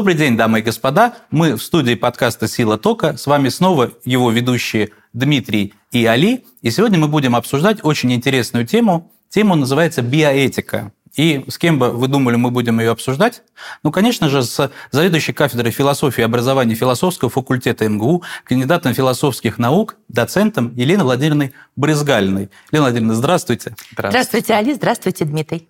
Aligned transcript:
Добрый 0.00 0.16
день, 0.16 0.34
дамы 0.34 0.60
и 0.60 0.62
господа. 0.62 1.12
Мы 1.30 1.56
в 1.56 1.62
студии 1.62 1.92
подкаста 1.92 2.48
«Сила 2.48 2.78
тока». 2.78 3.18
С 3.18 3.26
вами 3.26 3.50
снова 3.50 3.90
его 4.06 4.30
ведущие 4.30 4.92
Дмитрий 5.12 5.74
и 5.92 6.06
Али. 6.06 6.46
И 6.62 6.70
сегодня 6.70 6.98
мы 6.98 7.06
будем 7.06 7.36
обсуждать 7.36 7.80
очень 7.82 8.10
интересную 8.14 8.66
тему. 8.66 9.12
Тема 9.28 9.56
называется 9.56 10.00
«Биоэтика». 10.00 10.92
И 11.16 11.44
с 11.48 11.58
кем 11.58 11.78
бы 11.78 11.90
вы 11.90 12.08
думали, 12.08 12.36
мы 12.36 12.50
будем 12.50 12.80
ее 12.80 12.92
обсуждать? 12.92 13.42
Ну, 13.82 13.92
конечно 13.92 14.30
же, 14.30 14.42
с 14.42 14.72
заведующей 14.90 15.34
кафедрой 15.34 15.70
философии 15.70 16.22
и 16.22 16.24
образования 16.24 16.76
философского 16.76 17.30
факультета 17.30 17.86
МГУ, 17.86 18.22
кандидатом 18.44 18.94
философских 18.94 19.58
наук, 19.58 19.96
доцентом 20.08 20.74
Еленой 20.76 21.04
Владимировной 21.04 21.52
Брызгальной. 21.76 22.48
Елена 22.72 22.86
Владимировна, 22.86 23.16
здравствуйте. 23.16 23.76
Здравствуйте, 23.92 24.10
здравствуйте 24.10 24.54
Али, 24.54 24.72
здравствуйте, 24.72 25.24
Дмитрий. 25.26 25.68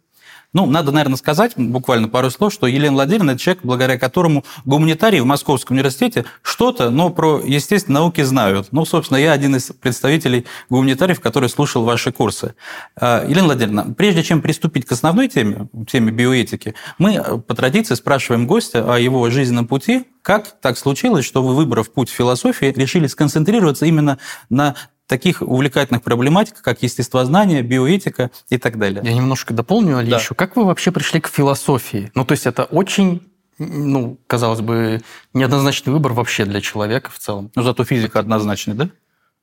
Ну, 0.52 0.66
надо, 0.66 0.90
наверное, 0.90 1.16
сказать 1.16 1.52
буквально 1.56 2.08
пару 2.08 2.30
слов, 2.30 2.52
что 2.52 2.66
Елена 2.66 2.94
Владимировна– 2.94 3.30
это 3.32 3.40
человек, 3.40 3.62
благодаря 3.62 3.98
которому 3.98 4.44
гуманитарии 4.64 5.20
в 5.20 5.24
Московском 5.24 5.76
университете 5.76 6.24
что-то, 6.42 6.90
но 6.90 7.10
про 7.10 7.40
естественные 7.40 8.00
науки 8.00 8.22
знают. 8.22 8.68
Ну, 8.72 8.84
собственно, 8.84 9.18
я 9.18 9.32
один 9.32 9.54
из 9.54 9.70
представителей 9.70 10.46
гуманитариев, 10.68 11.20
который 11.20 11.48
слушал 11.48 11.84
ваши 11.84 12.10
курсы. 12.10 12.54
А, 12.96 13.24
Елена 13.28 13.46
Владимировна, 13.46 13.94
прежде 13.94 14.24
чем 14.24 14.42
приступить 14.42 14.86
к 14.86 14.92
основной 14.92 15.28
теме, 15.28 15.68
теме 15.86 16.10
биоэтики, 16.10 16.74
мы 16.98 17.14
э, 17.14 17.38
по 17.38 17.54
традиции 17.54 17.94
спрашиваем 17.94 18.46
гостя 18.46 18.92
о 18.92 18.98
его 18.98 19.28
жизненном 19.30 19.68
пути, 19.68 20.06
как 20.22 20.60
так 20.60 20.76
случилось, 20.76 21.24
что 21.24 21.42
вы, 21.42 21.54
выбрав 21.54 21.92
путь 21.92 22.10
философии, 22.10 22.72
решили 22.76 23.06
сконцентрироваться 23.06 23.86
именно 23.86 24.18
на 24.48 24.74
таких 25.10 25.42
увлекательных 25.42 26.02
проблематик, 26.02 26.62
как 26.62 26.82
естествознание, 26.82 27.62
биоэтика 27.62 28.30
и 28.48 28.58
так 28.58 28.78
далее. 28.78 29.02
Я 29.04 29.12
немножко 29.12 29.52
дополню, 29.52 29.98
Али, 29.98 30.10
да. 30.10 30.18
еще. 30.18 30.34
Как 30.34 30.56
вы 30.56 30.64
вообще 30.64 30.92
пришли 30.92 31.20
к 31.20 31.28
философии? 31.28 32.12
Ну, 32.14 32.24
то 32.24 32.32
есть 32.32 32.46
это 32.46 32.64
очень 32.64 33.22
ну, 33.58 34.18
казалось 34.26 34.60
бы, 34.60 35.02
неоднозначный 35.34 35.92
выбор 35.92 36.14
вообще 36.14 36.46
для 36.46 36.62
человека 36.62 37.10
в 37.10 37.18
целом. 37.18 37.50
Но 37.54 37.62
зато 37.62 37.84
физика 37.84 38.20
однозначная, 38.20 38.74
да? 38.74 38.88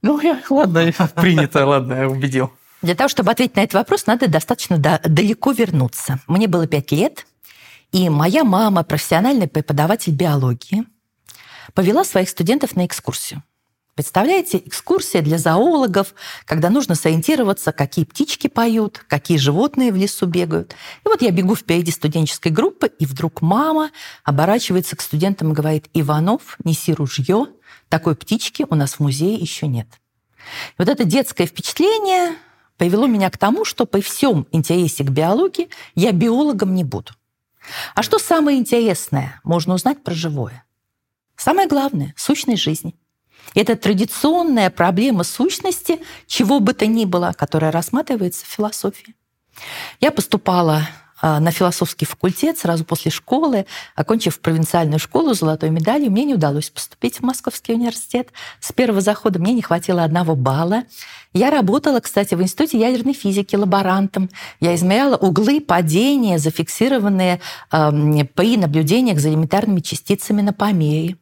Ну, 0.01 0.19
я, 0.21 0.41
ладно, 0.49 0.91
принято, 1.15 1.65
ладно, 1.67 1.93
я 1.93 2.09
убедил. 2.09 2.51
Для 2.81 2.95
того, 2.95 3.09
чтобы 3.09 3.31
ответить 3.31 3.55
на 3.55 3.61
этот 3.61 3.75
вопрос, 3.75 4.07
надо 4.07 4.27
достаточно 4.27 4.77
далеко 4.77 5.51
вернуться. 5.51 6.19
Мне 6.27 6.47
было 6.47 6.65
пять 6.65 6.91
лет, 6.91 7.27
и 7.91 8.09
моя 8.09 8.43
мама, 8.43 8.83
профессиональный 8.83 9.47
преподаватель 9.47 10.13
биологии, 10.13 10.85
повела 11.73 12.03
своих 12.03 12.29
студентов 12.29 12.75
на 12.75 12.85
экскурсию. 12.85 13.43
Представляете, 13.97 14.61
экскурсия 14.63 15.23
для 15.23 15.39
зоологов, 15.39 16.13
когда 16.45 16.69
нужно 16.69 16.93
сориентироваться, 16.93 17.71
какие 17.71 18.05
птички 18.05 18.45
поют, 18.45 19.03
какие 19.07 19.39
животные 19.39 19.91
в 19.91 19.95
лесу 19.95 20.27
бегают. 20.27 20.75
И 21.03 21.07
вот 21.07 21.23
я 21.23 21.31
бегу 21.31 21.55
впереди 21.55 21.91
студенческой 21.91 22.49
группы, 22.49 22.91
и 22.99 23.07
вдруг 23.07 23.41
мама 23.41 23.89
оборачивается 24.23 24.95
к 24.95 25.01
студентам 25.01 25.51
и 25.51 25.55
говорит, 25.55 25.89
«Иванов, 25.95 26.57
неси 26.63 26.93
ружье, 26.93 27.47
такой 27.89 28.15
птички 28.15 28.67
у 28.69 28.75
нас 28.75 28.93
в 28.93 28.99
музее 28.99 29.33
еще 29.33 29.65
нет». 29.65 29.87
И 30.37 30.75
вот 30.77 30.89
это 30.89 31.03
детское 31.03 31.47
впечатление 31.47 32.35
привело 32.77 33.07
меня 33.07 33.31
к 33.31 33.39
тому, 33.39 33.65
что 33.65 33.87
при 33.87 34.01
всем 34.01 34.45
интересе 34.51 35.05
к 35.05 35.09
биологии 35.09 35.69
я 35.95 36.11
биологом 36.11 36.75
не 36.75 36.83
буду. 36.83 37.13
А 37.95 38.03
что 38.03 38.19
самое 38.19 38.59
интересное 38.59 39.41
можно 39.43 39.73
узнать 39.73 40.03
про 40.03 40.13
живое? 40.13 40.63
Самое 41.35 41.67
главное– 41.67 42.13
сущность 42.15 42.61
жизни– 42.61 42.93
это 43.55 43.75
традиционная 43.75 44.69
проблема 44.69 45.23
сущности, 45.23 45.99
чего 46.25 46.59
бы 46.59 46.73
то 46.73 46.85
ни 46.85 47.05
было, 47.05 47.33
которая 47.37 47.71
рассматривается 47.71 48.45
в 48.45 48.49
философии. 48.49 49.15
Я 49.99 50.11
поступала 50.11 50.87
а, 51.19 51.39
на 51.39 51.51
философский 51.51 52.05
факультет 52.05 52.59
сразу 52.59 52.85
после 52.85 53.09
школы, 53.09 53.65
окончив 53.95 54.39
провинциальную 54.39 54.99
школу 54.99 55.33
с 55.33 55.39
золотой 55.39 55.71
медалью, 55.71 56.11
мне 56.11 56.25
не 56.25 56.35
удалось 56.35 56.69
поступить 56.69 57.19
в 57.19 57.23
Московский 57.23 57.73
университет. 57.73 58.29
С 58.59 58.71
первого 58.71 59.01
захода 59.01 59.39
мне 59.39 59.53
не 59.53 59.63
хватило 59.63 60.03
одного 60.03 60.35
балла. 60.35 60.83
Я 61.33 61.49
работала, 61.49 61.99
кстати, 61.99 62.35
в 62.35 62.41
Институте 62.41 62.79
ядерной 62.79 63.13
физики 63.13 63.55
лаборантом. 63.55 64.29
Я 64.59 64.75
измеряла 64.75 65.17
углы 65.17 65.59
падения, 65.59 66.37
зафиксированные 66.37 67.41
э, 67.71 68.25
при 68.35 68.57
наблюдениях 68.57 69.19
за 69.19 69.29
элементарными 69.29 69.79
частицами 69.79 70.43
на 70.43 70.53
помере. 70.53 71.17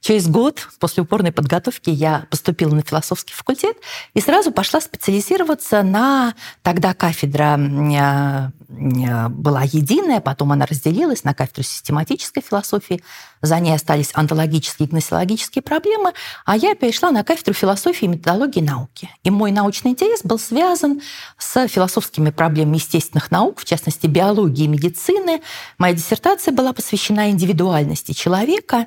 Через 0.00 0.28
год 0.28 0.68
после 0.78 1.02
упорной 1.02 1.32
подготовки 1.32 1.90
я 1.90 2.26
поступила 2.30 2.74
на 2.74 2.82
философский 2.82 3.34
факультет 3.34 3.76
и 4.14 4.20
сразу 4.20 4.52
пошла 4.52 4.80
специализироваться 4.80 5.82
на 5.82 6.34
тогда 6.62 6.94
кафедра 6.94 7.58
э, 7.58 8.55
была 8.68 9.62
единая, 9.62 10.20
потом 10.20 10.52
она 10.52 10.66
разделилась 10.66 11.24
на 11.24 11.34
кафедру 11.34 11.62
систематической 11.62 12.42
философии. 12.42 13.02
За 13.42 13.60
ней 13.60 13.74
остались 13.74 14.10
онтологические 14.14 14.86
и 14.86 14.90
гносеологические 14.90 15.62
проблемы, 15.62 16.12
а 16.44 16.56
я 16.56 16.74
перешла 16.74 17.10
на 17.10 17.22
кафедру 17.22 17.54
философии 17.54 18.06
и 18.06 18.08
методологии 18.08 18.60
науки. 18.60 19.10
И 19.22 19.30
мой 19.30 19.52
научный 19.52 19.92
интерес 19.92 20.22
был 20.24 20.38
связан 20.38 21.00
с 21.38 21.68
философскими 21.68 22.30
проблемами 22.30 22.76
естественных 22.76 23.30
наук, 23.30 23.60
в 23.60 23.64
частности, 23.64 24.06
биологии 24.06 24.64
и 24.64 24.68
медицины. 24.68 25.42
Моя 25.78 25.94
диссертация 25.94 26.52
была 26.52 26.72
посвящена 26.72 27.30
индивидуальности 27.30 28.12
человека. 28.12 28.86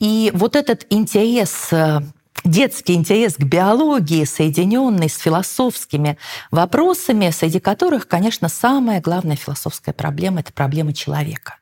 И 0.00 0.30
вот 0.34 0.56
этот 0.56 0.86
интерес 0.90 1.68
э, 1.72 2.00
детский 2.44 2.94
интерес 2.94 3.34
к 3.34 3.42
биологии, 3.42 4.24
соединенный 4.24 5.08
с 5.08 5.16
философскими 5.18 6.18
вопросами, 6.50 7.30
среди 7.30 7.60
которых, 7.60 8.06
конечно, 8.06 8.48
самая 8.48 9.00
главная 9.00 9.36
философская 9.36 9.94
проблема– 9.94 10.40
это 10.40 10.52
проблема 10.52 10.92
человека 10.92 11.56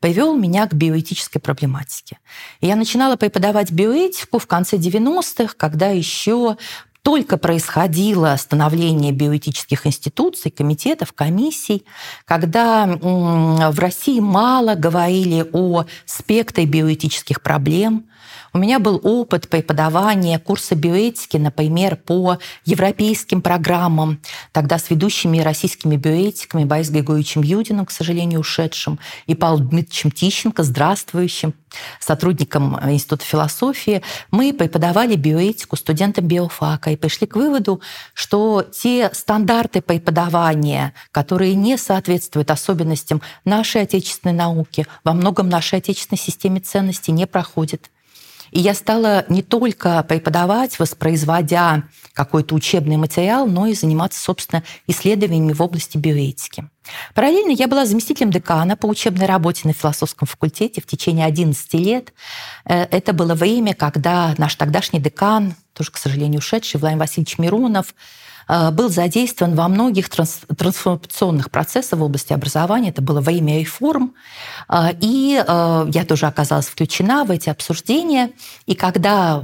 привел 0.00 0.34
меня 0.34 0.66
к 0.66 0.72
биоэтической 0.72 1.40
проблематике. 1.40 2.18
Я 2.62 2.74
начинала 2.74 3.16
преподавать 3.16 3.70
биоэтику 3.70 4.38
в 4.38 4.46
конце 4.46 4.76
90-х, 4.76 5.52
когда 5.58 5.88
еще 5.88 6.56
только 7.02 7.36
происходило 7.36 8.34
становление 8.38 9.12
биоэтических 9.12 9.86
институций, 9.86 10.50
комитетов, 10.50 11.12
комиссий, 11.12 11.84
когда 12.24 12.86
в 12.86 13.78
России 13.78 14.20
мало 14.20 14.74
говорили 14.74 15.46
о 15.52 15.84
спектре 16.04 16.64
биоэтических 16.64 17.40
проблем, 17.40 18.07
у 18.52 18.58
меня 18.58 18.78
был 18.78 19.00
опыт 19.02 19.48
преподавания 19.48 20.38
курса 20.38 20.74
биоэтики, 20.74 21.36
например, 21.36 21.96
по 21.96 22.38
европейским 22.64 23.42
программам, 23.42 24.20
тогда 24.52 24.78
с 24.78 24.90
ведущими 24.90 25.40
российскими 25.40 25.96
биоэтиками 25.96 26.64
Борисом 26.64 26.94
Григорьевичем 26.94 27.42
Юдиным, 27.42 27.86
к 27.86 27.90
сожалению, 27.90 28.40
ушедшим, 28.40 28.98
и 29.26 29.34
Павлом 29.34 29.68
Дмитриевичем 29.68 30.10
Тищенко, 30.10 30.62
здравствующим, 30.62 31.54
сотрудником 32.00 32.78
Института 32.90 33.24
философии. 33.24 34.02
Мы 34.30 34.52
преподавали 34.52 35.16
биоэтику 35.16 35.76
студентам 35.76 36.26
биофака 36.26 36.90
и 36.90 36.96
пришли 36.96 37.26
к 37.26 37.36
выводу, 37.36 37.80
что 38.14 38.62
те 38.62 39.10
стандарты 39.12 39.80
преподавания, 39.82 40.94
которые 41.12 41.54
не 41.54 41.76
соответствуют 41.76 42.50
особенностям 42.50 43.22
нашей 43.44 43.82
отечественной 43.82 44.34
науки, 44.34 44.86
во 45.04 45.12
многом 45.12 45.48
нашей 45.48 45.78
отечественной 45.78 46.18
системе 46.18 46.60
ценностей 46.60 47.12
не 47.12 47.26
проходят. 47.26 47.90
И 48.50 48.60
я 48.60 48.74
стала 48.74 49.24
не 49.28 49.42
только 49.42 50.02
преподавать, 50.02 50.78
воспроизводя 50.78 51.84
какой-то 52.12 52.54
учебный 52.54 52.96
материал, 52.96 53.46
но 53.46 53.66
и 53.66 53.74
заниматься, 53.74 54.20
собственно, 54.20 54.62
исследованиями 54.86 55.52
в 55.52 55.62
области 55.62 55.96
биоэтики. 55.98 56.68
Параллельно 57.14 57.52
я 57.52 57.68
была 57.68 57.86
заместителем 57.86 58.30
декана 58.30 58.76
по 58.76 58.86
учебной 58.86 59.26
работе 59.26 59.68
на 59.68 59.74
философском 59.74 60.26
факультете 60.26 60.80
в 60.80 60.86
течение 60.86 61.26
11 61.26 61.74
лет. 61.74 62.12
Э, 62.64 62.84
это 62.84 63.12
было 63.12 63.34
время, 63.34 63.74
когда 63.74 64.34
наш 64.38 64.54
тогдашний 64.54 65.00
декан, 65.00 65.54
тоже, 65.74 65.90
к 65.90 65.98
сожалению, 65.98 66.38
ушедший, 66.38 66.80
Владимир 66.80 67.02
Васильевич 67.02 67.38
Миронов, 67.38 67.94
был 68.48 68.88
задействован 68.88 69.54
во 69.54 69.68
многих 69.68 70.08
трансформационных 70.08 71.50
процессах 71.50 71.98
в 71.98 72.02
области 72.02 72.32
образования. 72.32 72.90
Это 72.90 73.02
было 73.02 73.20
время 73.20 73.58
реформ. 73.58 74.14
Э, 74.68 74.88
и 75.00 75.42
э, 75.46 75.86
я 75.92 76.04
тоже 76.04 76.26
оказалась 76.26 76.66
включена 76.66 77.24
в 77.24 77.30
эти 77.30 77.50
обсуждения. 77.50 78.30
И 78.66 78.74
когда 78.74 79.42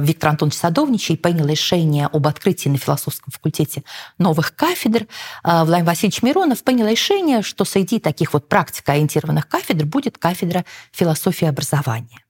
Виктор 0.00 0.30
Антонович 0.30 0.56
Садовничий 0.56 1.16
принял 1.16 1.46
решение 1.46 2.06
об 2.06 2.26
открытии 2.26 2.68
на 2.68 2.78
философском 2.78 3.32
факультете 3.32 3.82
новых 4.18 4.54
кафедр, 4.54 5.06
Владимир 5.42 5.84
Васильевич 5.84 6.22
Миронов 6.22 6.62
принял 6.62 6.86
решение, 6.86 7.42
что 7.42 7.64
среди 7.64 7.98
таких 7.98 8.32
вот 8.32 8.48
практикоориентированных 8.48 9.48
кафедр 9.48 9.84
будет 9.84 10.18
кафедра 10.18 10.64
философии 10.92 11.46
образования. 11.46 12.20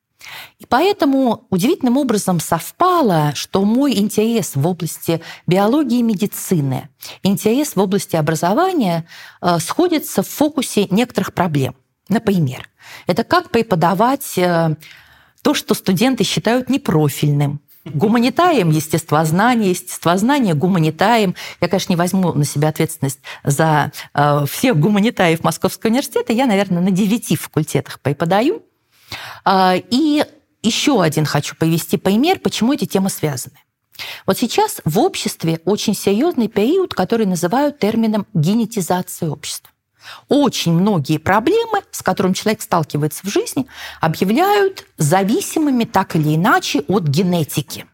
И 0.59 0.67
поэтому 0.67 1.47
удивительным 1.51 1.97
образом 1.97 2.41
совпало, 2.41 3.33
что 3.35 3.65
мой 3.65 3.97
интерес 3.97 4.57
в 4.57 4.67
области 4.67 5.21
биологии 5.47 6.01
и 6.01 6.03
медицины, 6.03 6.89
интерес 7.23 7.77
в 7.77 7.81
области 7.81 8.17
образования 8.17 9.07
э, 9.41 9.59
сходится 9.61 10.23
в 10.23 10.29
фокусе 10.29 10.87
некоторых 10.91 11.33
проблем. 11.33 11.77
Например, 12.09 12.69
это 13.07 13.23
как 13.23 13.51
преподавать 13.51 14.37
э, 14.37 14.77
то, 15.43 15.55
что 15.55 15.75
студенты 15.75 16.25
считают 16.25 16.69
непрофильным, 16.69 17.61
Гуманитарием 17.85 18.71
естествознание, 18.71 19.71
естествознание 19.71 20.55
гуманитарием. 20.55 21.35
Я, 21.61 21.69
конечно, 21.69 21.93
не 21.93 21.97
возьму 21.97 22.33
на 22.33 22.45
себя 22.45 22.69
ответственность 22.69 23.21
за 23.45 23.93
э, 24.15 24.45
всех 24.51 24.79
гуманитариев 24.79 25.43
Московского 25.43 25.91
университета. 25.91 26.33
Я, 26.33 26.47
наверное, 26.47 26.83
на 26.83 26.91
девяти 26.91 27.37
факультетах 27.37 28.01
преподаю. 28.01 28.63
А, 29.45 29.75
и 29.77 30.25
еще 30.63 31.03
один 31.03 31.25
хочу 31.25 31.57
повести 31.57 31.97
пример, 31.97 32.41
почему 32.41 32.73
эти 32.73 32.85
темы 32.85 33.11
связаны. 33.11 33.59
Вот 34.27 34.39
сейчас 34.39 34.81
в 34.85 34.99
обществе 34.99 35.61
очень 35.65 35.95
серьезный 35.95 36.49
период, 36.49 36.95
который 36.95 37.27
называют 37.27 37.79
термином 37.79 38.27
генетизация 38.35 39.31
общества. 39.31 39.71
Очень 40.29 40.73
многие 40.73 41.19
проблемы, 41.19 41.83
с 41.91 42.03
которыми 42.03 42.33
человек 42.33 42.63
сталкивается 42.63 43.27
в 43.27 43.31
жизни, 43.31 43.67
объявляют 44.01 44.87
зависимыми 44.97 45.85
так 45.85 46.17
или 46.17 46.35
иначе 46.37 46.81
от 46.89 47.05
генетики. 47.05 47.87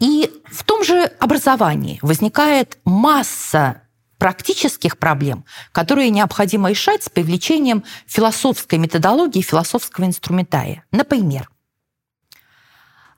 И 0.00 0.30
в 0.50 0.64
том 0.64 0.82
же 0.82 1.04
образовании 1.20 1.98
возникает 2.02 2.78
масса 2.84 3.82
практических 4.24 4.96
проблем, 4.96 5.44
которые 5.70 6.08
необходимо 6.08 6.70
решать 6.70 7.02
с 7.02 7.10
привлечением 7.10 7.84
философской 8.06 8.78
методологии, 8.78 9.42
философского 9.42 10.06
инструментария. 10.06 10.82
Например, 10.92 11.50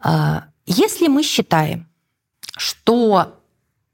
а, 0.01 0.47
если 0.67 1.07
мы 1.07 1.23
считаем, 1.23 1.87
что 2.57 3.39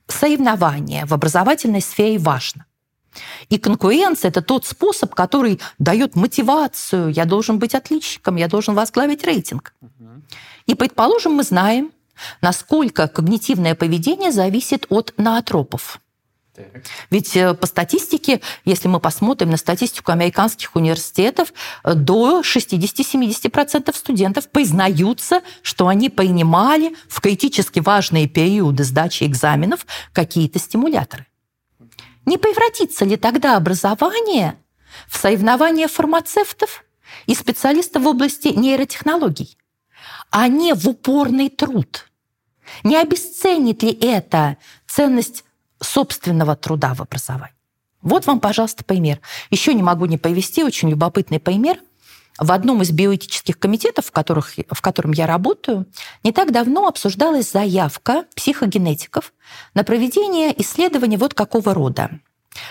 соревнование 0.07 1.05
в 1.05 1.13
образовательной 1.13 1.83
сфере 1.83 2.17
важно, 2.19 2.65
и 3.51 3.59
конкуренция– 3.59 4.29
это 4.31 4.41
тот 4.41 4.65
способ, 4.65 5.15
который 5.15 5.61
дает 5.79 6.17
мотивацию. 6.17 7.11
Я 7.11 7.27
должен 7.27 7.59
быть 7.59 7.75
отличником, 7.75 8.37
я 8.37 8.49
должен 8.49 8.75
возглавить 8.75 9.23
рейтинг. 9.23 9.75
И, 10.65 10.75
предположим, 10.75 11.33
мы 11.33 11.43
знаем, 11.43 11.93
насколько 12.41 13.07
когнитивное 13.07 13.75
поведение 13.75 14.33
зависит 14.33 14.87
от 14.89 15.13
Ведь 17.11 17.35
э, 17.37 17.55
по 17.55 17.67
статистике, 17.67 18.43
если 18.65 18.89
мы 18.89 19.01
посмотрим 19.01 19.51
на 19.51 19.57
статистику 19.57 20.13
американских 20.13 20.77
университетов, 20.77 21.53
э, 21.83 21.95
до 21.95 22.41
60-70% 22.41 23.97
студентов 23.97 24.49
признаются, 24.49 25.41
что 25.63 25.89
они 25.89 26.11
принимали 26.11 26.95
в 27.09 27.21
критически 27.21 27.81
важные 27.81 28.29
периоды 28.29 28.85
сдачи 28.85 29.25
экзаменов 29.25 29.87
какие-то 30.13 30.59
стимуляторы. 30.59 31.27
Не 32.27 32.37
превратится 32.37 33.05
ли 33.05 33.17
тогда 33.17 33.57
образование 33.57 34.57
в 35.09 35.17
соревнование 35.17 35.89
фармацевтов 35.89 36.85
и 37.27 37.35
специалистов 37.35 38.03
в 38.03 38.07
области 38.07 38.49
нейротехнологий, 38.49 39.57
а 40.31 40.49
не 40.49 40.75
в 40.75 40.87
упорный 40.87 41.49
труд? 41.49 42.11
Не 42.85 42.97
обесценит 42.97 43.83
ли 43.83 43.93
это 44.01 44.59
ценность 44.87 45.45
собственного 45.83 46.57
труда 46.57 46.95
в 46.95 47.03
образовании. 47.03 47.55
Вот 48.03 48.27
вам, 48.27 48.41
пожалуйста, 48.41 48.85
пример. 48.85 49.21
Еще 49.51 49.75
не 49.75 49.83
могу 49.83 50.07
не 50.07 50.19
повести 50.19 50.65
очень 50.65 50.91
любопытный 50.91 51.39
пример. 51.39 51.79
В 52.39 52.51
одном 52.51 52.83
из 52.83 52.91
биоэтических 52.91 53.59
комитетов, 53.59 54.07
в, 54.07 54.11
которых, 54.11 54.55
в 54.71 54.81
котором 54.81 55.13
я 55.13 55.27
работаю, 55.27 55.87
не 56.25 56.33
так 56.33 56.51
давно 56.51 56.89
обсуждалась 56.89 57.53
заявка 57.53 58.25
психогенетиков 58.35 59.33
на 59.75 59.85
проведение 59.85 60.59
исследования 60.61 61.19
вот 61.19 61.35
какого 61.35 61.75
рода. 61.75 62.11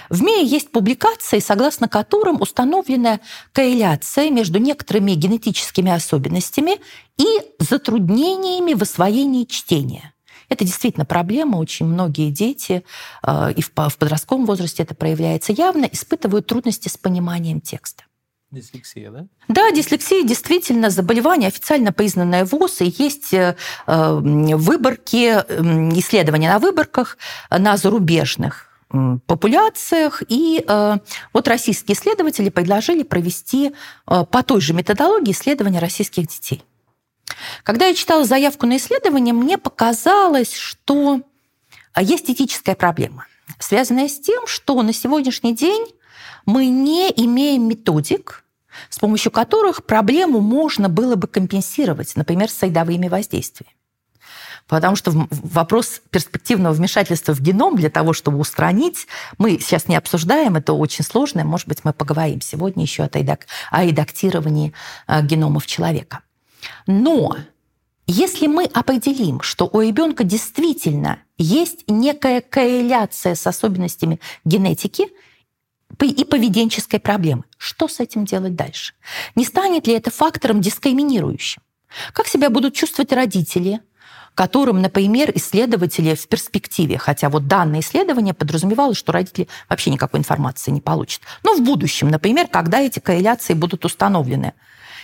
В 0.09 0.21
мире 0.21 0.45
есть 0.45 0.71
публикации, 0.71 1.39
согласно 1.39 1.87
которым 1.87 2.41
установлена 2.41 3.19
корреляция 3.51 4.29
между 4.29 4.59
некоторыми 4.59 5.13
генетическими 5.13 5.91
особенностями 5.91 6.79
и 7.17 7.25
затруднениями 7.59 8.73
в 8.73 8.81
освоении 8.81 9.45
чтения. 9.45 10.10
Это 10.51 10.65
действительно 10.65 11.05
проблема. 11.05 11.55
Очень 11.55 11.85
многие 11.85 12.29
дети, 12.29 12.83
э, 13.25 13.53
и 13.53 13.61
в 13.61 13.71
подростковом 13.71 14.45
возрасте 14.45 14.83
это 14.83 14.93
проявляется 14.93 15.53
явно, 15.53 15.85
испытывают 15.85 16.45
трудности 16.45 16.89
с 16.89 16.97
пониманием 16.97 17.61
текста. 17.61 18.03
Дислексия, 18.51 19.11
да? 19.11 19.27
Да, 19.47 19.71
дислексия 19.71 20.23
действительно 20.23 20.89
заболевание, 20.89 21.47
официально 21.47 21.93
признанное 21.93 22.43
ВОЗ, 22.43 22.81
и 22.81 22.93
есть 22.97 23.33
э, 23.33 23.55
выборки, 23.87 25.29
исследования 25.97 26.49
на 26.49 26.59
выборках 26.59 27.17
на 27.49 27.77
зарубежных 27.77 28.67
популяциях. 29.25 30.21
И 30.27 30.65
э, 30.67 30.97
вот 31.31 31.47
российские 31.47 31.95
исследователи 31.95 32.49
предложили 32.49 33.03
провести 33.03 33.71
по 34.05 34.43
той 34.43 34.59
же 34.59 34.73
методологии 34.73 35.31
исследования 35.31 35.79
российских 35.79 36.27
детей. 36.27 36.61
Когда 37.63 37.87
я 37.87 37.95
читала 37.95 38.23
заявку 38.23 38.65
на 38.65 38.77
исследование, 38.77 39.33
мне 39.33 39.57
показалось, 39.57 40.53
что 40.53 41.21
а, 41.93 42.01
есть 42.01 42.29
этическая 42.29 42.75
проблема, 42.75 43.25
связанная 43.59 44.07
с 44.07 44.19
тем, 44.19 44.47
что 44.47 44.81
на 44.81 44.93
сегодняшний 44.93 45.55
день 45.55 45.87
мы 46.45 46.67
не 46.67 47.09
имеем 47.09 47.67
методик, 47.67 48.43
с 48.89 48.99
помощью 48.99 49.31
которых 49.31 49.85
проблему 49.85 50.39
можно 50.39 50.89
было 50.89 51.15
бы 51.15 51.27
компенсировать, 51.27 52.15
например, 52.15 52.49
сойдовыми 52.49 53.07
воздействиями. 53.07 53.75
Потому 54.67 54.95
что 54.95 55.11
вопрос 55.29 56.01
перспективного 56.11 56.73
вмешательства 56.73 57.33
в 57.33 57.41
геном 57.41 57.75
для 57.75 57.89
того, 57.89 58.13
чтобы 58.13 58.37
устранить, 58.37 59.07
мы 59.37 59.59
сейчас 59.59 59.87
не 59.87 59.97
обсуждаем, 59.97 60.55
это 60.55 60.71
очень 60.71 61.03
сложно, 61.03 61.43
может 61.43 61.67
быть, 61.67 61.79
мы 61.83 61.91
поговорим 61.91 62.39
сегодня 62.41 62.83
еще 62.83 63.03
о 63.03 63.83
редактировании 63.83 64.73
а, 65.07 65.21
геномов 65.21 65.65
человека. 65.65 66.21
Но 66.87 67.37
если 68.07 68.47
мы 68.47 68.65
определим, 68.65 69.41
что 69.41 69.69
у 69.71 69.81
ребенка 69.81 70.23
действительно 70.23 71.19
есть 71.37 71.85
некая 71.87 72.41
корреляция 72.41 73.35
с 73.35 73.47
особенностями 73.47 74.19
генетики 74.43 75.07
и 75.99 76.25
поведенческой 76.25 76.99
проблемы, 76.99 77.43
что 77.57 77.87
с 77.87 77.99
этим 77.99 78.25
делать 78.25 78.55
дальше? 78.55 78.93
Не 79.35 79.45
станет 79.45 79.87
ли 79.87 79.93
это 79.93 80.11
фактором 80.11 80.61
дискриминирующим? 80.61 81.61
Как 82.13 82.27
себя 82.27 82.49
будут 82.49 82.73
чувствовать 82.73 83.11
родители, 83.11 83.81
которым, 84.35 84.81
например, 84.81 85.31
исследователи 85.35 86.15
в 86.15 86.27
перспективе, 86.27 86.97
хотя 86.97 87.29
вот 87.29 87.47
данное 87.47 87.81
исследование 87.81 88.33
подразумевало, 88.33 88.95
что 88.95 89.11
родители 89.11 89.47
вообще 89.69 89.89
никакой 89.89 90.19
информации 90.19 90.71
не 90.71 90.81
получат. 90.81 91.21
Но 91.43 91.55
в 91.55 91.61
будущем, 91.61 92.09
например, 92.09 92.47
когда 92.47 92.79
эти 92.79 92.99
корреляции 92.99 93.53
будут 93.53 93.85
установлены, 93.85 94.53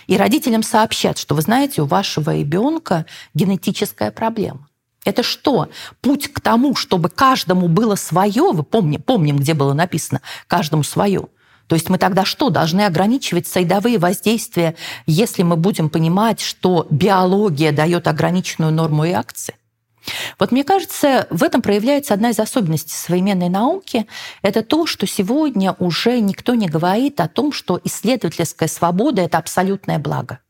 и 0.08 0.16
родителям 0.16 0.64
сообщат, 0.64 1.18
что 1.18 1.36
вы 1.36 1.42
знаете, 1.42 1.82
у 1.82 1.86
вашего 1.86 2.34
ребенка 2.34 3.06
генетическая 3.34 4.10
проблема. 4.10 4.66
Это 5.04 5.22
что? 5.22 5.68
Путь 6.00 6.32
к 6.32 6.40
тому, 6.40 6.74
чтобы 6.74 7.08
каждому 7.08 7.68
было 7.68 7.94
свое, 7.94 8.50
вы 8.52 8.62
помним, 8.64 9.00
помним, 9.00 9.36
где 9.36 9.54
было 9.54 9.74
написано, 9.74 10.22
каждому 10.48 10.82
свое. 10.82 11.26
То 11.68 11.76
есть 11.76 11.90
мы 11.90 11.98
тогда 11.98 12.24
что, 12.24 12.48
должны 12.48 12.86
ограничивать 12.86 13.46
сойдовые 13.46 13.98
воздействия, 13.98 14.74
если 15.06 15.42
мы 15.42 15.56
будем 15.56 15.90
понимать, 15.90 16.40
что 16.40 16.86
биология 16.90 17.70
дает 17.72 18.08
ограниченную 18.08 18.72
норму 18.72 19.04
реакции? 19.04 19.54
Вот 20.38 20.52
мне 20.52 20.64
кажется, 20.64 21.26
в 21.30 21.42
этом 21.42 21.62
проявляется 21.62 22.14
одна 22.14 22.30
из 22.30 22.38
особенностей 22.38 22.94
современной 22.94 23.48
науки. 23.48 24.06
Это 24.42 24.62
то, 24.62 24.86
что 24.86 25.06
сегодня 25.06 25.74
уже 25.78 26.20
никто 26.20 26.54
не 26.54 26.68
говорит 26.68 27.20
о 27.20 27.28
том, 27.28 27.52
что 27.52 27.80
исследовательская 27.84 28.68
свобода– 28.68 29.22
это 29.22 29.38
абсолютное 29.38 29.98
благо. 29.98 30.40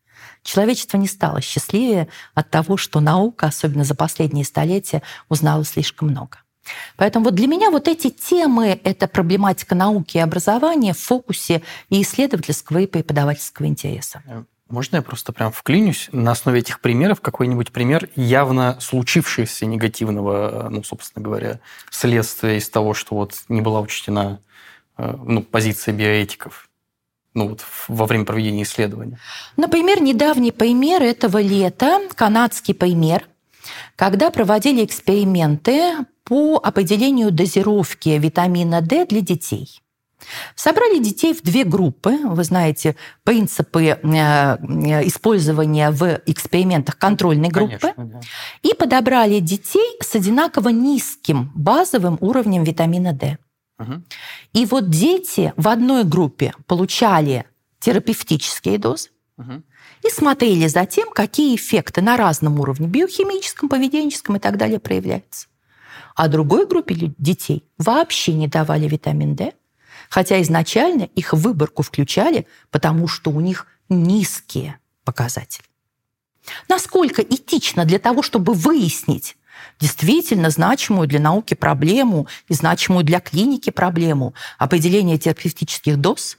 Человечество 0.43 0.97
не 0.97 1.09
стало 1.09 1.41
счастливее 1.41 2.09
от 2.35 2.51
того, 2.51 2.77
что 2.77 3.01
наука, 3.01 3.47
особенно 3.47 3.85
за 3.85 3.95
последние 3.95 4.45
столетия, 4.45 5.03
узнала 5.29 5.65
слишком 5.65 6.09
много. 6.09 6.39
Поэтому 6.97 7.27
вот 7.27 7.35
для 7.35 7.47
меня 7.47 7.71
вот 7.71 7.89
эти 7.89 8.11
темы– 8.11 8.79
это 8.85 9.09
проблематика 9.09 9.75
науки 9.75 10.19
и 10.19 10.21
образования 10.21 10.93
в 10.93 10.99
фокусе 10.99 11.63
и 11.89 12.03
исследовательского, 12.03 12.79
и 12.79 12.87
преподавательского 12.87 13.67
интереса. 13.67 14.23
Можно 14.69 14.97
я 14.97 15.03
просто 15.03 15.33
прям 15.33 15.51
вклинюсь 15.51 16.11
на 16.13 16.33
основе 16.33 16.61
этих 16.61 16.81
примеров 16.81 17.23
какой-нибудь 17.23 17.73
пример 17.73 18.11
явно 18.17 18.79
случившегося 18.81 19.65
негативного, 19.65 20.69
ну, 20.71 20.83
собственно 20.83 21.25
говоря, 21.25 21.61
следствия 21.91 22.59
из 22.59 22.69
того, 22.69 22.93
что 22.93 23.15
вот 23.15 23.35
не 23.49 23.63
была 23.63 23.81
учтена 23.81 24.41
э, 24.99 25.17
ну, 25.25 25.43
позиция 25.43 25.95
биоэтиков 25.95 26.69
ну, 27.33 27.49
вот 27.49 27.65
во 27.89 28.05
время 28.05 28.27
проведения 28.27 28.65
исследования? 28.65 29.19
Например, 29.57 30.03
недавний 30.03 30.53
пример 30.53 31.03
этого 31.03 31.41
лета, 31.41 32.01
канадский 32.15 32.75
пример, 32.75 33.27
когда 33.97 34.31
проводили 34.31 34.85
эксперименты 34.85 35.95
по 36.25 36.61
определению 36.63 37.31
дозировки 37.31 38.11
витамина 38.11 38.83
D 38.83 39.07
для 39.07 39.23
детей– 39.23 39.81
Собрали 40.55 40.99
детей 40.99 41.35
в 41.35 41.43
две 41.43 41.65
группы. 41.65 42.19
Вы 42.25 42.45
знаете, 42.45 42.97
принципы 43.25 43.85
э, 43.85 43.97
использования 45.07 45.91
в 45.91 46.21
экспериментах 46.27 46.99
контрольной 46.99 47.49
группы. 47.49 47.93
Конечно, 47.95 48.05
да. 48.05 48.21
И 48.63 48.75
подобрали 48.75 49.41
детей 49.41 49.97
с 50.01 50.15
одинаково 50.15 50.71
низким 50.71 51.53
базовым 51.55 52.19
уровнем 52.21 52.65
витамина 52.65 53.13
D. 53.13 53.39
Угу. 53.79 54.03
И 54.55 54.67
вот 54.67 54.91
дети 54.91 55.53
в 55.57 55.69
одной 55.69 56.05
группе 56.05 56.53
получали 56.67 57.47
терапевтические 57.81 58.79
дозы, 58.79 59.11
угу. 59.37 59.63
и 60.05 60.11
смотрели 60.11 60.67
за 60.67 60.85
тем, 60.85 61.11
какие 61.11 61.55
эффекты 61.55 62.03
на 62.03 62.17
разном 62.17 62.59
уровне, 62.59 62.89
биохимическом, 62.89 63.69
поведенческом 63.69 64.37
и 64.37 64.41
так 64.41 64.57
далее, 64.57 64.81
проявляются. 64.81 65.47
А 66.17 66.27
другой 66.27 66.67
группе 66.67 67.13
детей 67.19 67.65
вообще 67.79 68.33
не 68.35 68.49
давали 68.49 68.89
витамин 68.89 69.37
D, 69.37 69.53
хотя 70.09 70.41
изначально 70.43 71.03
их 71.03 71.33
выборку 71.33 71.83
включали, 71.83 72.47
потому 72.71 73.09
что 73.09 73.31
у 73.31 73.41
них 73.41 73.67
низкие 73.89 74.79
показатели. 75.05 75.65
Насколько 76.69 77.23
этично 77.23 77.85
для 77.85 77.99
того, 77.99 78.23
чтобы 78.23 78.55
выяснить 78.55 79.37
действительно 79.81 80.51
значимую 80.51 81.09
для 81.09 81.21
науки 81.21 81.55
проблему 81.55 82.27
и 82.49 82.55
значимую 82.55 83.05
для 83.05 83.21
клиники 83.21 83.71
проблему 83.71 84.35
определения 84.57 85.19
терапевтических 85.19 85.97
доз, 85.99 86.39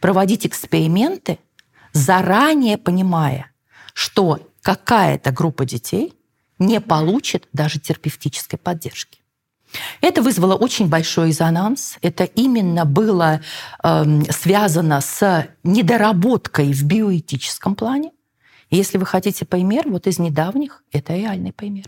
проводить 0.00 0.46
эксперименты, 0.46 1.38
заранее 1.92 2.78
понимая, 2.78 3.50
что 3.92 4.40
какая-то 4.62 5.30
группа 5.30 5.64
детей 5.64 6.14
не 6.58 6.80
получит 6.80 7.48
даже 7.52 7.80
терапевтической 7.80 8.58
поддержки. 8.58 9.20
Это 10.00 10.22
вызвало 10.22 10.54
очень 10.54 10.88
большой 10.88 11.28
резонанс. 11.28 11.98
Это 12.02 12.24
именно 12.24 12.84
было 12.84 13.40
э, 13.82 14.22
связано 14.30 15.00
с 15.00 15.48
недоработкой 15.62 16.72
в 16.72 16.84
биоэтическом 16.84 17.74
плане. 17.74 18.12
Если 18.70 18.98
вы 18.98 19.06
хотите 19.06 19.44
пример, 19.44 19.84
вот 19.86 20.06
из 20.06 20.18
недавних, 20.18 20.82
это 20.92 21.14
реальный 21.14 21.52
пример. 21.52 21.86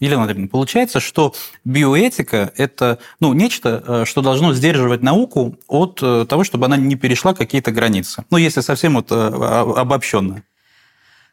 Елена 0.00 0.22
Андреевна, 0.22 0.48
получается, 0.48 0.98
что 0.98 1.34
биоэтика– 1.64 2.52
это 2.56 2.98
ну, 3.20 3.34
нечто, 3.34 3.84
э, 3.86 4.04
что 4.06 4.22
должно 4.22 4.54
сдерживать 4.54 5.02
науку 5.02 5.58
от 5.68 6.00
э, 6.02 6.24
того, 6.26 6.42
чтобы 6.42 6.66
она 6.66 6.78
не 6.78 6.96
перешла 6.96 7.34
какие-то 7.34 7.70
границы. 7.70 8.24
Ну, 8.30 8.38
если 8.38 8.62
совсем 8.62 8.94
вот 8.94 9.12
э, 9.12 9.14
обобщенно. 9.14 10.42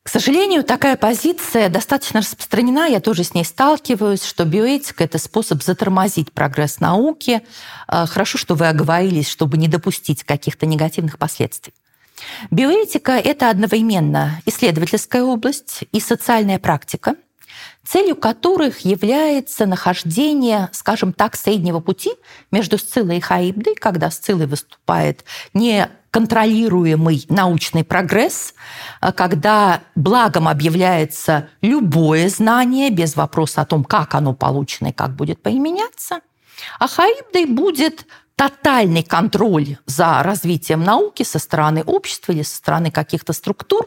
К 0.07 0.09
сожалению, 0.09 0.63
такая 0.63 0.95
позиция 0.95 1.67
достаточно 1.67 2.21
распространена, 2.21 2.87
я 2.87 3.01
тоже 3.01 3.25
с 3.25 3.33
ней 3.33 3.43
сталкиваюсь, 3.43 4.23
что 4.23 4.45
биоэтика– 4.45 5.03
это 5.03 5.17
способ 5.17 5.61
затормозить 5.61 6.31
прогресс 6.31 6.79
науки. 6.79 7.41
Хорошо, 7.89 8.37
что 8.37 8.55
вы 8.55 8.69
оговорились, 8.69 9.27
чтобы 9.27 9.57
не 9.57 9.67
допустить 9.67 10.23
каких-то 10.23 10.65
негативных 10.65 11.17
последствий. 11.17 11.73
Биоэтика– 12.51 13.11
это 13.17 13.49
одновременно 13.49 14.41
исследовательская 14.45 15.23
область 15.23 15.83
и 15.91 15.99
социальная 15.99 16.57
практика, 16.57 17.15
целью 17.85 18.15
которых 18.15 18.85
является 18.85 19.65
нахождение, 19.65 20.69
скажем 20.71 21.11
так, 21.11 21.35
среднего 21.35 21.81
пути 21.81 22.11
между 22.49 22.77
Сциллой 22.77 23.17
и 23.17 23.19
Хаибдой, 23.19 23.75
когда 23.75 24.09
Сциллой 24.09 24.47
выступает 24.47 25.25
не 25.53 25.89
контролируемый 26.17 27.27
научный 27.29 27.83
прогресс, 27.83 28.55
а 29.01 29.11
когда 29.11 29.81
благом 29.93 30.47
объявляется 30.47 31.47
любое 31.61 32.27
знание 32.27 32.89
без 32.89 33.15
вопроса 33.15 33.61
о 33.61 33.65
том, 33.65 33.83
как 33.83 34.15
оно 34.15 34.33
получено 34.33 34.87
и 34.87 34.93
как 34.93 35.15
будет 35.15 35.43
применяться, 35.43 36.21
а 36.79 36.87
Хаибдой 36.87 37.45
будет 37.45 38.07
тотальный 38.35 39.03
контроль 39.03 39.77
за 39.85 40.23
развитием 40.23 40.83
науки 40.83 41.21
со 41.21 41.37
стороны 41.37 41.83
общества 41.83 42.31
или 42.31 42.41
со 42.41 42.55
стороны 42.55 42.89
каких-то 42.89 43.31
структур, 43.31 43.85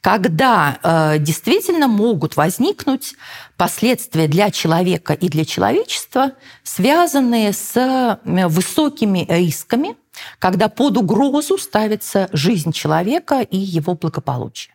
когда 0.00 0.78
э, 0.80 1.18
действительно 1.18 1.88
могут 1.88 2.36
возникнуть 2.36 3.16
последствия 3.56 4.28
для 4.28 4.52
человека 4.52 5.12
и 5.12 5.28
для 5.28 5.44
человечества, 5.44 6.34
связанные 6.62 7.52
с 7.52 8.20
высокими 8.22 9.26
рисками, 9.28 9.96
когда 10.38 10.68
под 10.68 10.96
угрозу 10.96 11.58
ставится 11.58 12.28
жизнь 12.32 12.72
человека 12.72 13.40
и 13.40 13.56
его 13.56 13.94
благополучие. 13.94 14.74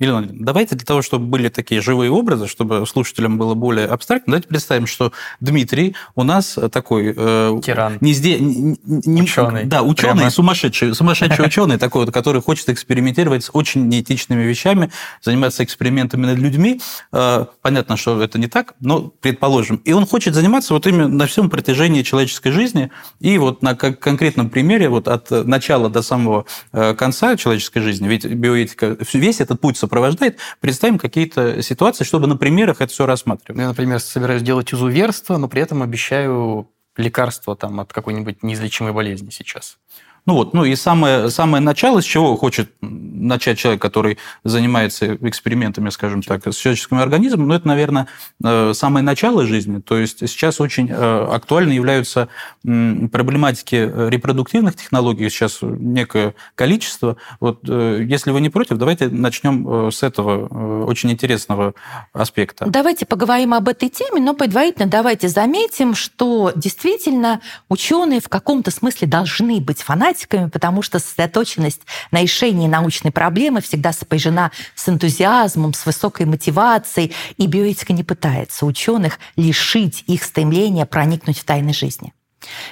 Елена, 0.00 0.26
давайте 0.28 0.74
для 0.74 0.84
того, 0.84 1.02
чтобы 1.02 1.26
были 1.26 1.48
такие 1.48 1.80
живые 1.80 2.10
образы, 2.10 2.48
чтобы 2.48 2.84
слушателям 2.84 3.38
было 3.38 3.54
более 3.54 3.86
абстрактно, 3.86 4.32
давайте 4.32 4.48
представим, 4.48 4.88
что 4.88 5.12
Дмитрий 5.38 5.94
у 6.16 6.24
нас 6.24 6.58
такой... 6.72 7.14
Э, 7.16 7.60
Тиран. 7.62 7.98
Не, 8.00 8.12
сде, 8.12 8.40
не, 8.40 8.76
не, 8.84 9.22
ученый. 9.22 9.66
Да, 9.66 9.82
ученый, 9.82 10.16
Прямо. 10.16 10.30
сумасшедший, 10.30 10.96
сумасшедший 10.96 11.44
ученый 11.46 11.78
такой, 11.78 12.10
который 12.10 12.42
хочет 12.42 12.70
экспериментировать 12.70 13.44
с 13.44 13.50
очень 13.52 13.86
неэтичными 13.86 14.42
вещами, 14.42 14.90
заниматься 15.22 15.62
экспериментами 15.62 16.26
над 16.26 16.38
людьми. 16.38 16.80
Э, 17.12 17.46
понятно, 17.62 17.96
что 17.96 18.20
это 18.20 18.36
не 18.36 18.48
так, 18.48 18.74
но 18.80 19.12
предположим. 19.20 19.76
И 19.84 19.92
он 19.92 20.06
хочет 20.06 20.34
заниматься 20.34 20.74
вот 20.74 20.88
именно 20.88 21.06
на 21.06 21.28
всем 21.28 21.48
протяжении 21.48 22.02
человеческой 22.02 22.50
жизни, 22.50 22.90
и 23.20 23.38
вот 23.38 23.62
на 23.62 23.76
конкретном 23.76 24.50
примере, 24.50 24.88
вот 24.88 25.06
от 25.06 25.30
начала 25.30 25.88
до 25.88 26.02
самого 26.02 26.46
э, 26.72 26.94
конца 26.94 27.36
человеческой 27.36 27.82
жизни, 27.82 28.08
ведь 28.08 28.26
биоэтика, 28.26 28.96
весь 29.12 29.40
этот 29.40 29.60
путь 29.60 29.83
сопровождает, 29.84 30.38
представим 30.60 30.98
какие-то 30.98 31.62
ситуации, 31.62 32.04
чтобы 32.04 32.26
на 32.26 32.36
примерах 32.36 32.80
это 32.80 32.92
все 32.92 33.06
рассматривать. 33.06 33.60
Я, 33.60 33.68
например, 33.68 34.00
собираюсь 34.00 34.42
делать 34.42 34.72
изуверство, 34.72 35.36
но 35.36 35.48
при 35.48 35.62
этом 35.62 35.82
обещаю 35.82 36.70
лекарство 36.96 37.56
там, 37.56 37.80
от 37.80 37.92
какой-нибудь 37.92 38.42
неизлечимой 38.42 38.92
болезни 38.92 39.30
сейчас. 39.30 39.78
Ну 40.26 40.34
вот, 40.34 40.54
ну 40.54 40.64
и 40.64 40.74
самое, 40.74 41.28
самое 41.28 41.62
начало, 41.62 42.00
с 42.00 42.04
чего 42.04 42.34
хочет 42.36 42.70
начать 42.80 43.58
человек, 43.58 43.82
который 43.82 44.16
занимается 44.42 45.16
экспериментами, 45.16 45.90
скажем 45.90 46.22
так, 46.22 46.46
с 46.46 46.56
человеческим 46.56 46.98
организмом, 46.98 47.48
ну 47.48 47.54
это, 47.54 47.68
наверное, 47.68 48.06
э, 48.42 48.72
самое 48.74 49.04
начало 49.04 49.44
жизни. 49.46 49.80
То 49.80 49.98
есть 49.98 50.20
сейчас 50.20 50.62
очень 50.62 50.88
э, 50.90 51.26
актуальны 51.30 51.72
являются 51.72 52.28
проблематики 52.62 53.74
репродуктивных 54.08 54.76
технологий, 54.76 55.28
сейчас 55.28 55.58
некое 55.60 56.34
количество. 56.54 57.18
Вот 57.40 57.60
э, 57.68 58.06
если 58.08 58.30
вы 58.30 58.40
не 58.40 58.48
против, 58.48 58.78
давайте 58.78 59.08
начнем 59.08 59.90
с 59.90 60.02
этого 60.02 60.84
очень 60.86 61.10
интересного 61.10 61.74
аспекта. 62.14 62.64
Давайте 62.66 63.04
поговорим 63.04 63.52
об 63.52 63.68
этой 63.68 63.90
теме, 63.90 64.22
но 64.22 64.32
предварительно 64.32 64.86
давайте 64.86 65.28
заметим, 65.28 65.94
что 65.94 66.50
действительно 66.56 67.42
ученые 67.68 68.20
в 68.20 68.30
каком-то 68.30 68.70
смысле 68.70 69.06
должны 69.06 69.60
быть 69.60 69.82
фанатиками 69.82 70.13
математиками, 70.14 70.48
потому 70.48 70.82
что 70.82 70.98
сосредоточенность 70.98 71.82
на 72.10 72.22
решении 72.22 72.68
научной 72.68 73.10
проблемы 73.10 73.60
всегда 73.60 73.92
сопряжена 73.92 74.50
с 74.74 74.88
энтузиазмом, 74.88 75.74
с 75.74 75.86
высокой 75.86 76.26
мотивацией, 76.26 77.12
и 77.36 77.46
биоэтика 77.46 77.92
не 77.92 78.04
пытается 78.04 78.66
ученых 78.66 79.18
лишить 79.36 80.04
их 80.06 80.22
стремления 80.22 80.86
проникнуть 80.86 81.38
в 81.38 81.44
тайны 81.44 81.72
жизни. 81.72 82.12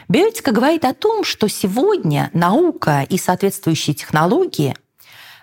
Биоэтика 0.09 0.53
говорит 0.53 0.85
о 0.85 0.95
том, 0.95 1.25
что 1.25 1.49
сегодня 1.49 2.31
наука 2.35 3.07
и 3.09 3.19
соответствующие 3.19 3.95
технологии 3.95 4.77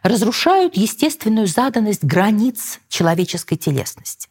разрушают 0.04 0.78
естественную 0.78 1.48
заданность 1.48 2.04
границ 2.04 2.80
человеческой 2.90 3.58
телесности. 3.58 4.30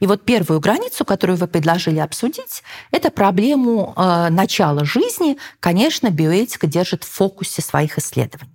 И 0.00 0.06
вот 0.06 0.24
первую 0.24 0.60
границу, 0.60 1.04
которую 1.04 1.36
вы 1.36 1.46
предложили 1.46 1.98
обсудить, 1.98 2.62
это 2.90 3.10
проблему 3.10 3.94
э, 3.96 4.28
начала 4.30 4.84
жизни. 4.84 5.38
Конечно, 5.60 6.10
биоэтика 6.10 6.66
держит 6.66 7.04
в 7.04 7.10
фокусе 7.10 7.62
своих 7.62 7.98
исследований. 7.98 8.52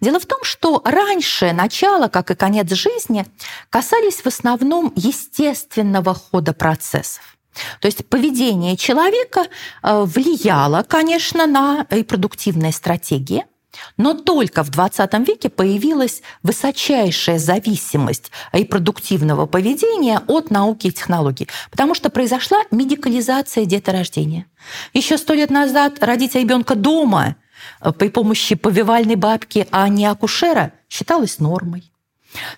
Дело 0.00 0.18
в 0.18 0.26
том, 0.26 0.42
что 0.44 0.80
раньше 0.84 1.52
начало, 1.52 2.08
как 2.08 2.30
и 2.30 2.34
конец 2.34 2.70
жизни, 2.72 3.26
касались 3.70 4.22
в 4.22 4.26
основном 4.26 4.92
естественного 4.96 6.14
хода 6.14 6.52
процессов. 6.52 7.36
То 7.80 7.86
есть 7.86 8.06
поведение 8.08 8.76
человека 8.76 9.46
э, 9.82 10.04
влияло, 10.04 10.84
конечно, 10.84 11.46
на 11.46 11.86
репродуктивные 11.90 12.72
стратегии– 12.72 13.44
но 13.96 14.14
только 14.14 14.62
в 14.62 14.70
20 14.70 15.12
веке 15.26 15.48
появилась 15.48 16.22
высочайшая 16.42 17.38
зависимость 17.38 18.30
репродуктивного 18.52 19.46
поведения 19.46 20.20
от 20.26 20.50
науки 20.50 20.88
и 20.88 20.92
технологий, 20.92 21.48
потому 21.70 21.94
что 21.94 22.10
произошла 22.10 22.58
медикализация 22.70 23.64
деторождения. 23.64 24.46
Еще 24.94 25.18
сто 25.18 25.34
лет 25.34 25.50
назад 25.50 26.02
родить 26.02 26.34
ребенка 26.34 26.74
дома 26.74 27.36
э, 27.80 27.92
при 27.92 28.08
помощи 28.08 28.54
повивальной 28.54 29.16
бабки, 29.16 29.66
а 29.70 29.88
не 29.88 30.06
акушера, 30.06 30.72
считалось 30.88 31.38
нормой. 31.38 31.90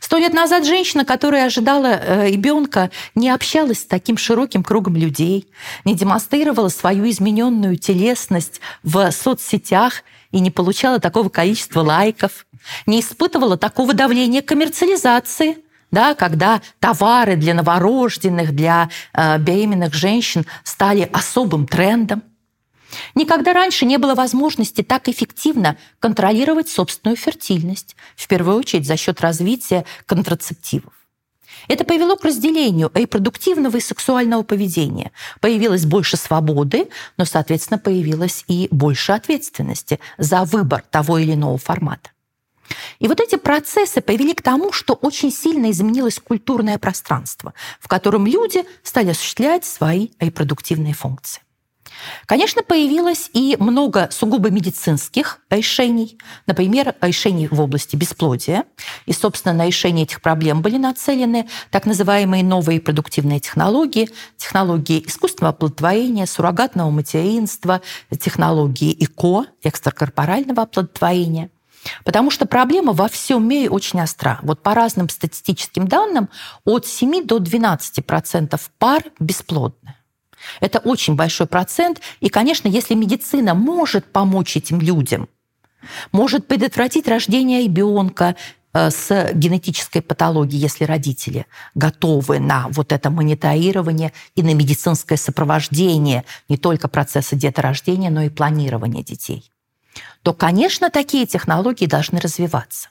Сто 0.00 0.18
лет 0.18 0.32
назад 0.32 0.66
женщина, 0.66 1.04
которая 1.04 1.46
ожидала 1.46 1.86
э, 1.86 2.30
ребенка, 2.30 2.90
не 3.14 3.30
общалась 3.30 3.80
с 3.80 3.86
таким 3.86 4.16
широким 4.16 4.62
кругом 4.62 4.96
людей, 4.96 5.48
не 5.84 5.94
демонстрировала 5.94 6.68
свою 6.68 7.08
измененную 7.08 7.76
телесность 7.76 8.60
в 8.82 9.10
соцсетях 9.12 10.02
и 10.32 10.40
не 10.40 10.50
получала 10.50 10.98
такого 10.98 11.28
количества 11.28 11.82
лайков, 11.82 12.46
не 12.86 13.00
испытывала 13.00 13.56
такого 13.56 13.94
давления 13.94 14.42
коммерциализации, 14.42 15.58
да, 15.90 16.14
когда 16.14 16.60
товары 16.78 17.36
для 17.36 17.54
новорожденных, 17.54 18.54
для 18.54 18.90
э, 19.12 19.38
беременных 19.38 19.94
женщин 19.94 20.46
стали 20.64 21.08
особым 21.12 21.66
трендом. 21.66 22.22
Никогда 23.14 23.52
раньше 23.52 23.86
не 23.86 23.98
было 23.98 24.14
возможности 24.14 24.82
так 24.82 25.08
эффективно 25.08 25.76
контролировать 25.98 26.68
собственную 26.68 27.16
фертильность, 27.16 27.96
в 28.16 28.28
первую 28.28 28.56
очередь 28.56 28.86
за 28.86 28.96
счет 28.96 29.20
развития 29.20 29.84
контрацептивов. 30.06 30.92
Это 31.68 31.84
привело 31.84 32.16
к 32.16 32.24
разделению 32.24 32.90
репродуктивного 32.94 33.76
и 33.76 33.80
сексуального 33.80 34.42
поведения. 34.42 35.12
Появилось 35.40 35.84
больше 35.84 36.16
свободы, 36.16 36.88
но, 37.16 37.24
соответственно, 37.24 37.78
появилось 37.78 38.44
и 38.48 38.68
больше 38.70 39.12
ответственности 39.12 40.00
за 40.16 40.44
выбор 40.44 40.82
того 40.90 41.18
или 41.18 41.34
иного 41.34 41.58
формата. 41.58 42.10
И 43.00 43.08
вот 43.08 43.20
эти 43.20 43.36
процессы 43.36 44.00
привели 44.00 44.32
к 44.32 44.42
тому, 44.42 44.72
что 44.72 44.94
очень 44.94 45.32
сильно 45.32 45.70
изменилось 45.70 46.20
культурное 46.20 46.78
пространство, 46.78 47.52
в 47.80 47.88
котором 47.88 48.26
люди 48.26 48.64
стали 48.82 49.10
осуществлять 49.10 49.64
свои 49.64 50.10
репродуктивные 50.20 50.94
функции. 50.94 51.42
Конечно, 52.26 52.62
появилось 52.62 53.30
и 53.32 53.56
много 53.58 54.08
сугубо 54.10 54.50
медицинских 54.50 55.40
решений, 55.50 56.18
например, 56.46 56.94
решений 57.00 57.48
в 57.48 57.60
области 57.60 57.96
бесплодия. 57.96 58.64
И, 59.06 59.12
собственно, 59.12 59.54
на 59.54 59.66
решение 59.66 60.04
этих 60.04 60.20
проблем 60.20 60.62
были 60.62 60.76
нацелены 60.76 61.48
так 61.70 61.86
называемые 61.86 62.44
новые 62.44 62.80
продуктивные 62.80 63.40
технологии, 63.40 64.10
технологии 64.36 65.04
искусственного 65.06 65.54
оплодотворения, 65.54 66.26
суррогатного 66.26 66.90
материнства, 66.90 67.80
технологии 68.18 68.96
ЭКО, 69.04 69.46
экстракорпорального 69.62 70.62
оплодотворения. 70.62 71.50
Потому 72.04 72.30
что 72.30 72.46
проблема 72.46 72.92
во 72.92 73.08
всем 73.08 73.48
мире 73.48 73.70
очень 73.70 74.00
остра. 74.02 74.38
Вот 74.42 74.62
по 74.62 74.74
разным 74.74 75.08
статистическим 75.08 75.88
данным 75.88 76.28
от 76.64 76.86
7 76.86 77.24
до 77.24 77.38
12 77.38 78.04
процентов 78.04 78.70
пар 78.78 79.02
бесплодны. 79.18 79.96
Это 80.60 80.78
очень 80.78 81.14
большой 81.14 81.46
процент. 81.46 82.00
И, 82.20 82.28
конечно, 82.28 82.68
если 82.68 82.94
медицина 82.94 83.54
может 83.54 84.04
помочь 84.06 84.56
этим 84.56 84.80
людям, 84.80 85.28
может 86.12 86.46
предотвратить 86.46 87.08
рождение 87.08 87.64
ребенка 87.64 88.36
э, 88.72 88.90
с 88.90 89.30
генетической 89.32 90.00
патологией, 90.00 90.60
если 90.60 90.84
родители 90.84 91.46
готовы 91.74 92.38
на 92.38 92.68
вот 92.68 92.92
это 92.92 93.10
мониторирование 93.10 94.12
и 94.34 94.42
на 94.42 94.54
медицинское 94.54 95.16
сопровождение 95.16 96.24
не 96.48 96.56
только 96.56 96.88
процесса 96.88 97.36
деторождения, 97.36 98.10
но 98.10 98.22
и 98.22 98.28
планирования 98.28 99.02
детей, 99.02 99.50
то, 100.22 100.34
конечно, 100.34 100.90
такие 100.90 101.26
технологии 101.26 101.86
должны 101.86 102.20
развиваться. 102.20 102.88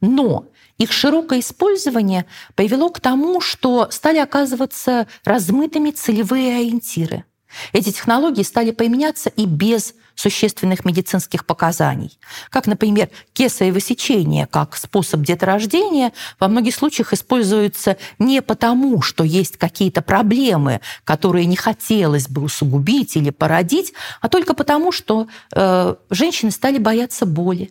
Но 0.00 0.46
их 0.80 0.92
широкое 0.92 1.40
использование 1.40 2.24
привело 2.54 2.88
к 2.88 3.00
тому, 3.00 3.42
что 3.42 3.88
стали 3.90 4.16
оказываться 4.16 5.06
размытыми 5.24 5.90
целевые 5.90 6.56
ориентиры. 6.56 7.24
Эти 7.72 7.92
технологии 7.92 8.42
стали 8.42 8.70
применяться 8.70 9.28
и 9.28 9.44
без 9.44 9.94
существенных 10.14 10.86
медицинских 10.86 11.44
показаний. 11.44 12.18
Как, 12.48 12.66
например, 12.66 13.10
кесарево 13.34 13.80
сечение 13.80 14.46
как 14.46 14.76
способ 14.76 15.20
деторождения 15.20 16.12
во 16.38 16.48
многих 16.48 16.74
случаях 16.74 17.12
используется 17.12 17.98
не 18.18 18.40
потому, 18.40 19.02
что 19.02 19.22
есть 19.22 19.58
какие-то 19.58 20.00
проблемы, 20.00 20.80
которые 21.04 21.44
не 21.44 21.56
хотелось 21.56 22.28
бы 22.28 22.42
усугубить 22.42 23.16
или 23.16 23.30
породить, 23.30 23.92
а 24.22 24.28
только 24.28 24.54
потому, 24.54 24.92
что 24.92 25.26
э, 25.54 25.94
женщины 26.10 26.50
стали 26.50 26.78
бояться 26.78 27.26
боли 27.26 27.70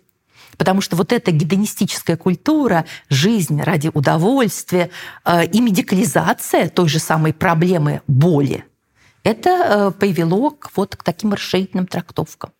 Потому 0.60 0.82
что 0.82 0.98
вот 0.98 1.14
эта 1.14 1.32
гедонистическая 1.32 2.18
культура, 2.18 2.86
жизнь 3.10 3.62
ради 3.62 3.90
удовольствия 3.94 4.90
э, 5.24 5.46
и 5.46 5.62
медикализация 5.62 6.68
той 6.68 6.90
же 6.90 7.00
самой 7.00 7.34
проблемы 7.34 8.02
боли, 8.08 8.66
это 9.24 9.50
э, 9.50 9.92
привело 9.98 10.52
к, 10.52 10.70
вот, 10.76 10.98
к 10.98 11.04
таким 11.04 11.32
расширительным 11.32 11.88
трактовкам. 11.88 12.52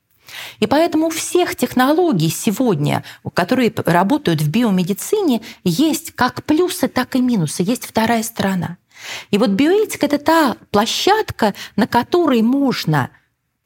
И 0.62 0.66
поэтому 0.66 1.08
у 1.08 1.10
всех 1.10 1.58
технологий 1.58 2.30
сегодня, 2.30 3.04
которые 3.34 3.74
работают 3.76 4.42
в 4.42 4.50
биомедицине, 4.50 5.42
есть 5.66 6.14
как 6.16 6.46
плюсы, 6.46 6.88
так 6.88 7.18
и 7.18 7.22
минусы, 7.22 7.64
есть 7.64 7.86
вторая 7.86 8.24
сторона. 8.24 8.78
И 9.30 9.38
вот 9.38 9.50
биоэтика– 9.50 10.06
это 10.08 10.20
та 10.20 10.56
площадка, 10.72 11.54
на 11.76 11.86
которой 11.86 12.44
можно 12.44 13.10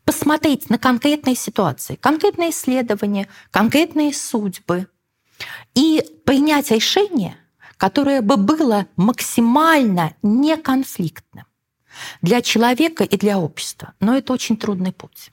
посмотреть 0.05 0.69
на 0.69 0.77
конкретные 0.77 1.35
ситуации, 1.35 1.95
конкретные 1.95 2.51
исследования, 2.51 3.27
конкретные 3.51 4.13
судьбы 4.13 4.87
и 5.75 6.03
принять 6.25 6.71
решение, 6.71 7.37
которое 7.77 8.21
бы 8.21 8.37
было 8.37 8.87
максимально 8.95 10.13
неконфликтным 10.21 11.45
для 12.21 12.41
человека 12.41 13.03
и 13.03 13.17
для 13.17 13.39
общества. 13.39 13.93
Но 13.99 14.15
это 14.17 14.33
очень 14.33 14.57
трудный 14.57 14.91
путь. 14.91 15.31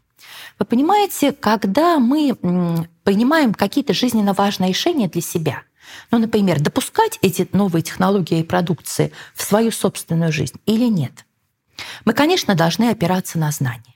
Вы 0.58 0.66
понимаете, 0.66 1.32
когда 1.32 1.98
мы 1.98 2.36
принимаем 3.04 3.54
какие-то 3.54 3.94
жизненно 3.94 4.34
важные 4.34 4.70
решения 4.70 5.08
для 5.08 5.22
себя, 5.22 5.62
ну, 6.10 6.18
например, 6.18 6.60
допускать 6.60 7.18
эти 7.22 7.48
новые 7.52 7.82
технологии 7.82 8.40
и 8.40 8.44
продукции 8.44 9.12
в 9.34 9.42
свою 9.42 9.70
собственную 9.70 10.32
жизнь 10.32 10.60
или 10.66 10.86
нет, 10.86 11.24
мы, 12.04 12.12
конечно, 12.12 12.54
должны 12.54 12.90
опираться 12.90 13.38
на 13.38 13.50
знания. 13.50 13.89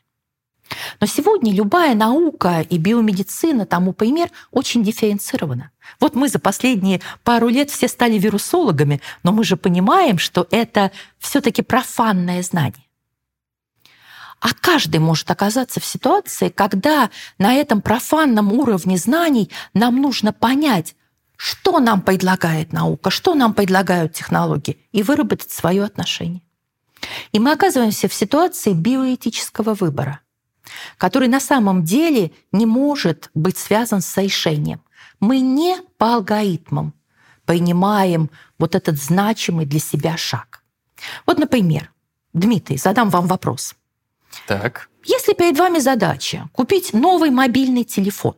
Но 1.01 1.07
сегодня 1.07 1.53
любая 1.53 1.95
наука 1.95 2.61
и 2.69 2.79
биомедицина, 2.79 3.67
тому 3.67 3.93
пример, 3.93 4.31
очень 4.51 4.83
дифференцирована. 4.83 5.71
Вот 6.01 6.15
мы 6.15 6.29
за 6.29 6.39
последние 6.39 7.01
пару 7.23 7.49
лет 7.49 7.71
все 7.71 7.89
стали 7.89 8.19
вирусологами, 8.19 9.01
но 9.23 9.33
мы 9.33 9.45
же 9.45 9.57
понимаем, 9.57 10.19
что 10.19 10.47
это 10.51 10.91
все-таки 11.19 11.63
профанное 11.63 12.43
знание. 12.43 12.85
А 14.41 14.49
каждый 14.53 15.01
может 15.01 15.31
оказаться 15.31 15.81
в 15.81 15.85
ситуации, 15.85 16.51
когда 16.51 17.11
на 17.39 17.55
этом 17.55 17.81
профанном 17.81 18.53
уровне 18.53 18.99
знаний 18.99 19.51
нам 19.73 20.03
нужно 20.03 20.33
понять, 20.33 20.95
что 21.37 21.81
нам 21.81 22.03
предлагает 22.03 22.73
наука, 22.73 23.11
что 23.11 23.35
нам 23.35 23.55
предлагают 23.55 24.13
технологии, 24.13 24.79
и 24.93 25.03
выработать 25.03 25.51
свое 25.51 25.83
отношение. 25.83 26.43
И 27.33 27.39
мы 27.39 27.53
оказываемся 27.53 28.09
в 28.09 28.15
ситуации 28.15 28.73
биоэтического 28.73 29.75
выбора 29.75 30.21
который 30.99 31.29
на 31.29 31.41
самом 31.41 31.85
деле 31.85 32.33
не 32.53 32.67
может 32.67 33.31
быть 33.35 33.59
связан 33.59 34.01
с 34.01 34.17
решением. 34.17 34.81
Мы 35.21 35.41
не 35.41 35.77
по 35.99 36.15
алгоритмам 36.15 36.95
принимаем 37.45 38.31
вот 38.59 38.75
этот 38.75 38.97
значимый 38.97 39.67
для 39.67 39.81
себя 39.81 40.17
шаг. 40.17 40.63
Вот, 41.27 41.39
например, 41.39 41.91
Дмитрий, 42.33 42.79
задам 42.79 43.11
вам 43.11 43.27
вопрос. 43.27 43.75
Так. 44.47 44.89
Если 45.05 45.35
перед 45.35 45.59
вами 45.59 45.79
задача 45.79 46.49
купить 46.53 46.93
новый 46.93 47.31
мобильный 47.31 47.85
телефон, 47.85 48.37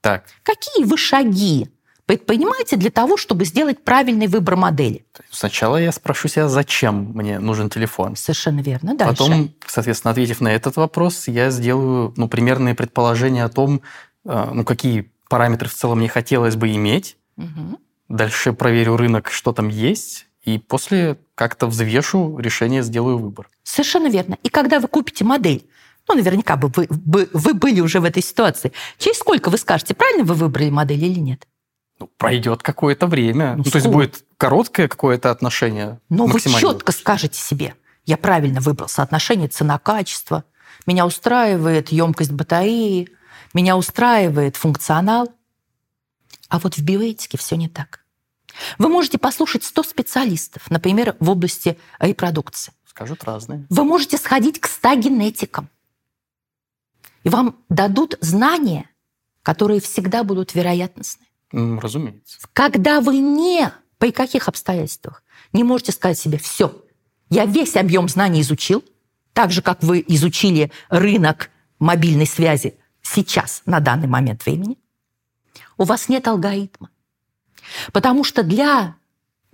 так. 0.00 0.24
какие 0.42 0.84
вы 0.84 0.96
шаги 0.96 1.68
предпринимаете 2.06 2.76
для 2.76 2.90
того, 2.90 3.16
чтобы 3.16 3.44
сделать 3.44 3.82
правильный 3.82 4.28
выбор 4.28 4.56
модели? 4.56 5.04
Сначала 5.30 5.76
я 5.76 5.92
спрошу 5.92 6.28
себя, 6.28 6.48
зачем 6.48 7.12
мне 7.14 7.38
нужен 7.38 7.68
телефон. 7.68 8.16
Совершенно 8.16 8.60
верно. 8.60 8.96
Дальше. 8.96 9.12
Потом, 9.12 9.54
соответственно, 9.66 10.12
ответив 10.12 10.40
на 10.40 10.48
этот 10.48 10.76
вопрос, 10.76 11.28
я 11.28 11.50
сделаю 11.50 12.14
ну, 12.16 12.28
примерные 12.28 12.74
предположения 12.74 13.44
о 13.44 13.48
том, 13.48 13.82
э, 14.24 14.50
ну, 14.52 14.64
какие 14.64 15.10
параметры 15.28 15.68
в 15.68 15.74
целом 15.74 15.98
мне 15.98 16.08
хотелось 16.08 16.56
бы 16.56 16.74
иметь. 16.74 17.16
Угу. 17.36 17.80
Дальше 18.08 18.52
проверю 18.52 18.96
рынок, 18.96 19.30
что 19.30 19.52
там 19.52 19.68
есть, 19.68 20.26
и 20.42 20.58
после 20.58 21.18
как-то 21.34 21.66
взвешу 21.66 22.38
решение, 22.38 22.82
сделаю 22.82 23.18
выбор. 23.18 23.50
Совершенно 23.64 24.08
верно. 24.08 24.38
И 24.44 24.48
когда 24.48 24.78
вы 24.78 24.86
купите 24.86 25.24
модель, 25.24 25.68
ну, 26.08 26.14
наверняка 26.14 26.56
бы 26.56 26.68
вы, 26.74 26.86
вы, 26.88 27.28
вы 27.32 27.54
были 27.54 27.80
уже 27.80 27.98
в 27.98 28.04
этой 28.04 28.22
ситуации, 28.22 28.72
через 28.96 29.18
сколько 29.18 29.50
вы 29.50 29.58
скажете, 29.58 29.94
правильно 29.94 30.24
вы 30.24 30.34
выбрали 30.34 30.70
модель 30.70 31.04
или 31.04 31.18
нет? 31.18 31.46
Ну, 31.98 32.10
пройдет 32.18 32.62
какое-то 32.62 33.06
время. 33.06 33.56
Ну, 33.56 33.62
ну, 33.64 33.70
то 33.70 33.76
есть 33.76 33.88
будет 33.88 34.24
короткое 34.36 34.88
какое-то 34.88 35.30
отношение. 35.30 36.00
Но 36.08 36.26
вы 36.26 36.40
четко 36.40 36.92
скажете 36.92 37.38
себе, 37.40 37.74
я 38.04 38.16
правильно 38.16 38.60
выбрал 38.60 38.88
соотношение 38.88 39.48
цена-качество, 39.48 40.44
меня 40.86 41.06
устраивает 41.06 41.90
емкость 41.90 42.32
батареи, 42.32 43.08
меня 43.54 43.76
устраивает 43.76 44.56
функционал. 44.56 45.32
А 46.48 46.58
вот 46.58 46.76
в 46.76 46.84
биоэтике 46.84 47.38
все 47.38 47.56
не 47.56 47.68
так. 47.68 48.04
Вы 48.78 48.88
можете 48.88 49.18
послушать 49.18 49.64
100 49.64 49.82
специалистов, 49.82 50.70
например, 50.70 51.16
в 51.18 51.30
области 51.30 51.78
репродукции. 51.98 52.72
Скажут 52.86 53.24
разные. 53.24 53.66
Вы 53.68 53.84
можете 53.84 54.16
сходить 54.16 54.60
к 54.60 54.66
100 54.66 54.94
генетикам. 54.96 55.68
И 57.24 57.28
вам 57.28 57.56
дадут 57.68 58.16
знания, 58.20 58.88
которые 59.42 59.80
всегда 59.80 60.22
будут 60.22 60.54
вероятностны. 60.54 61.25
Разумеется. 61.52 62.38
Когда 62.52 63.00
вы 63.00 63.18
не, 63.18 63.72
при 63.98 64.10
каких 64.10 64.48
обстоятельствах, 64.48 65.22
не 65.52 65.64
можете 65.64 65.92
сказать 65.92 66.18
себе, 66.18 66.38
все, 66.38 66.84
я 67.30 67.44
весь 67.44 67.76
объем 67.76 68.08
знаний 68.08 68.40
изучил, 68.40 68.84
так 69.32 69.52
же, 69.52 69.62
как 69.62 69.82
вы 69.82 70.04
изучили 70.06 70.72
рынок 70.88 71.50
мобильной 71.78 72.26
связи 72.26 72.78
сейчас, 73.02 73.62
на 73.66 73.80
данный 73.80 74.08
момент 74.08 74.44
времени, 74.44 74.78
у 75.76 75.84
вас 75.84 76.08
нет 76.08 76.26
алгоритма. 76.26 76.90
Потому 77.92 78.24
что 78.24 78.42
для 78.42 78.96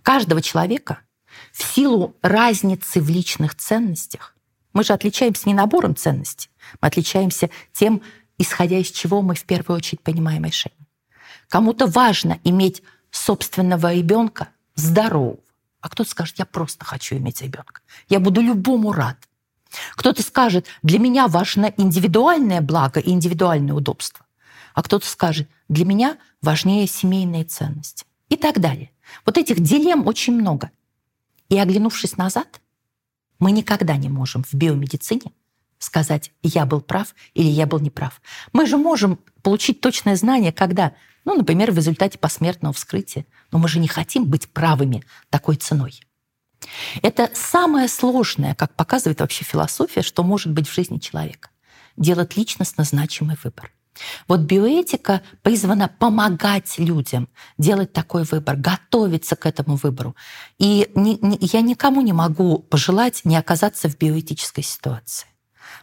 каждого 0.02 0.40
человека 0.40 1.00
в 1.52 1.62
силу 1.62 2.16
разницы 2.22 3.00
в 3.00 3.08
личных 3.08 3.54
ценностях, 3.54 4.36
мы 4.72 4.84
же 4.84 4.92
отличаемся 4.92 5.48
не 5.48 5.54
набором 5.54 5.96
ценностей, 5.96 6.48
мы 6.80 6.88
отличаемся 6.88 7.50
тем, 7.72 8.02
исходя 8.38 8.78
из 8.78 8.90
чего 8.90 9.22
мы 9.22 9.34
в 9.34 9.44
первую 9.44 9.76
очередь 9.76 10.00
понимаем 10.00 10.44
решение. 10.44 10.81
Кому-то 11.52 11.86
важно 11.86 12.40
иметь 12.44 12.82
собственного 13.10 13.92
ребенка 13.92 14.48
здорового. 14.74 15.36
А 15.82 15.90
кто-то 15.90 16.08
скажет, 16.08 16.38
я 16.38 16.46
просто 16.46 16.86
хочу 16.86 17.16
иметь 17.16 17.42
ребенка. 17.42 17.82
Я 18.08 18.20
буду 18.20 18.40
любому 18.40 18.90
рад. 18.90 19.18
Кто-то 19.94 20.22
скажет, 20.22 20.66
для 20.82 20.98
меня 20.98 21.28
важно 21.28 21.70
индивидуальное 21.76 22.62
благо 22.62 23.00
и 23.00 23.10
индивидуальное 23.10 23.74
удобство. 23.74 24.24
А 24.72 24.82
кто-то 24.82 25.06
скажет, 25.06 25.46
для 25.68 25.84
меня 25.84 26.16
важнее 26.40 26.86
семейные 26.86 27.44
ценности. 27.44 28.06
И 28.30 28.36
так 28.36 28.58
далее. 28.58 28.90
Вот 29.26 29.36
этих 29.36 29.60
дилемм 29.60 30.06
очень 30.06 30.32
много. 30.32 30.70
И 31.50 31.58
оглянувшись 31.58 32.16
назад, 32.16 32.62
мы 33.38 33.52
никогда 33.52 33.98
не 33.98 34.08
можем 34.08 34.42
в 34.42 34.54
биомедицине 34.54 35.32
сказать, 35.82 36.32
я 36.42 36.64
был 36.64 36.80
прав 36.80 37.14
или 37.34 37.48
я 37.48 37.66
был 37.66 37.80
неправ. 37.80 38.20
Мы 38.52 38.66
же 38.66 38.76
можем 38.76 39.18
получить 39.42 39.80
точное 39.80 40.16
знание, 40.16 40.52
когда, 40.52 40.94
ну, 41.24 41.34
например, 41.34 41.70
в 41.72 41.76
результате 41.76 42.18
посмертного 42.18 42.72
вскрытия, 42.72 43.26
но 43.50 43.58
мы 43.58 43.68
же 43.68 43.78
не 43.78 43.88
хотим 43.88 44.24
быть 44.24 44.48
правыми 44.48 45.04
такой 45.30 45.56
ценой. 45.56 46.00
Это 47.02 47.30
самое 47.34 47.88
сложное, 47.88 48.54
как 48.54 48.74
показывает 48.74 49.20
вообще 49.20 49.44
философия, 49.44 50.02
что 50.02 50.22
может 50.22 50.52
быть 50.52 50.68
в 50.68 50.74
жизни 50.74 50.98
человека. 50.98 51.50
Делать 51.96 52.36
личностно 52.36 52.84
значимый 52.84 53.36
выбор. 53.42 53.72
Вот 54.26 54.40
биоэтика 54.40 55.22
призвана 55.42 55.88
помогать 55.88 56.78
людям 56.78 57.28
делать 57.58 57.92
такой 57.92 58.24
выбор, 58.24 58.56
готовиться 58.56 59.36
к 59.36 59.44
этому 59.44 59.76
выбору. 59.76 60.16
И 60.58 60.90
ни, 60.94 61.18
ни, 61.20 61.38
я 61.40 61.60
никому 61.60 62.00
не 62.00 62.12
могу 62.12 62.58
пожелать 62.58 63.20
не 63.24 63.36
оказаться 63.36 63.88
в 63.88 63.98
биоэтической 63.98 64.64
ситуации, 64.64 65.26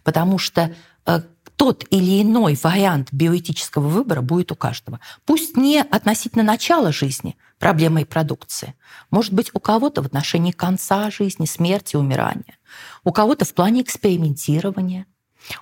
потому 0.03 0.39
что 0.39 0.75
э, 1.05 1.21
тот 1.59 1.83
или 1.89 2.21
иной 2.21 2.57
вариант 2.63 3.09
биоэтического 3.11 3.85
выбора 3.85 4.21
будет 4.21 4.49
у 4.53 4.55
каждого. 4.55 5.01
Пусть 5.25 5.57
не 5.57 5.81
относительно 5.81 6.41
начала 6.41 6.93
жизни 6.93 7.35
проблемой 7.59 8.05
продукции. 8.05 8.75
Может 9.11 9.33
быть, 9.33 9.51
у 9.53 9.59
кого-то 9.59 10.01
в 10.01 10.05
отношении 10.05 10.53
конца 10.53 11.11
жизни, 11.11 11.45
смерти, 11.45 11.97
умирания. 11.97 12.57
У 13.03 13.11
кого-то 13.11 13.43
в 13.43 13.53
плане 13.53 13.81
экспериментирования. 13.81 15.05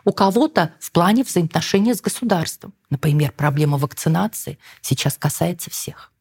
У 0.05 0.11
кого-то 0.11 0.75
в 0.79 0.91
плане 0.91 1.23
взаимоотношения 1.23 1.95
с 1.95 2.01
государством. 2.01 2.75
Например, 2.91 3.31
проблема 3.35 3.79
вакцинации 3.79 4.59
сейчас 4.81 5.17
касается 5.17 5.71
всех. 5.71 6.11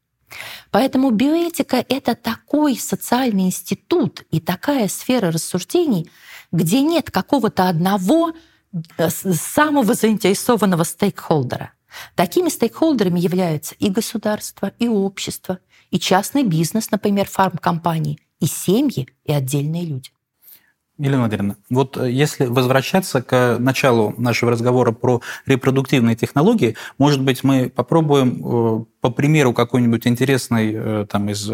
Поэтому 0.70 1.10
биоэтика— 1.10 1.84
это 1.90 2.14
такой 2.14 2.78
социальный 2.78 3.44
институт 3.44 4.24
и 4.30 4.40
такая 4.40 4.88
сфера 4.88 5.30
рассуждений, 5.30 6.10
где 6.50 6.80
нет 6.80 7.10
какого-то 7.10 7.68
одного 7.68 8.32
самого 9.08 9.94
заинтересованного 9.94 10.84
стейкхолдера. 10.84 11.72
Такими 12.14 12.48
стейкхолдерами 12.48 13.20
являются 13.20 13.74
и 13.78 13.88
государство, 13.90 14.72
и 14.78 14.88
общество, 14.88 15.58
и 15.90 15.98
частный 15.98 16.42
бизнес, 16.42 16.90
например, 16.90 17.26
фармкомпании, 17.28 18.18
и 18.40 18.46
семьи, 18.46 19.08
и 19.24 19.32
отдельные 19.32 19.84
люди. 19.84 20.10
Елена 20.98 21.20
Владимировна, 21.20 21.56
вот 21.68 21.98
э, 21.98 22.10
если 22.10 22.46
возвращаться 22.46 23.20
к 23.20 23.58
началу 23.58 24.14
нашего 24.16 24.52
разговора 24.52 24.92
про 24.92 25.20
репродуктивные 25.44 26.16
технологии, 26.16 26.76
может 26.96 27.22
быть, 27.22 27.44
мы 27.44 27.68
попробуем 27.68 28.42
э, 28.44 28.84
по 29.06 29.10
примеру 29.10 29.52
какой-нибудь 29.52 30.04
интересной, 30.08 30.72
э, 30.74 31.06
там, 31.08 31.28
из, 31.28 31.48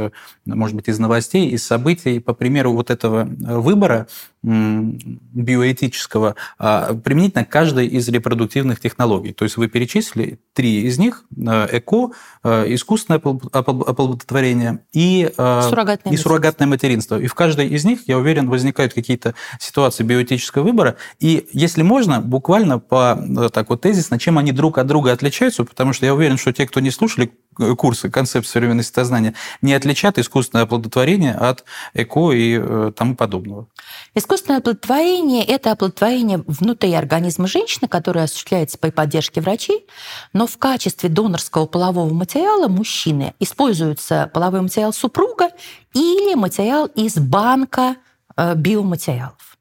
может 0.46 0.74
быть, 0.74 0.88
из 0.88 0.98
новостей, 0.98 1.50
из 1.50 1.66
событий, 1.66 2.18
по 2.18 2.32
примеру 2.32 2.72
вот 2.72 2.90
этого 2.90 3.28
выбора 3.28 4.06
биоэтического, 4.42 6.34
а, 6.58 6.94
применительно 6.94 7.44
к 7.44 7.48
каждой 7.48 7.86
из 7.86 8.08
репродуктивных 8.08 8.80
технологий. 8.80 9.32
То 9.32 9.44
есть 9.44 9.56
вы 9.56 9.68
перечислили 9.68 10.40
три 10.52 10.82
из 10.82 10.98
них– 10.98 11.24
ЭКО, 11.36 12.10
искусственное 12.42 13.20
оплодотворение 13.20 14.80
и 14.92 15.30
суррогатное, 15.36 16.12
и 16.12 16.16
суррогатное 16.16 16.66
материнство. 16.66 17.20
И 17.20 17.28
в 17.28 17.34
каждой 17.34 17.68
из 17.68 17.84
них, 17.84 18.08
я 18.08 18.18
уверен, 18.18 18.48
возникают 18.50 18.94
какие-то 18.94 19.36
ситуации 19.60 20.02
биоэтического 20.02 20.64
выбора. 20.64 20.96
И 21.20 21.46
если 21.52 21.82
можно, 21.82 22.20
буквально 22.20 22.78
по 22.80 23.18
э, 23.18 23.48
так 23.50 23.70
вот 23.70 23.82
тезисно, 23.82 24.18
чем 24.18 24.38
они 24.38 24.52
друг 24.52 24.78
от 24.78 24.86
друга 24.86 25.12
отличаются, 25.12 25.64
потому 25.64 25.92
что 25.92 26.06
я 26.06 26.14
уверен, 26.14 26.36
что 26.36 26.52
те, 26.52 26.66
кто 26.66 26.80
не 26.80 26.90
слушали 26.90 27.28
э, 27.28 27.30
курсы 27.76 28.10
концепции 28.10 28.52
современного 28.52 28.84
сознания, 28.84 29.34
не 29.60 29.74
отличат 29.74 30.18
искусственное 30.18 30.64
оплодотворение 30.64 31.34
от 31.34 31.64
ЭКО 31.92 32.32
и 32.32 32.58
э, 32.58 32.92
тому 32.96 33.14
подобного. 33.14 33.66
Искусственное 34.14 34.60
оплодотворение– 34.60 35.44
это 35.46 35.72
оплодотворение 35.72 36.42
внутри 36.46 36.94
организма 36.94 37.46
женщины, 37.46 37.88
которое 37.88 38.24
осуществляется 38.24 38.78
при 38.78 38.90
поддержке 38.90 39.40
врачей, 39.40 39.86
но 40.32 40.46
в 40.46 40.56
качестве 40.56 41.10
донорского 41.10 41.66
полового 41.66 42.12
материала 42.12 42.68
мужчины 42.68 43.34
используется 43.38 44.30
половой 44.32 44.62
материал 44.62 44.92
супруга 44.92 45.50
или 45.92 46.34
материал 46.34 46.86
из 46.86 47.16
банка 47.16 47.96
Э, 48.36 48.54
биоматериалов. 48.54 49.58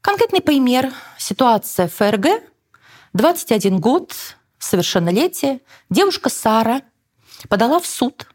Конкретный 0.00 0.40
пример. 0.40 0.92
Ситуация 1.18 1.88
ФРГ. 1.88 2.42
21 3.12 3.80
год, 3.80 4.14
совершеннолетие. 4.58 5.60
Девушка 5.88 6.28
Сара 6.28 6.82
подала 7.48 7.80
в 7.80 7.86
суд 7.86 8.26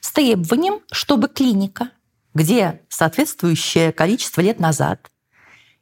с 0.00 0.12
требованием, 0.12 0.80
чтобы 0.90 1.28
клиника, 1.28 1.90
где 2.34 2.82
соответствующее 2.88 3.92
количество 3.92 4.40
лет 4.40 4.60
назад 4.60 5.10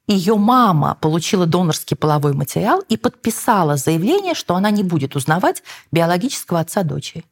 ее 0.07 0.37
мама 0.37 0.97
получила 1.01 1.47
донорский 1.47 1.97
половой 1.97 2.33
материал 2.33 2.81
и 2.89 2.97
подписала 2.97 3.77
заявление, 3.77 4.35
что 4.35 4.55
она 4.55 4.71
не 4.71 4.83
будет 4.83 5.17
узнавать 5.17 5.63
биологического 5.91 6.61
отца 6.61 6.85
дочери. 6.85 7.25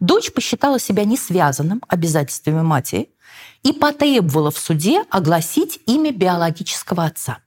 Дочь 0.00 0.32
посчитала 0.32 0.78
себя 0.78 1.04
не 1.04 1.16
связанным 1.16 1.82
обязательствами 1.88 2.62
матери 2.62 3.10
и 3.62 3.72
потребовала 3.72 4.50
в 4.50 4.58
суде 4.58 5.04
огласить 5.10 5.80
имя 5.86 6.12
биологического 6.12 7.04
отца. 7.04 7.38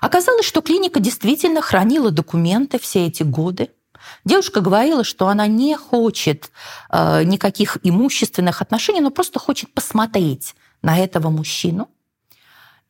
Оказалось, 0.00 0.46
что 0.46 0.62
клиника 0.62 0.98
действительно 0.98 1.60
хранила 1.60 2.10
документы 2.10 2.78
все 2.80 3.06
эти 3.06 3.22
годы. 3.22 3.70
Девушка 4.24 4.60
говорила, 4.60 5.04
что 5.04 5.28
она 5.28 5.46
не 5.46 5.76
хочет 5.76 6.50
э, 6.90 7.24
никаких 7.24 7.78
имущественных 7.82 8.62
отношений, 8.62 9.00
но 9.00 9.10
просто 9.10 9.38
хочет 9.38 9.72
посмотреть 9.72 10.54
на 10.82 10.98
этого 10.98 11.30
мужчину. 11.30 11.88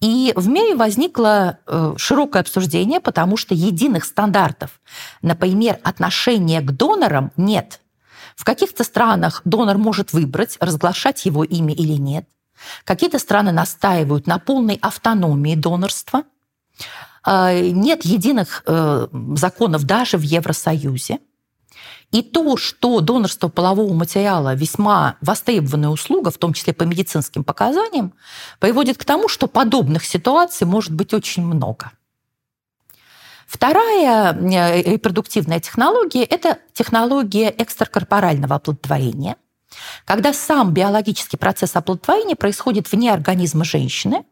И 0.01 0.33
в 0.35 0.48
мире 0.48 0.75
возникло 0.75 1.59
э, 1.66 1.94
широкое 1.96 2.42
обсуждение, 2.42 2.98
потому 2.98 3.37
что 3.37 3.55
единых 3.55 4.05
стандартов, 4.05 4.81
например, 5.22 5.79
отношения 5.85 6.61
к 6.61 6.72
донорам 6.72 7.31
нет. 7.37 7.81
В 8.35 8.44
каких-то 8.44 8.83
странах 8.83 9.42
донор 9.44 9.79
может 9.79 10.12
выбрать, 10.12 10.57
разглашать 10.59 11.25
его 11.25 11.44
имя 11.44 11.72
или 11.72 11.92
нет. 11.92 12.27
Какие-то 12.85 13.18
страны 13.18 13.53
настаивают 13.53 14.27
на 14.27 14.38
полной 14.38 14.79
автономии 14.83 15.55
донорства. 15.55 16.25
А, 17.24 17.52
нет 17.54 18.04
единых 18.04 18.62
э, 18.66 19.06
законов 19.35 19.85
даже 19.85 20.18
в 20.18 20.22
Евросоюзе. 20.22 21.18
И 22.11 22.20
то, 22.20 22.58
что 22.58 23.00
донорство 23.00 23.48
полового 23.48 23.92
материала 23.94 24.54
весьма 24.54 25.16
востребованная 25.22 25.88
услуга, 25.88 26.30
в 26.30 26.37
том 26.37 26.52
числе 26.52 26.74
по 26.74 26.82
медицинским 26.82 27.42
показаниям, 27.42 28.12
приводит 28.58 28.98
к 28.98 29.04
тому, 29.04 29.28
что 29.28 29.46
подобных 29.46 30.04
ситуаций 30.04 30.66
может 30.66 30.92
быть 30.92 31.14
очень 31.14 31.44
много. 31.44 31.92
Вторая 33.46 34.35
э, 34.35 34.82
репродуктивная 34.82 35.61
технология– 35.61 36.24
это 36.30 36.58
технология 36.74 37.54
экстракорпорального 37.56 38.56
оплодотворения, 38.56 39.37
когда 40.04 40.32
сам 40.32 40.74
биологический 40.74 41.37
процесс 41.37 41.76
оплодотворения 41.76 42.37
происходит 42.37 42.90
вне 42.90 43.12
организма 43.12 43.64
женщины, 43.64 44.24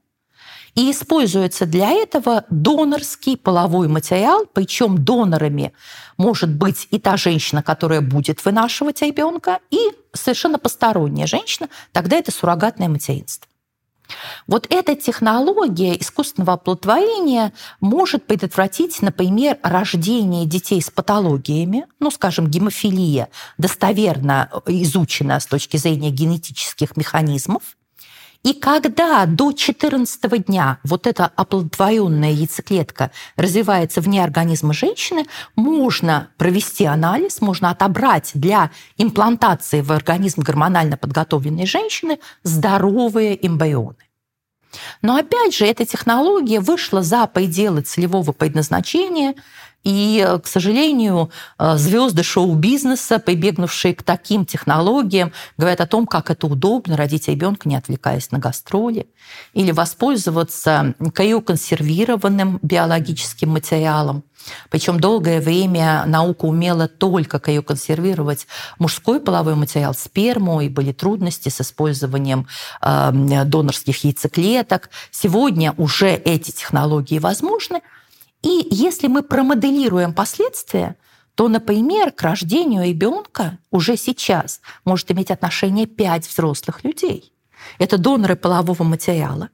и 0.74 0.90
используется 0.90 1.66
для 1.66 1.90
этого 1.90 2.44
донорский 2.50 3.36
половой 3.36 3.88
материал, 3.88 4.46
причем 4.52 5.04
донорами 5.04 5.72
может 6.16 6.50
быть 6.50 6.88
и 6.90 6.98
та 6.98 7.16
женщина, 7.16 7.62
которая 7.62 8.00
будет 8.00 8.44
вынашивать 8.44 9.02
ребенка, 9.02 9.60
и 9.70 9.78
совершенно 10.12 10.58
посторонняя 10.58 11.26
женщина, 11.26 11.68
тогда 11.92 12.16
это 12.16 12.32
суррогатное 12.32 12.88
материнство. 12.88 13.50
Вот 14.46 14.66
эта 14.70 14.96
технология 14.96 15.96
искусственного 15.98 16.54
оплодотворения 16.54 17.52
может 17.80 18.26
предотвратить, 18.26 19.00
например, 19.02 19.58
рождение 19.62 20.46
детей 20.46 20.82
с 20.82 20.90
патологиями, 20.90 21.86
ну, 22.00 22.10
скажем, 22.10 22.48
гемофилия 22.48 23.28
достоверно 23.58 24.50
изучена 24.66 25.38
с 25.38 25.46
точки 25.46 25.76
зрения 25.76 26.10
генетических 26.10 26.96
механизмов, 26.96 27.76
и 28.42 28.54
когда 28.54 29.26
до 29.26 29.52
14 29.52 30.46
дня 30.46 30.78
вот 30.82 31.06
эта 31.06 31.26
оплодотворенная 31.26 32.30
яйцеклетка 32.30 33.10
развивается 33.36 34.00
вне 34.00 34.24
организма 34.24 34.72
женщины, 34.72 35.26
можно 35.56 36.30
провести 36.38 36.86
анализ, 36.86 37.42
можно 37.42 37.70
отобрать 37.70 38.30
для 38.32 38.70
имплантации 38.96 39.82
в 39.82 39.92
организм 39.92 40.40
гормонально 40.40 40.96
подготовленной 40.96 41.66
женщины 41.66 42.18
здоровые 42.42 43.46
эмбрионы. 43.46 43.96
Но 45.02 45.16
опять 45.16 45.54
же, 45.54 45.66
эта 45.66 45.84
технология 45.84 46.60
вышла 46.60 47.02
за 47.02 47.26
пределы 47.26 47.82
целевого 47.82 48.32
предназначения. 48.32 49.34
И, 49.82 50.26
к 50.42 50.46
сожалению, 50.46 51.30
э, 51.58 51.76
звезды 51.76 52.22
шоу-бизнеса, 52.22 53.18
прибегнувшие 53.18 53.94
к 53.94 54.02
таким 54.02 54.44
технологиям, 54.44 55.32
говорят 55.56 55.80
о 55.80 55.86
том, 55.86 56.06
как 56.06 56.30
это 56.30 56.46
удобно 56.46 56.96
родить 56.96 57.28
ребенка, 57.28 57.68
не 57.68 57.76
отвлекаясь 57.76 58.30
на 58.30 58.38
гастроли, 58.38 59.06
или 59.54 59.72
воспользоваться 59.72 60.94
криоконсервированным 61.14 62.58
биологическим 62.62 63.50
материалом. 63.50 64.24
Причем 64.70 65.00
долгое 65.00 65.40
время 65.40 66.04
наука 66.06 66.44
умела 66.44 66.88
только 66.88 67.38
криоконсервировать 67.38 68.46
мужской 68.78 69.20
половой 69.20 69.54
материал, 69.54 69.94
сперму, 69.94 70.60
и 70.60 70.68
были 70.68 70.92
трудности 70.92 71.48
с 71.48 71.60
использованием 71.62 72.46
э, 72.82 73.44
донорских 73.46 74.04
яйцеклеток. 74.04 74.90
Сегодня 75.10 75.72
уже 75.78 76.10
эти 76.10 76.50
технологии 76.50 77.18
возможны– 77.18 77.80
и 78.42 78.66
если 78.70 79.06
мы 79.06 79.22
промоделируем 79.22 80.14
последствия, 80.14 80.96
то, 81.34 81.48
например, 81.48 82.12
к 82.12 82.22
рождению 82.22 82.84
ребенка 82.84 83.58
уже 83.70 83.96
сейчас 83.96 84.60
может 84.84 85.10
иметь 85.10 85.30
отношение 85.30 85.86
пять 85.86 86.26
взрослых 86.26 86.84
людей. 86.84 87.32
Это 87.78 87.98
доноры 87.98 88.36
полового 88.36 88.82
материала. 88.82 89.50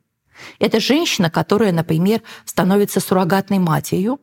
Это 0.58 0.80
женщина, 0.80 1.30
которая, 1.30 1.72
например, 1.72 2.22
становится 2.44 3.00
суррогатной 3.00 3.58
матерью 3.58 4.20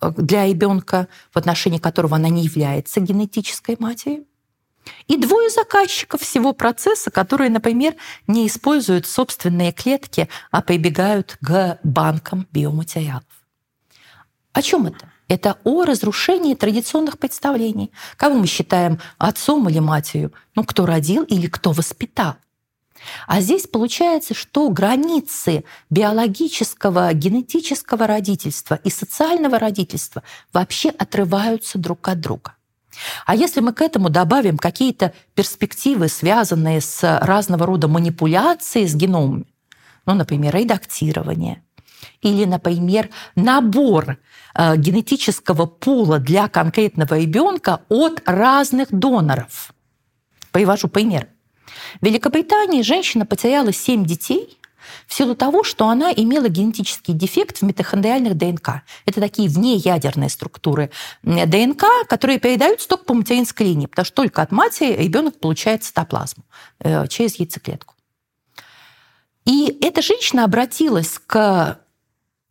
э, 0.00 0.10
для 0.16 0.46
ребенка, 0.46 1.08
в 1.32 1.36
отношении 1.36 1.78
которого 1.78 2.16
она 2.16 2.28
не 2.28 2.42
является 2.42 3.00
генетической 3.00 3.76
матерью. 3.78 4.26
И 5.06 5.16
двое 5.16 5.50
заказчиков 5.50 6.22
всего 6.22 6.52
процесса, 6.52 7.10
которые, 7.10 7.50
например, 7.50 7.94
не 8.26 8.46
используют 8.46 9.06
собственные 9.06 9.72
клетки, 9.72 10.28
а 10.50 10.62
прибегают 10.62 11.36
к 11.40 11.78
банкам 11.82 12.46
биоматериалов. 12.50 13.39
О 14.52 14.62
чем 14.62 14.86
это? 14.86 15.10
Это 15.28 15.58
о 15.62 15.84
разрушении 15.84 16.54
традиционных 16.54 17.18
представлений. 17.18 17.92
Кого 18.16 18.34
мы 18.34 18.46
считаем 18.46 18.98
отцом 19.16 19.68
или 19.68 19.78
матерью? 19.78 20.32
Ну, 20.56 20.64
кто 20.64 20.86
родил 20.86 21.22
или 21.22 21.46
кто 21.46 21.70
воспитал? 21.70 22.34
А 23.26 23.40
здесь 23.40 23.66
получается, 23.66 24.34
что 24.34 24.68
границы 24.70 25.64
биологического, 25.88 27.12
генетического 27.14 28.06
родительства 28.06 28.74
и 28.82 28.90
социального 28.90 29.58
родительства 29.58 30.22
вообще 30.52 30.90
отрываются 30.90 31.78
друг 31.78 32.08
от 32.08 32.20
друга. 32.20 32.56
А 33.24 33.34
если 33.34 33.60
мы 33.60 33.72
к 33.72 33.80
этому 33.80 34.10
добавим 34.10 34.58
какие-то 34.58 35.14
перспективы, 35.34 36.08
связанные 36.08 36.80
с 36.80 37.18
разного 37.20 37.66
рода 37.66 37.88
манипуляцией 37.88 38.88
с 38.88 38.94
геномами, 38.94 39.46
ну, 40.06 40.14
например, 40.14 40.56
редактирование, 40.56 41.62
или, 42.22 42.44
например, 42.44 43.10
набор 43.34 44.18
Э, 44.54 44.76
генетического 44.76 45.66
пула 45.66 46.18
для 46.18 46.48
конкретного 46.48 47.18
ребенка 47.18 47.82
от 47.88 48.22
разных 48.26 48.88
доноров. 48.90 49.72
Привожу 50.50 50.88
пример. 50.88 51.28
В 52.00 52.06
Великобритании 52.06 52.82
женщина 52.82 53.24
потеряла 53.24 53.72
7 53.72 54.04
детей 54.04 54.58
в 55.06 55.14
силу 55.14 55.36
того, 55.36 55.62
что 55.62 55.88
она 55.88 56.12
имела 56.12 56.48
генетический 56.48 57.14
дефект 57.14 57.58
в 57.58 57.62
митохондриальных 57.62 58.36
ДНК. 58.36 58.82
Это 59.06 59.20
такие 59.20 59.48
внеядерные 59.48 60.28
структуры 60.28 60.90
ДНК, 61.22 61.84
которые 62.08 62.40
передаются 62.40 62.88
только 62.88 63.04
по 63.04 63.14
материнской 63.14 63.66
линии, 63.66 63.86
потому 63.86 64.04
что 64.04 64.16
только 64.16 64.42
от 64.42 64.50
матери 64.50 65.00
ребенок 65.00 65.38
получает 65.38 65.84
цитоплазму 65.84 66.44
э, 66.80 67.06
через 67.06 67.36
яйцеклетку. 67.36 67.94
И 69.44 69.78
эта 69.80 70.02
женщина 70.02 70.44
обратилась 70.44 71.20
к 71.24 71.78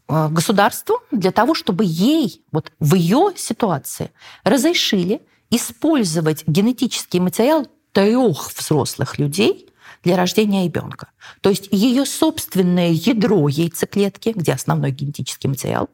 государству 0.10 1.02
для 1.12 1.32
того, 1.32 1.54
чтобы 1.54 1.84
ей 1.86 2.44
вот 2.52 2.72
в 2.80 2.96
ее 2.96 3.32
ситуации 3.36 4.12
разрешили 4.44 5.22
использовать 5.52 6.44
генетический 6.48 7.20
материал 7.20 7.68
трех 7.92 8.52
взрослых 8.56 9.20
людей 9.20 9.70
для 10.04 10.16
рождения 10.16 10.66
ребенка. 10.66 11.12
То 11.42 11.50
есть 11.50 11.68
ее 11.72 12.06
собственное 12.06 12.90
ядро 12.92 13.48
яйцеклетки, 13.48 14.34
где 14.36 14.54
основной 14.54 14.92
генетический 14.92 15.50
материал, 15.50 15.90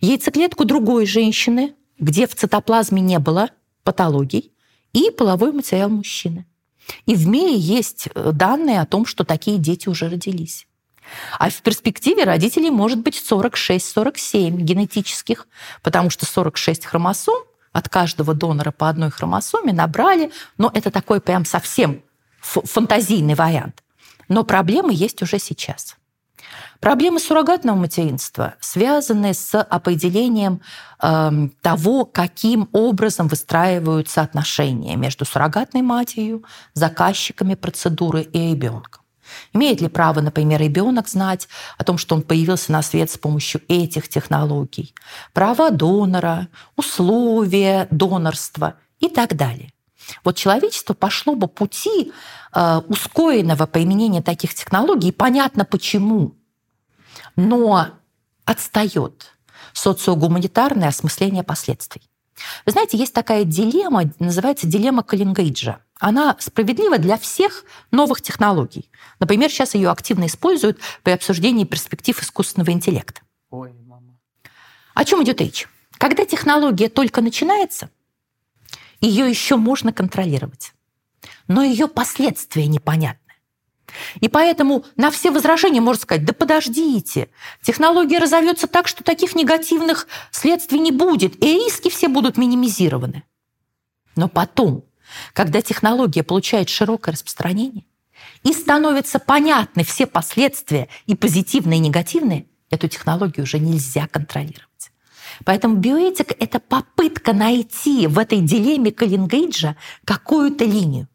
яйцеклетку 0.00 0.64
другой 0.64 1.06
женщины, 1.06 1.74
где 1.98 2.26
в 2.26 2.34
цитоплазме 2.34 3.00
не 3.00 3.18
было 3.18 3.50
патологий, 3.84 4.52
и 4.92 5.10
половой 5.10 5.52
материал 5.52 5.88
мужчины. 5.88 6.46
И 7.06 7.14
в 7.14 7.26
мире 7.26 7.56
есть 7.56 8.08
э, 8.14 8.32
данные 8.32 8.80
о 8.80 8.86
том, 8.86 9.06
что 9.06 9.24
такие 9.24 9.58
дети 9.58 9.88
уже 9.88 10.08
родились. 10.08 10.66
А 11.38 11.50
в 11.50 11.62
перспективе 11.62 12.24
родителей 12.24 12.70
может 12.70 12.98
быть 13.00 13.22
46-47 13.30 14.50
генетических, 14.50 15.46
потому 15.82 16.10
что 16.10 16.26
46 16.26 16.86
хромосом 16.86 17.36
от 17.72 17.88
каждого 17.88 18.34
донора 18.34 18.70
по 18.70 18.88
одной 18.88 19.10
хромосоме 19.10 19.72
набрали, 19.72 20.30
но 20.58 20.70
это 20.74 20.90
такой 20.90 21.20
прям 21.20 21.44
совсем 21.44 22.02
фантазийный 22.40 23.34
вариант. 23.34 23.82
Но 24.28 24.44
проблемы 24.44 24.92
есть 24.94 25.22
уже 25.22 25.38
сейчас. 25.38 25.96
Проблемы 26.80 27.20
суррогатного 27.20 27.76
материнства 27.76 28.54
связаны 28.60 29.34
с 29.34 29.56
определением 29.56 30.60
э, 31.00 31.30
того, 31.60 32.04
каким 32.04 32.68
образом 32.72 33.28
выстраиваются 33.28 34.20
отношения 34.20 34.96
между 34.96 35.24
суррогатной 35.24 35.82
матерью, 35.82 36.44
заказчиками 36.74 37.54
процедуры 37.54 38.22
и 38.22 38.50
ребенком. 38.50 39.01
Имеет 39.52 39.80
ли 39.80 39.88
право, 39.88 40.20
например, 40.20 40.60
ребенок 40.60 41.08
знать 41.08 41.48
о 41.78 41.84
том, 41.84 41.98
что 41.98 42.14
он 42.14 42.22
появился 42.22 42.72
на 42.72 42.82
свет 42.82 43.10
с 43.10 43.18
помощью 43.18 43.62
этих 43.68 44.08
технологий? 44.08 44.94
Права 45.32 45.70
донора, 45.70 46.48
условия 46.76 47.88
донорства 47.90 48.74
и 49.00 49.08
так 49.08 49.36
далее. 49.36 49.72
Вот 50.24 50.36
человечество 50.36 50.94
пошло 50.94 51.34
бы 51.34 51.48
пути 51.48 52.12
э, 52.54 52.80
ускоренного 52.88 53.66
применения 53.66 54.22
таких 54.22 54.54
технологий, 54.54 55.12
понятно 55.12 55.64
почему. 55.64 56.34
Но 57.36 57.86
отстает 58.44 59.32
социогуманитарное 59.72 60.88
осмысление 60.88 61.44
последствий. 61.44 62.02
Вы 62.66 62.72
знаете, 62.72 62.98
есть 62.98 63.14
такая 63.14 63.44
дилемма, 63.44 64.10
называется 64.18 64.66
дилемма 64.66 65.02
Каллингриджа– 65.02 65.78
она 66.02 66.34
справедлива 66.40 66.98
для 66.98 67.16
всех 67.16 67.64
новых 67.92 68.22
технологий. 68.22 68.90
Например, 69.20 69.48
сейчас 69.48 69.76
ее 69.76 69.88
активно 69.88 70.26
используют 70.26 70.80
при 71.04 71.12
обсуждении 71.12 71.64
перспектив 71.64 72.20
искусственного 72.20 72.72
интеллекта. 72.72 73.20
Ой, 73.50 73.72
мама. 73.86 74.18
О 74.94 75.04
чем 75.04 75.22
идет 75.22 75.40
речь? 75.40 75.68
Когда 75.98 76.24
технология 76.24 76.88
только 76.88 77.20
начинается, 77.20 77.88
ее 79.00 79.30
еще 79.30 79.54
можно 79.54 79.92
контролировать, 79.92 80.72
но 81.46 81.62
ее 81.62 81.86
последствия 81.86 82.66
непонятны. 82.66 83.20
И 84.20 84.28
поэтому 84.28 84.84
на 84.96 85.12
все 85.12 85.30
возражения 85.30 85.80
можно 85.80 86.02
сказать, 86.02 86.24
да 86.24 86.32
подождите, 86.32 87.28
технология 87.62 88.18
разовьется 88.18 88.66
так, 88.66 88.88
что 88.88 89.04
таких 89.04 89.36
негативных 89.36 90.08
следствий 90.32 90.80
не 90.80 90.90
будет, 90.90 91.40
и 91.40 91.64
риски 91.64 91.90
все 91.90 92.08
будут 92.08 92.38
минимизированы. 92.38 93.22
Но 94.16 94.28
потом 94.28 94.84
когда 95.32 95.62
технология 95.62 96.22
получает 96.22 96.68
широкое 96.68 97.12
распространение 97.14 97.84
и 98.42 98.52
становятся 98.52 99.18
понятны 99.18 99.84
все 99.84 100.06
последствия 100.06 100.88
и 101.06 101.14
позитивные, 101.14 101.78
и 101.78 101.82
негативные, 101.82 102.46
эту 102.70 102.88
технологию 102.88 103.44
уже 103.44 103.58
нельзя 103.58 104.06
контролировать. 104.08 104.90
Поэтому 105.44 105.76
биоэтика– 105.76 106.34
это 106.38 106.60
попытка 106.60 107.32
найти 107.32 108.06
в 108.06 108.18
этой 108.18 108.40
дилемме 108.40 108.92
Каллингриджа 108.92 109.76
какую-то 110.04 110.64
линию. 110.64 111.08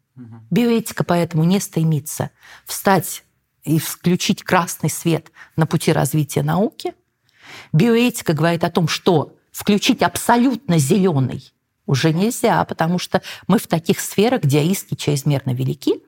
Биоэтика 0.50 1.04
поэтому 1.04 1.44
не 1.44 1.60
стремится 1.60 2.30
встать 2.64 3.22
и 3.62 3.78
включить 3.78 4.42
красный 4.42 4.90
свет 4.90 5.30
на 5.56 5.66
пути 5.66 5.92
развития 5.92 6.42
науки. 6.42 6.94
Биоэтика 7.72 8.32
говорит 8.32 8.64
о 8.64 8.70
том, 8.70 8.88
что 8.88 9.36
включить 9.52 10.02
абсолютно 10.02 10.78
зеленый 10.78 11.52
уже 11.88 12.12
нельзя, 12.12 12.64
потому 12.64 12.98
что 12.98 13.22
мы 13.48 13.58
в 13.58 13.66
таких 13.66 13.98
сферах, 13.98 14.42
где 14.42 14.62
риски 14.62 14.94
чрезмерно 14.94 15.52
велики. 15.52 16.02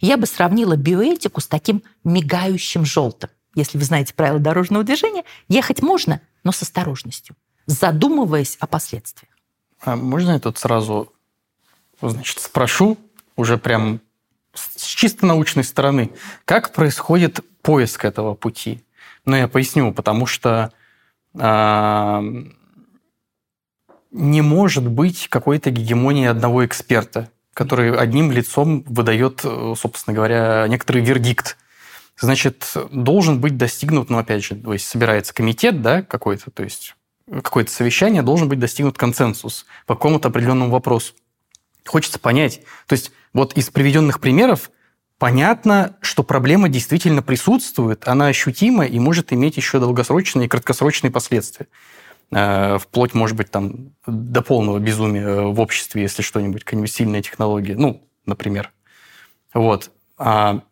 Я 0.00 0.16
бы 0.16 0.26
сравнила 0.26 0.76
биоэтику 0.76 1.40
с 1.40 1.48
таким 1.48 1.82
мигающим 2.04 2.84
желтым. 2.84 3.30
Если 3.56 3.78
вы 3.78 3.84
знаете 3.84 4.14
правила 4.14 4.38
дорожного 4.38 4.84
движения, 4.84 5.24
ехать 5.48 5.82
можно, 5.82 6.20
но 6.44 6.52
с 6.52 6.62
осторожностью, 6.62 7.34
задумываясь 7.66 8.56
о 8.60 8.66
последствиях. 8.66 9.32
А 9.80 9.96
можно 9.96 10.32
я 10.32 10.38
тут 10.38 10.58
сразу 10.58 11.12
значит, 12.00 12.38
спрошу, 12.40 12.98
уже 13.36 13.56
прям 13.56 14.00
с 14.52 14.84
чисто 14.84 15.26
научной 15.26 15.64
стороны, 15.64 16.12
как 16.44 16.72
происходит 16.72 17.40
поиск 17.62 18.04
этого 18.04 18.34
пути? 18.34 18.84
Ну, 19.24 19.36
я 19.36 19.48
поясню, 19.48 19.92
потому 19.92 20.26
что 20.26 20.70
э, 21.34 22.44
не 24.14 24.42
может 24.42 24.88
быть 24.88 25.26
какой-то 25.28 25.70
гегемонии 25.70 26.26
одного 26.26 26.64
эксперта, 26.64 27.30
который 27.52 27.94
одним 27.96 28.30
лицом 28.30 28.84
выдает, 28.86 29.40
э, 29.42 29.74
собственно 29.76 30.14
говоря, 30.14 30.66
некоторый 30.68 31.02
вердикт. 31.02 31.56
Значит, 32.16 32.74
должен 32.92 33.40
быть 33.40 33.56
достигнут, 33.56 34.10
ну, 34.10 34.18
опять 34.18 34.44
же, 34.44 34.54
то 34.54 34.72
есть 34.72 34.86
собирается 34.86 35.34
комитет, 35.34 35.82
да, 35.82 36.02
какой-то, 36.02 36.52
то 36.52 36.62
есть 36.62 36.94
какое-то 37.28 37.72
совещание, 37.72 38.22
должен 38.22 38.48
быть 38.48 38.60
достигнут 38.60 38.96
консенсус 38.96 39.66
по 39.84 39.96
какому-то 39.96 40.28
определенному 40.28 40.70
вопросу. 40.70 41.14
Хочется 41.84 42.20
понять. 42.20 42.60
То 42.86 42.92
есть 42.92 43.10
вот 43.32 43.54
из 43.54 43.68
приведенных 43.70 44.20
примеров 44.20 44.70
понятно, 45.18 45.96
что 46.02 46.22
проблема 46.22 46.68
действительно 46.68 47.20
присутствует, 47.20 48.06
она 48.06 48.28
ощутима 48.28 48.86
и 48.86 49.00
может 49.00 49.32
иметь 49.32 49.56
еще 49.56 49.80
долгосрочные 49.80 50.46
и 50.46 50.48
краткосрочные 50.48 51.10
последствия. 51.10 51.66
Э, 52.30 52.78
вплоть, 52.78 53.14
может 53.14 53.36
быть, 53.36 53.50
там, 53.50 53.92
до 54.06 54.42
полного 54.42 54.78
безумия 54.78 55.42
в 55.42 55.60
обществе, 55.60 56.02
если 56.02 56.22
что-нибудь, 56.22 56.64
какая-нибудь 56.64 56.92
сильная 56.92 57.22
технология, 57.22 57.76
ну, 57.76 58.06
например. 58.26 58.72
Вот. 59.52 59.90
А 60.16 60.62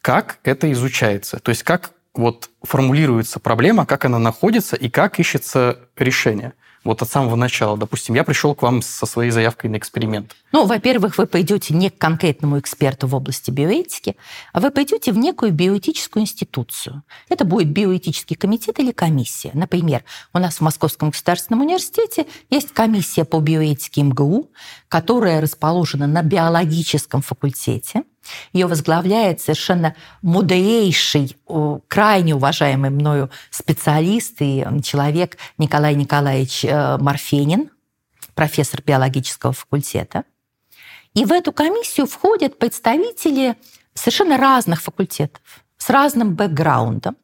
как 0.00 0.38
это 0.44 0.70
изучается? 0.72 1.38
То 1.38 1.50
есть 1.50 1.62
как 1.62 1.92
вот 2.14 2.50
формулируется 2.62 3.40
проблема, 3.40 3.86
как 3.86 4.04
она 4.04 4.18
находится 4.18 4.76
и 4.76 4.88
как 4.88 5.18
ищется 5.18 5.78
решение– 5.96 6.54
вот 6.84 7.02
от 7.02 7.10
самого 7.10 7.36
начала. 7.36 7.76
Допустим, 7.76 8.14
я 8.14 8.24
пришел 8.24 8.54
к 8.54 8.62
вам 8.62 8.82
со 8.82 9.06
своей 9.06 9.30
заявкой 9.30 9.70
на 9.70 9.76
эксперимент. 9.76 10.34
Ну, 10.52 10.64
во-первых, 10.64 11.18
вы 11.18 11.26
пойдете 11.26 11.74
не 11.74 11.90
к 11.90 11.98
конкретному 11.98 12.58
эксперту 12.58 13.06
в 13.06 13.14
области 13.14 13.50
биоэтики, 13.50 14.16
а 14.52 14.60
вы 14.60 14.70
пойдете 14.70 15.12
в 15.12 15.18
некую 15.18 15.52
биоэтическую 15.52 16.22
институцию. 16.22 17.02
Это 17.28 17.44
будет 17.44 17.68
биоэтический 17.68 18.36
комитет 18.36 18.78
или 18.78 18.92
комиссия. 18.92 19.50
Например, 19.54 20.04
у 20.32 20.38
нас 20.38 20.56
в 20.56 20.60
Московском 20.62 21.10
государственном 21.10 21.62
университете 21.62 22.26
есть 22.50 22.72
комиссия 22.72 23.24
по 23.24 23.40
биоэтике 23.40 24.02
МГУ, 24.02 24.50
которая 24.88 25.40
расположена 25.40 26.06
на 26.06 26.22
биологическом 26.22 27.22
факультете– 27.22 28.02
ее 28.52 28.66
возглавляет 28.66 29.40
совершенно 29.40 29.94
мудрейший, 30.22 31.36
крайне 31.88 32.34
уважаемый 32.34 32.90
мною 32.90 33.30
специалист 33.50 34.36
и 34.40 34.64
человек 34.82 35.36
Николай 35.58 35.94
Николаевич 35.94 36.64
э, 36.64 36.98
Марфенин, 36.98 37.70
профессор 38.34 38.82
биологического 38.82 39.52
факультета. 39.52 40.24
И 41.14 41.24
в 41.24 41.32
эту 41.32 41.52
комиссию 41.52 42.06
входят 42.06 42.58
представители 42.58 43.56
совершенно 43.94 44.36
разных 44.36 44.82
факультетов, 44.82 45.42
с 45.76 45.90
разным 45.90 46.34
бэкграундом. 46.34 47.16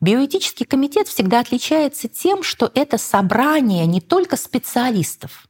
Биоэтический 0.00 0.66
комитет 0.66 1.08
всегда 1.08 1.40
отличается 1.40 2.08
тем, 2.08 2.42
что 2.42 2.70
это 2.74 2.98
собрание 2.98 3.86
не 3.86 4.00
только 4.00 4.36
специалистов, 4.36 5.48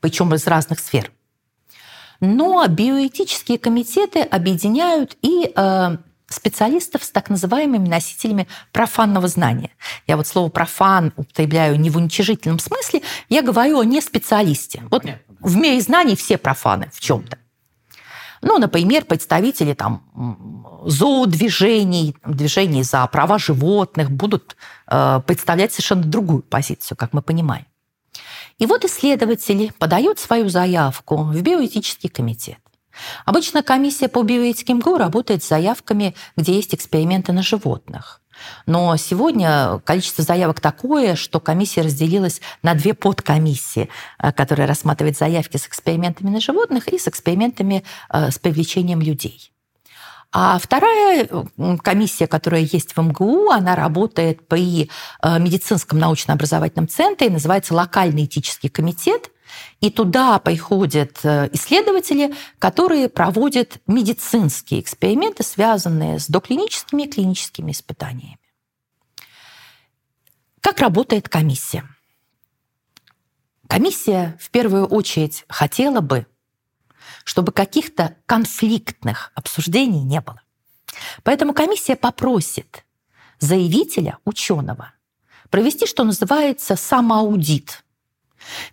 причем 0.00 0.34
из 0.34 0.46
разных 0.46 0.80
сфер, 0.80 1.10
но 2.20 2.66
биоэтические 2.66 3.58
комитеты 3.58 4.20
объединяют 4.20 5.16
и 5.22 5.52
э, 5.54 5.96
специалистов 6.28 7.04
с 7.04 7.10
так 7.10 7.30
называемыми 7.30 7.88
носителями 7.88 8.48
профанного 8.72 9.28
знания. 9.28 9.70
Я 10.06 10.16
вот 10.16 10.26
слово 10.26 10.48
профан 10.48 11.12
употребляю 11.16 11.78
не 11.78 11.90
в 11.90 11.96
уничижительном 11.96 12.58
смысле, 12.58 13.02
я 13.28 13.42
говорю 13.42 13.78
о 13.78 13.84
не 13.84 14.00
специалисте. 14.00 14.82
Вот 14.90 15.04
в 15.40 15.56
мире 15.56 15.80
знаний 15.80 16.16
все 16.16 16.38
профаны 16.38 16.90
в 16.92 17.00
чем-то. 17.00 17.38
Ну, 18.42 18.58
например, 18.58 19.04
представители 19.04 19.72
там, 19.72 20.62
зоодвижений, 20.84 22.16
движений 22.24 22.82
за 22.82 23.06
права 23.06 23.38
животных 23.38 24.10
будут 24.10 24.56
э, 24.88 25.20
представлять 25.26 25.72
совершенно 25.72 26.04
другую 26.04 26.42
позицию, 26.42 26.96
как 26.96 27.12
мы 27.12 27.22
понимаем. 27.22 27.66
И 28.58 28.66
вот 28.66 28.84
исследователи 28.84 29.72
подают 29.78 30.18
свою 30.18 30.48
заявку 30.48 31.16
в 31.16 31.42
биоэтический 31.42 32.08
комитет. 32.08 32.58
Обычно 33.26 33.62
комиссия 33.62 34.08
по 34.08 34.22
биоэтике 34.22 34.72
МГУ 34.72 34.96
работает 34.96 35.42
с 35.42 35.48
заявками, 35.48 36.14
где 36.36 36.54
есть 36.54 36.74
эксперименты 36.74 37.32
на 37.32 37.42
животных. 37.42 38.22
Но 38.66 38.96
сегодня 38.96 39.80
количество 39.84 40.22
заявок 40.22 40.60
такое, 40.60 41.16
что 41.16 41.40
комиссия 41.40 41.82
разделилась 41.82 42.40
на 42.62 42.74
две 42.74 42.94
подкомиссии, 42.94 43.88
э, 44.18 44.32
которые 44.32 44.66
рассматривают 44.66 45.16
заявки 45.16 45.56
с 45.56 45.66
экспериментами 45.66 46.30
на 46.30 46.40
животных 46.40 46.88
и 46.88 46.98
с 46.98 47.08
экспериментами 47.08 47.82
э, 48.10 48.30
с 48.30 48.38
привлечением 48.38 49.00
людей. 49.00 49.52
А 50.32 50.58
вторая 50.58 51.28
комиссия, 51.82 52.26
которая 52.26 52.62
есть 52.62 52.96
в 52.96 53.00
МГУ, 53.00 53.50
она 53.50 53.74
работает 53.74 54.46
при 54.46 54.90
э, 55.22 55.38
медицинском 55.38 55.98
научно-образовательном 55.98 56.88
центре, 56.88 57.30
называется 57.30 57.74
локальный 57.74 58.24
этический 58.24 58.68
комитет. 58.68 59.30
И 59.80 59.90
туда 59.90 60.38
приходят 60.38 61.20
э, 61.22 61.48
исследователи, 61.52 62.34
которые 62.58 63.08
проводят 63.08 63.78
медицинские 63.86 64.80
эксперименты, 64.80 65.42
связанные 65.42 66.18
с 66.18 66.26
доклиническими 66.26 67.04
и 67.04 67.10
клиническими 67.10 67.70
испытаниями. 67.70 68.38
Как 70.60 70.80
работает 70.80 71.28
комиссия? 71.28 71.88
Комиссия 73.68 74.36
в 74.40 74.50
первую 74.50 74.86
очередь 74.86 75.44
хотела 75.48 76.00
бы 76.00 76.26
чтобы 77.26 77.50
каких-то 77.50 78.16
конфликтных 78.24 79.32
обсуждений 79.34 80.04
не 80.04 80.20
было. 80.20 80.40
Поэтому 81.24 81.54
комиссия 81.54 81.96
попросит 81.96 82.84
заявителя, 83.40 84.18
ученого, 84.24 84.92
провести, 85.50 85.86
что 85.86 86.04
называется, 86.04 86.76
самоаудит. 86.76 87.84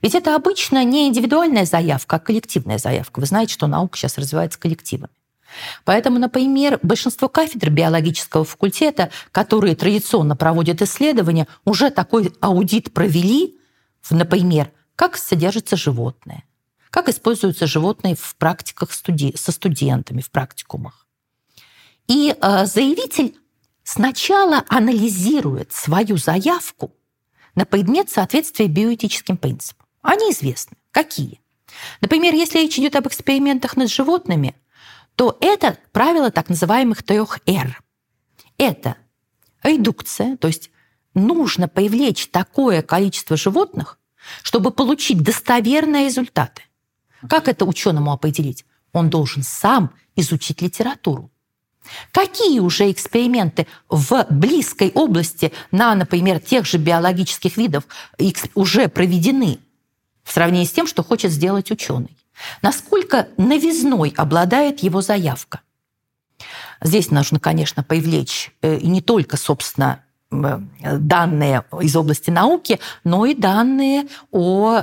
Ведь 0.04 0.14
это 0.14 0.36
обычно 0.36 0.84
не 0.84 1.08
индивидуальная 1.08 1.66
заявка, 1.66 2.18
а 2.18 2.20
коллективная 2.20 2.78
заявка. 2.78 3.20
Вы 3.20 3.26
знаете, 3.26 3.54
что 3.54 3.66
наука 3.66 3.98
сейчас 3.98 4.20
развивается 4.20 4.60
коллективами. 4.60 5.10
Поэтому, 5.84 6.20
например, 6.20 6.80
большинство 6.84 7.30
кафедр 7.30 7.72
биологического 7.72 8.46
факультета, 8.46 9.10
которые 9.32 9.76
традиционно 9.76 10.36
проводят 10.36 10.84
исследования, 10.84 11.48
уже 11.66 11.90
такой 11.90 12.32
аудит 12.40 12.94
провели, 12.94 13.58
например, 14.12 14.72
как 14.96 15.18
содержится 15.18 15.76
животное, 15.76 16.44
как 16.94 17.10
используются 17.10 17.66
животные 17.66 18.16
в 18.16 18.36
практиках 18.36 18.92
студи- 18.92 19.36
со 19.36 19.52
студентами, 19.52 20.22
в 20.22 20.30
практикумах. 20.30 21.08
И 22.08 22.36
э, 22.40 22.66
заявитель 22.68 23.36
сначала 23.84 24.64
анализирует 24.70 25.74
свою 25.74 26.18
заявку 26.18 26.94
на 27.56 27.66
предмет 27.66 28.12
соответствия 28.12 28.68
биоэтическим 28.68 29.38
принципам. 29.38 29.88
Они 30.04 30.30
известны. 30.30 30.78
Какие? 30.92 31.42
Например, 32.00 32.36
если 32.36 32.60
речь 32.60 32.78
идет 32.78 32.96
об 32.96 33.08
экспериментах 33.08 33.76
над 33.76 33.90
животными, 33.90 34.56
то 35.16 35.36
это 35.42 35.80
правило 35.94 36.30
так 36.30 36.50
называемых 36.50 37.02
трех 37.02 37.40
«Р». 37.48 37.82
Это 38.60 38.98
редукция, 39.64 40.38
то 40.38 40.48
есть 40.48 40.70
нужно 41.16 41.68
привлечь 41.68 42.28
такое 42.28 42.84
количество 42.84 43.36
животных, 43.36 43.98
чтобы 44.44 44.70
получить 44.70 45.24
достоверные 45.24 46.06
результаты. 46.06 46.62
Как 47.30 47.48
это 47.48 47.66
ученому 47.66 48.12
определить? 48.12 48.66
Он 48.92 49.10
должен 49.10 49.44
сам 49.44 49.92
изучить 50.16 50.62
литературу. 50.62 51.30
Какие 52.12 52.60
уже 52.60 52.90
эксперименты 52.92 53.68
в 53.90 54.26
близкой 54.30 54.92
области 54.94 55.52
на, 55.72 55.94
например, 55.96 56.40
тех 56.40 56.66
же 56.66 56.78
биологических 56.78 57.58
видов 57.58 57.86
уже 58.56 58.88
проведены 58.88 59.60
в 60.24 60.32
сравнении 60.32 60.66
с 60.66 60.72
тем, 60.72 60.88
что 60.88 61.04
хочет 61.04 61.32
сделать 61.32 61.72
ученый? 61.72 62.16
Насколько 62.62 63.28
новизной 63.38 64.14
обладает 64.16 64.80
его 64.80 65.02
заявка? 65.02 65.62
Здесь 66.82 67.12
нужно, 67.12 67.40
конечно, 67.40 67.84
привлечь 67.84 68.52
э, 68.62 68.80
не 68.82 69.02
только, 69.02 69.38
собственно, 69.38 70.04
данные 70.32 71.64
из 71.82 71.96
области 71.96 72.30
науки, 72.30 72.80
но 73.04 73.26
и 73.26 73.36
данные 73.36 74.08
о 74.32 74.82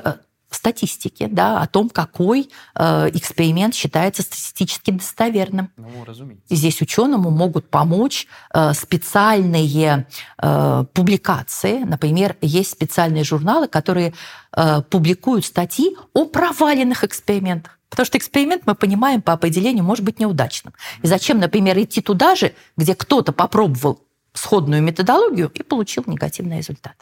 э, 0.50 0.54
статистики, 0.54 1.28
да, 1.30 1.60
о 1.60 1.66
том, 1.66 1.88
какой 1.88 2.50
э, 2.74 3.10
эксперимент 3.14 3.74
считается 3.74 4.22
статистически 4.22 4.90
достоверным. 4.90 5.70
Ну, 5.76 6.04
разумеется. 6.04 6.44
Здесь 6.54 6.80
ученому 6.80 7.30
могут 7.30 7.68
помочь 7.70 8.26
э, 8.52 8.72
специальные 8.74 10.06
э, 10.42 10.84
публикации. 10.92 11.84
Например, 11.84 12.36
есть 12.40 12.70
специальные 12.70 13.24
журналы, 13.24 13.68
которые 13.68 14.14
э, 14.56 14.82
публикуют 14.82 15.44
статьи 15.44 15.96
о 16.12 16.26
проваленных 16.26 17.04
экспериментах. 17.04 17.78
Потому 17.90 18.06
что 18.06 18.18
эксперимент, 18.18 18.62
мы 18.66 18.74
понимаем, 18.74 19.20
по 19.20 19.32
определению 19.32 19.84
может 19.84 20.04
быть 20.04 20.20
неудачным. 20.20 20.74
И 21.02 21.06
зачем, 21.08 21.40
например, 21.40 21.78
идти 21.78 22.00
туда 22.00 22.36
же, 22.36 22.54
где 22.76 22.94
кто-то 22.94 23.32
попробовал 23.32 24.04
сходную 24.32 24.80
методологию 24.80 25.50
и 25.52 25.62
получил 25.62 26.04
негативный 26.06 26.58
результат. 26.58 26.94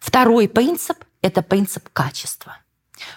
Второй 0.00 0.48
принцип– 0.48 1.04
это 1.22 1.42
принцип 1.42 1.88
качества. 1.92 2.56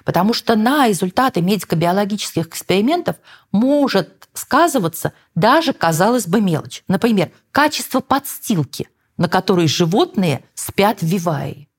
Потому 0.03 0.33
что 0.33 0.55
на 0.55 0.87
результаты 0.87 1.41
медико-биологических 1.41 2.47
экспериментов 2.47 3.15
может 3.51 4.29
сказываться 4.33 5.13
даже, 5.33 5.73
казалось 5.73 6.27
бы, 6.27 6.41
мелочь. 6.41 6.83
Например, 6.87 7.31
качество 7.51 8.01
подстилки, 8.01 8.89
на 9.17 9.29
которой 9.29 9.67
животные 9.67 10.43
спят 10.53 11.01
в 11.01 11.05
виварии. 11.05 11.69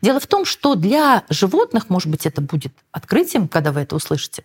Дело 0.00 0.18
в 0.18 0.26
том, 0.26 0.44
что 0.44 0.74
для 0.74 1.24
животных, 1.28 1.90
может 1.90 2.08
быть, 2.08 2.24
это 2.24 2.40
будет 2.40 2.72
открытием, 2.92 3.48
когда 3.48 3.72
вы 3.72 3.80
это 3.80 3.96
услышите, 3.96 4.44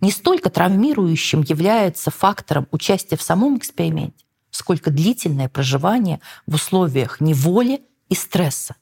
не 0.00 0.10
столько 0.10 0.48
травмирующим 0.48 1.42
является 1.42 2.10
фактором 2.10 2.66
участия 2.70 3.16
в 3.16 3.22
самом 3.22 3.58
эксперименте, 3.58 4.24
сколько 4.50 4.90
длительное 4.90 5.50
проживание 5.50 6.20
в 6.46 6.54
условиях 6.54 7.20
неволи 7.20 7.82
и 8.08 8.14
стресса 8.14 8.76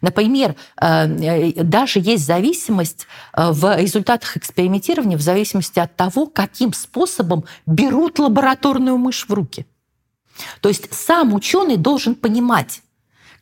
Например, 0.00 0.56
даже 0.76 2.00
есть 2.00 2.26
зависимость 2.26 3.06
в 3.34 3.76
результатах 3.76 4.36
экспериментирования 4.36 5.16
в 5.16 5.22
зависимости 5.22 5.78
от 5.78 5.96
того, 5.96 6.26
каким 6.26 6.72
способом 6.72 7.44
берут 7.66 8.18
лабораторную 8.18 8.98
мышь 8.98 9.26
в 9.28 9.32
руки. 9.32 9.66
То 10.60 10.68
есть 10.68 10.92
сам 10.94 11.34
ученый 11.34 11.76
должен 11.76 12.14
понимать, 12.14 12.82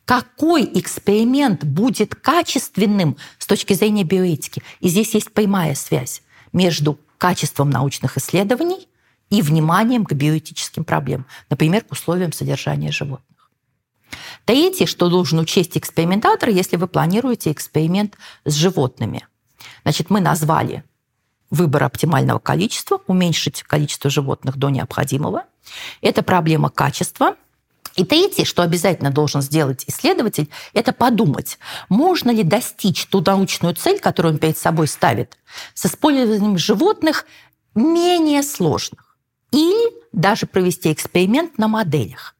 какой 0.05 0.69
эксперимент 0.73 1.63
будет 1.63 2.15
качественным 2.15 3.15
с 3.37 3.45
точки 3.45 3.73
зрения 3.73 4.03
биоэтики. 4.03 4.63
И 4.79 4.89
здесь 4.89 5.13
есть 5.13 5.31
прямая 5.31 5.75
связь 5.75 6.23
между 6.51 6.99
качеством 7.17 7.69
научных 7.69 8.17
исследований 8.17 8.87
и 9.29 9.43
вниманием 9.43 10.05
к 10.05 10.13
биоэтическим 10.13 10.83
проблемам, 10.83 11.27
например, 11.49 11.83
к 11.83 11.91
условиям 11.91 12.33
содержания 12.33 12.91
животных. 12.91 13.38
Третье, 14.49 14.87
что 14.87 15.09
должен 15.09 15.37
учесть 15.37 15.77
экспериментатор, 15.77 16.49
если 16.49 16.75
вы 16.75 16.87
планируете 16.87 17.51
эксперимент 17.51 18.17
с 18.45 18.55
животными. 18.55 19.27
Значит, 19.83 20.09
мы 20.09 20.21
назвали 20.21 20.83
выбор 21.51 21.83
оптимального 21.83 22.39
количества, 22.39 22.99
уменьшить 23.05 23.61
количество 23.61 24.09
животных 24.09 24.57
до 24.57 24.69
необходимого. 24.69 25.43
Это 26.01 26.23
проблема 26.23 26.71
качества– 26.71 27.35
и 27.95 28.03
третье, 28.03 28.43
что 28.43 28.63
обязательно 28.63 29.11
должен 29.11 29.43
сделать 29.43 29.83
исследователь, 29.85 30.49
это 30.73 30.93
подумать, 30.93 31.59
можно 31.89 32.31
ли 32.31 32.43
достичь 32.43 33.05
ту 33.05 33.21
научную 33.21 33.75
цель, 33.75 33.99
которую 33.99 34.33
он 34.33 34.39
перед 34.39 34.57
собой 34.57 34.87
ставит, 34.87 35.37
с 35.75 35.85
использованием 35.85 36.57
животных 36.57 37.25
менее 37.75 38.41
сложных. 38.41 39.15
Или 39.51 39.91
даже 40.11 40.47
провести 40.47 40.91
эксперимент 40.91 41.59
на 41.59 41.67
моделях. 41.67 42.35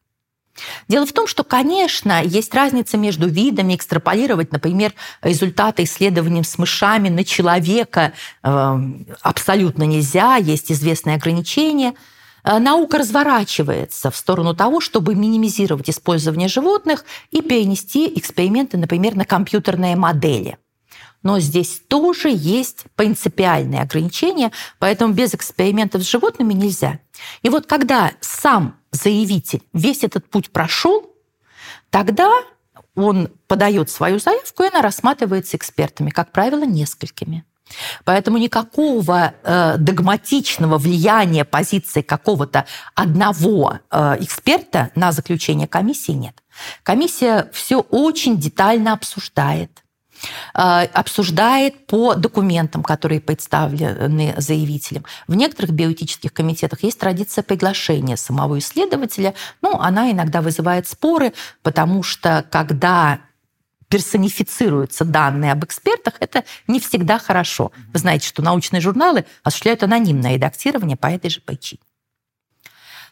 Дело 0.88 1.06
в 1.06 1.12
том, 1.12 1.26
что, 1.26 1.44
конечно, 1.44 2.22
есть 2.22 2.54
разница 2.54 2.96
между 2.96 3.28
видами. 3.28 3.74
Экстраполировать, 3.74 4.52
например, 4.52 4.92
результаты 5.22 5.84
исследований 5.84 6.42
с 6.42 6.58
мышами 6.58 7.08
на 7.08 7.24
человека 7.24 8.12
э, 8.42 8.78
абсолютно 9.22 9.84
нельзя, 9.84 10.36
есть 10.36 10.70
известные 10.72 11.16
ограничения– 11.16 11.94
Э, 12.44 12.58
наука 12.58 12.98
разворачивается 12.98 14.10
в 14.10 14.16
сторону 14.16 14.54
того, 14.54 14.80
чтобы 14.80 15.14
минимизировать 15.14 15.90
использование 15.90 16.48
животных 16.48 17.04
и 17.30 17.42
перенести 17.42 18.10
эксперименты, 18.18 18.76
например, 18.76 19.16
на 19.16 19.24
компьютерные 19.24 19.96
модели. 19.96 20.58
Но 21.22 21.38
здесь 21.38 21.82
тоже 21.86 22.30
есть 22.32 22.84
принципиальные 22.96 23.82
ограничения, 23.82 24.52
поэтому 24.78 25.12
без 25.12 25.34
экспериментов 25.34 26.02
с 26.02 26.10
животными 26.10 26.54
нельзя. 26.54 27.00
И 27.42 27.50
вот 27.50 27.66
когда 27.66 28.12
сам 28.20 28.79
заявитель 28.92 29.62
весь 29.72 30.04
этот 30.04 30.28
путь 30.28 30.50
прошел, 30.50 31.10
тогда 31.90 32.30
он 32.94 33.28
подает 33.46 33.90
свою 33.90 34.18
заявку, 34.18 34.62
и 34.62 34.68
она 34.68 34.82
рассматривается 34.82 35.56
экспертами, 35.56 36.10
как 36.10 36.32
правило, 36.32 36.64
несколькими. 36.64 37.44
Поэтому 38.04 38.38
никакого 38.38 39.34
э, 39.42 39.76
догматичного 39.78 40.76
влияния 40.78 41.44
позиции 41.44 42.02
какого-то 42.02 42.66
одного 42.94 43.78
э, 43.90 44.16
эксперта 44.20 44.90
на 44.96 45.12
заключение 45.12 45.68
комиссии 45.68 46.12
нет. 46.12 46.42
Комиссия 46.82 47.48
все 47.52 47.80
очень 47.80 48.38
детально 48.38 48.92
обсуждает 48.92 49.79
обсуждает 50.52 51.86
по 51.86 52.14
документам, 52.14 52.82
которые 52.82 53.20
представлены 53.20 54.34
заявителем. 54.36 55.04
В 55.26 55.34
некоторых 55.34 55.72
биоэтических 55.72 56.32
комитетах 56.32 56.82
есть 56.82 56.98
традиция 56.98 57.42
приглашения 57.42 58.16
самого 58.16 58.58
исследователя. 58.58 59.34
Ну, 59.62 59.78
она 59.78 60.10
иногда 60.10 60.42
вызывает 60.42 60.86
споры, 60.88 61.32
потому 61.62 62.02
что 62.02 62.44
когда 62.50 63.20
персонифицируются 63.88 65.04
данные 65.04 65.52
об 65.52 65.64
экспертах, 65.64 66.14
это 66.20 66.44
не 66.68 66.78
всегда 66.80 67.18
хорошо. 67.18 67.72
Вы 67.92 67.98
знаете, 67.98 68.28
что 68.28 68.40
научные 68.40 68.80
журналы 68.80 69.24
осуществляют 69.42 69.82
анонимное 69.82 70.34
редактирование 70.34 70.96
по 70.96 71.08
этой 71.08 71.28
же 71.28 71.40
причине. 71.40 71.82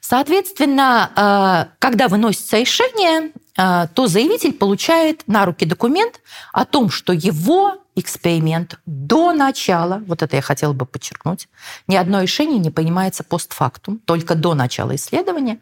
Соответственно, 0.00 1.10
э, 1.14 1.76
когда 1.78 2.08
выносится 2.08 2.58
решение, 2.58 3.32
э, 3.56 3.88
то 3.94 4.06
заявитель 4.06 4.52
получает 4.52 5.22
на 5.26 5.44
руки 5.44 5.64
документ 5.64 6.20
о 6.52 6.64
том, 6.64 6.90
что 6.90 7.12
его 7.12 7.78
эксперимент 7.94 8.78
до 8.86 9.32
начала, 9.32 10.02
вот 10.06 10.22
это 10.22 10.36
я 10.36 10.42
хотела 10.42 10.72
бы 10.72 10.86
подчеркнуть, 10.86 11.48
ни 11.88 11.96
одно 11.96 12.22
решение 12.22 12.58
не 12.58 12.70
принимается 12.70 13.24
постфактум, 13.24 13.98
только 13.98 14.34
до 14.34 14.54
начала 14.54 14.94
исследования, 14.94 15.60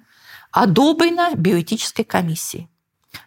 одобрено 0.52 1.34
биоэтической 1.34 2.04
комиссией. 2.04 2.68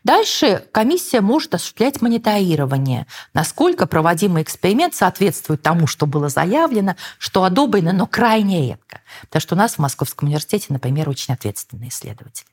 Дальше 0.03 0.65
комиссия 0.71 1.21
может 1.21 1.53
осуществлять 1.55 2.01
мониторирование, 2.01 3.07
насколько 3.33 3.85
проводимый 3.85 4.43
эксперимент 4.43 4.95
соответствует 4.95 5.61
тому, 5.61 5.87
что 5.87 6.05
было 6.05 6.29
заявлено, 6.29 6.95
что 7.17 7.43
одобрено, 7.43 7.93
но 7.93 8.07
крайне 8.07 8.67
редко. 8.67 9.01
Потому 9.23 9.41
что 9.41 9.55
у 9.55 9.57
нас 9.57 9.75
в 9.75 9.79
Московском 9.79 10.27
университете, 10.27 10.67
например, 10.69 11.09
очень 11.09 11.33
ответственные 11.33 11.89
исследователи. 11.89 12.47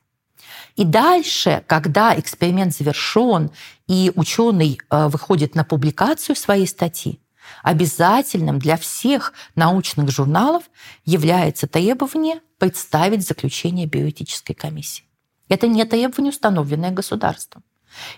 И 0.75 0.83
дальше, 0.83 1.63
когда 1.67 2.17
эксперимент 2.17 2.75
завершен, 2.75 3.51
и 3.87 4.11
ученый 4.15 4.79
э, 4.89 5.07
выходит 5.07 5.55
на 5.55 5.63
публикацию 5.63 6.35
своей 6.35 6.67
статьи, 6.67 7.19
обязательным 7.63 8.59
для 8.59 8.77
всех 8.77 9.33
научных 9.55 10.09
журналов 10.11 10.63
является 11.05 11.67
требование 11.67 12.41
представить 12.59 13.25
заключение 13.25 13.87
биоэтической 13.87 14.55
комиссии. 14.55 15.06
Это 15.49 15.67
не 15.67 15.83
требование, 15.85 16.31
установленное 16.31 16.91
государством. 16.91 17.63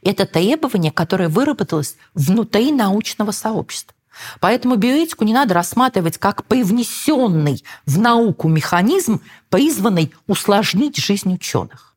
Это 0.02 0.26
требование, 0.26 0.92
которое 0.92 1.30
выработалось 1.30 1.96
внутри 2.14 2.72
научного 2.72 3.32
сообщества. 3.32 3.96
Поэтому 4.40 4.76
биоэтику 4.76 5.24
не 5.24 5.34
надо 5.34 5.54
рассматривать 5.54 6.18
как 6.18 6.46
привнесенный 6.46 7.64
в 7.86 8.00
науку 8.00 8.48
механизм, 8.48 9.22
призванный 9.50 10.14
усложнить 10.28 10.98
жизнь 10.98 11.34
ученых. 11.34 11.96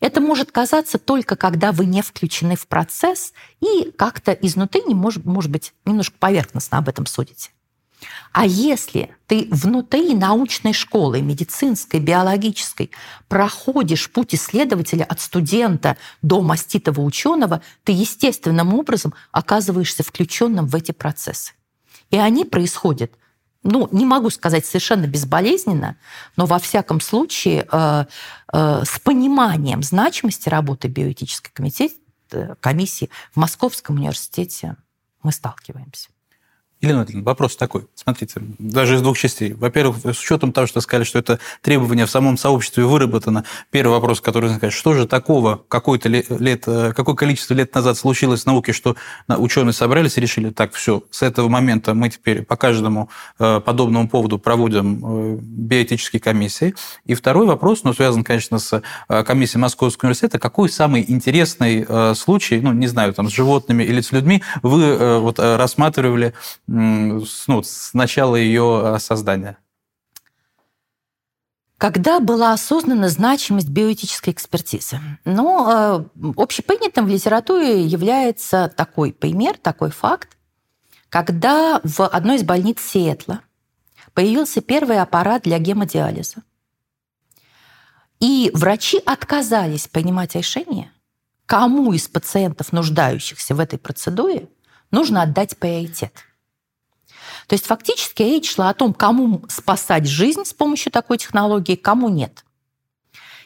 Это 0.00 0.20
может 0.20 0.50
казаться 0.50 0.98
только 0.98 1.36
когда 1.36 1.72
вы 1.72 1.84
не 1.84 2.02
включены 2.02 2.56
в 2.56 2.66
процесс 2.66 3.32
и 3.60 3.90
как-то 3.96 4.32
изнутри, 4.32 4.82
не 4.86 4.94
может, 4.94 5.24
может 5.24 5.50
быть, 5.50 5.74
немножко 5.84 6.16
поверхностно 6.18 6.78
об 6.78 6.88
этом 6.88 7.06
судите. 7.06 7.50
А 8.32 8.46
если 8.46 9.14
ты 9.26 9.48
внутри 9.50 10.14
научной 10.14 10.72
школы, 10.72 11.20
медицинской, 11.20 12.00
биологической, 12.00 12.90
проходишь 13.28 14.10
путь 14.10 14.34
исследователя 14.34 15.04
от 15.04 15.20
студента 15.20 15.96
до 16.22 16.40
маститого 16.40 17.00
ученого, 17.00 17.62
ты 17.84 17.92
естественным 17.92 18.74
образом 18.74 19.14
оказываешься 19.32 20.02
включенным 20.02 20.66
в 20.66 20.74
эти 20.74 20.92
процессы. 20.92 21.52
И 22.10 22.16
они 22.16 22.44
происходят 22.44 23.12
ну, 23.62 23.88
не 23.92 24.06
могу 24.06 24.30
сказать 24.30 24.64
совершенно 24.64 25.06
безболезненно, 25.06 25.96
но 26.36 26.46
во 26.46 26.58
всяком 26.58 27.00
случае 27.00 27.68
э, 27.70 28.04
э, 28.52 28.82
с 28.84 28.98
пониманием 29.00 29.82
значимости 29.82 30.48
работы 30.48 30.88
биоэтической 30.88 31.52
э, 32.32 32.54
комиссии 32.60 33.10
в 33.32 33.36
Московском 33.36 33.96
университете 33.96 34.76
мы 35.22 35.32
сталкиваемся. 35.32 36.08
Елена 36.80 37.00
Владимировна, 37.00 37.26
вопрос 37.26 37.56
такой. 37.56 37.86
Смотрите, 37.94 38.40
даже 38.58 38.94
из 38.94 39.02
двух 39.02 39.18
частей. 39.18 39.52
Во-первых, 39.52 39.98
с 40.02 40.18
учетом 40.18 40.50
того, 40.50 40.66
что 40.66 40.80
сказали, 40.80 41.04
что 41.04 41.18
это 41.18 41.38
требование 41.60 42.06
в 42.06 42.10
самом 42.10 42.38
сообществе 42.38 42.84
выработано, 42.84 43.44
первый 43.70 43.92
вопрос, 43.92 44.22
который 44.22 44.48
сказать, 44.48 44.72
что 44.72 44.94
же 44.94 45.06
такого 45.06 45.62
какое-то 45.68 46.08
лет, 46.08 46.64
э, 46.66 46.94
какое 46.96 47.14
количество 47.14 47.52
лет 47.52 47.74
назад 47.74 47.98
случилось 47.98 48.44
в 48.44 48.46
науке, 48.46 48.72
что 48.72 48.96
ученые 49.28 49.74
собрались 49.74 50.16
и 50.16 50.22
решили, 50.22 50.48
так, 50.50 50.72
все, 50.72 51.02
с 51.10 51.20
этого 51.20 51.50
момента 51.50 51.92
мы 51.92 52.08
теперь 52.08 52.44
по 52.44 52.56
каждому 52.56 53.10
э, 53.38 53.60
подобному 53.60 54.08
поводу 54.08 54.38
проводим 54.38 55.04
э, 55.04 55.38
биоэтические 55.38 56.20
комиссии. 56.20 56.74
И 57.04 57.12
второй 57.12 57.44
вопрос, 57.44 57.84
но 57.84 57.92
связан, 57.92 58.24
конечно, 58.24 58.58
с 58.58 58.82
комиссией 59.26 59.60
Московского 59.60 60.08
университета, 60.08 60.38
какой 60.38 60.70
самый 60.70 61.04
интересный 61.06 62.14
случай, 62.14 62.60
ну, 62.60 62.72
не 62.72 62.86
знаю, 62.86 63.12
там, 63.12 63.28
с 63.28 63.32
животными 63.32 63.82
или 63.82 64.00
с 64.00 64.12
людьми 64.12 64.42
вы 64.62 65.18
вот 65.20 65.38
рассматривали 65.38 66.32
ну, 66.72 67.62
с 67.64 67.94
начала 67.94 68.36
ее 68.36 68.80
э, 68.84 68.98
создания? 69.00 69.58
Когда 71.78 72.20
была 72.20 72.52
осознана 72.52 73.08
значимость 73.08 73.68
биоэтической 73.68 74.32
экспертизы? 74.32 75.00
Ну, 75.24 75.68
э, 75.68 76.04
общепринятым 76.36 77.06
в 77.06 77.08
литературе 77.08 77.84
является 77.84 78.72
такой 78.76 79.12
пример, 79.12 79.56
такой 79.58 79.90
факт, 79.90 80.36
когда 81.08 81.80
в 81.82 82.06
одной 82.06 82.36
из 82.36 82.44
больниц 82.44 82.80
Сиэтла 82.80 83.40
появился 84.14 84.60
первый 84.60 85.00
аппарат 85.00 85.42
для 85.42 85.58
гемодиализа. 85.58 86.44
И 88.20 88.52
врачи 88.54 89.02
отказались 89.04 89.88
принимать 89.88 90.36
решение, 90.36 90.92
кому 91.46 91.92
из 91.94 92.06
пациентов, 92.06 92.72
нуждающихся 92.72 93.56
в 93.56 93.60
этой 93.60 93.78
процедуре, 93.80 94.48
нужно 94.92 95.22
отдать 95.22 95.56
приоритет– 95.56 96.12
то 97.50 97.54
есть 97.54 97.66
фактически 97.66 98.22
речь 98.22 98.54
шла 98.54 98.68
о 98.68 98.74
том, 98.74 98.94
кому 98.94 99.42
спасать 99.48 100.06
жизнь 100.06 100.44
с 100.44 100.52
помощью 100.52 100.92
такой 100.92 101.18
технологии, 101.18 101.74
кому 101.74 102.08
нет. 102.08 102.44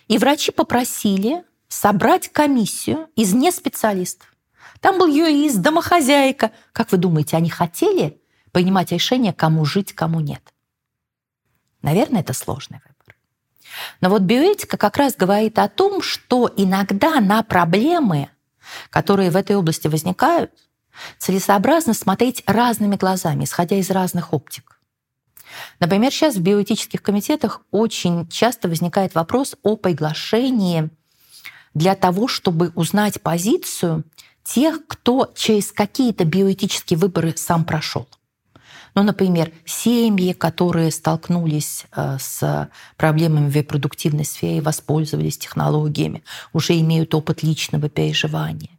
И 0.09 0.19
врачи 0.19 0.53
попросили 0.53 1.43
собрать 1.69 2.29
комиссию 2.29 3.09
из 3.17 3.33
неспециалистов, 3.33 4.31
Там 4.83 4.99
был 4.99 5.07
юрист, 5.07 5.57
домохозяйка. 5.63 6.53
Как 6.73 6.93
вы 6.93 6.99
думаете, 6.99 7.39
они 7.39 7.49
хотели 7.49 8.21
принимать 8.53 8.93
решение, 8.93 9.33
кому 9.33 9.65
жить, 9.65 9.95
кому 9.95 10.21
нет? 10.21 10.53
Наверное, 11.81 12.21
это 12.21 12.35
сложный 12.35 12.81
выбор. 12.87 13.17
Но 14.03 14.11
вот 14.11 14.21
биоэтика 14.21 14.77
как 14.77 14.99
раз 14.99 15.17
говорит 15.17 15.59
о 15.59 15.71
том, 15.71 16.03
что 16.03 16.53
иногда 16.59 17.21
на 17.21 17.43
проблемы, 17.43 18.29
которые 18.91 19.31
в 19.31 19.37
этой 19.37 19.57
области 19.57 19.89
возникают, 19.89 20.53
целесообразно 21.19 21.95
смотреть 21.95 22.43
разными 22.47 22.97
глазами, 22.97 23.45
исходя 23.45 23.77
из 23.77 23.91
разных 23.91 24.33
оптик. 24.33 24.81
Например, 25.81 26.11
сейчас 26.11 26.37
в 26.37 26.41
биоэтических 26.41 27.03
комитетах 27.03 27.63
очень 27.71 28.29
часто 28.29 28.69
возникает 28.69 29.15
вопрос 29.15 29.55
о 29.63 29.77
приглашении 29.77 30.91
для 31.75 31.95
того, 31.95 32.29
чтобы 32.29 32.73
узнать 32.75 33.21
позицию 33.21 34.05
тех, 34.43 34.87
кто 34.87 35.33
через 35.35 35.73
какие-то 35.73 36.25
биоэтические 36.25 36.99
выборы 36.99 37.35
сам 37.37 37.65
прошел. 37.65 38.09
Ну, 38.95 39.03
например, 39.03 39.51
семьи, 39.65 40.33
которые 40.33 40.93
столкнулись 40.93 41.87
э, 41.97 42.17
с 42.21 42.71
проблемами 42.97 43.51
в 43.51 43.57
репродуктивной 43.57 44.25
сфере, 44.25 44.61
воспользовались 44.61 45.37
технологиями, 45.37 46.23
уже 46.53 46.79
имеют 46.79 47.13
опыт 47.13 47.43
личного 47.43 47.89
переживания. 47.89 48.74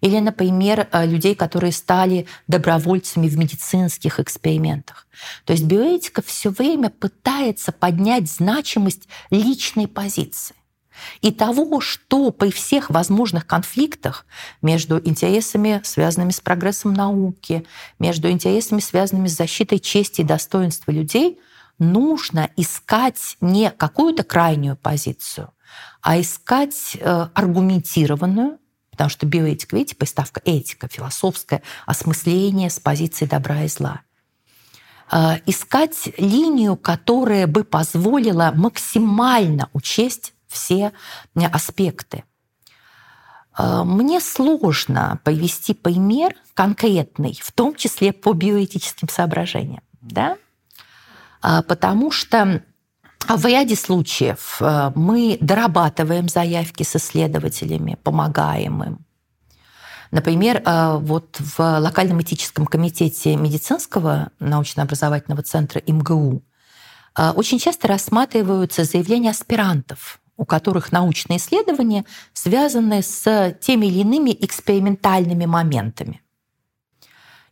Или, 0.00 0.18
например, 0.18 0.88
э, 0.90 1.06
людей, 1.06 1.34
которые 1.34 1.72
стали 1.72 2.26
добровольцами 2.46 3.28
в 3.28 3.36
медицинских 3.36 4.20
экспериментах. 4.20 5.06
То 5.44 5.52
есть 5.52 5.64
биоэтика 5.64 6.22
все 6.22 6.50
время 6.50 6.90
пытается 6.90 7.72
поднять 7.72 8.30
значимость 8.30 9.08
личной 9.30 9.88
позиции 9.88 10.54
и 11.20 11.30
того, 11.32 11.80
что 11.80 12.30
при 12.30 12.50
всех 12.50 12.90
возможных 12.90 13.46
конфликтах 13.46 14.26
между 14.62 14.98
интересами, 14.98 15.80
связанными 15.84 16.30
с 16.30 16.40
прогрессом 16.40 16.92
науки, 16.92 17.66
между 17.98 18.30
интересами, 18.30 18.80
связанными 18.80 19.28
с 19.28 19.36
защитой 19.36 19.78
чести 19.78 20.22
и 20.22 20.24
достоинства 20.24 20.90
людей, 20.90 21.38
нужно 21.78 22.50
искать 22.56 23.36
не 23.40 23.70
какую-то 23.70 24.24
крайнюю 24.24 24.76
позицию, 24.76 25.52
а 26.02 26.20
искать 26.20 26.96
э, 26.98 27.28
аргументированную, 27.34 28.58
потому 28.98 29.10
что 29.10 29.26
биоэтика, 29.26 29.76
видите, 29.76 29.94
приставка 29.94 30.42
этика, 30.44 30.88
философское 30.88 31.62
осмысление 31.86 32.68
с 32.68 32.80
позиции 32.80 33.26
добра 33.26 33.62
и 33.62 33.68
зла. 33.68 34.00
Э, 35.12 35.36
искать 35.46 36.10
линию, 36.18 36.76
которая 36.76 37.46
бы 37.46 37.62
позволила 37.62 38.52
максимально 38.52 39.70
учесть 39.72 40.34
все 40.48 40.90
аспекты. 41.36 42.24
Э, 43.56 43.84
мне 43.84 44.18
сложно 44.18 45.20
привести 45.22 45.74
пример 45.74 46.34
конкретный, 46.54 47.38
в 47.40 47.52
том 47.52 47.76
числе 47.76 48.12
по 48.12 48.32
биоэтическим 48.32 49.08
соображениям, 49.08 49.84
да? 50.00 50.38
Э, 51.40 51.62
потому 51.62 52.10
что 52.10 52.64
в 53.36 53.44
ряде 53.46 53.76
случаев 53.76 54.58
э, 54.60 54.92
мы 54.94 55.38
дорабатываем 55.40 56.28
заявки 56.28 56.82
с 56.82 56.96
исследователями, 56.96 57.98
помогаем 58.02 58.82
им. 58.82 58.98
Например, 60.10 60.62
вот 61.00 61.36
в 61.38 61.58
локальном 61.58 62.22
этическом 62.22 62.64
комитете 62.66 63.36
медицинского 63.36 64.30
научно-образовательного 64.40 65.42
центра 65.42 65.82
МГУ 65.86 66.42
очень 67.34 67.58
часто 67.58 67.88
рассматриваются 67.88 68.84
заявления 68.84 69.28
аспирантов 69.28 70.18
у 70.38 70.44
которых 70.46 70.92
научные 70.92 71.38
исследования 71.38 72.06
связаны 72.32 73.02
с 73.02 73.54
теми 73.60 73.86
или 73.86 73.98
иными 73.98 74.30
экспериментальными 74.40 75.44
моментами. 75.44 76.22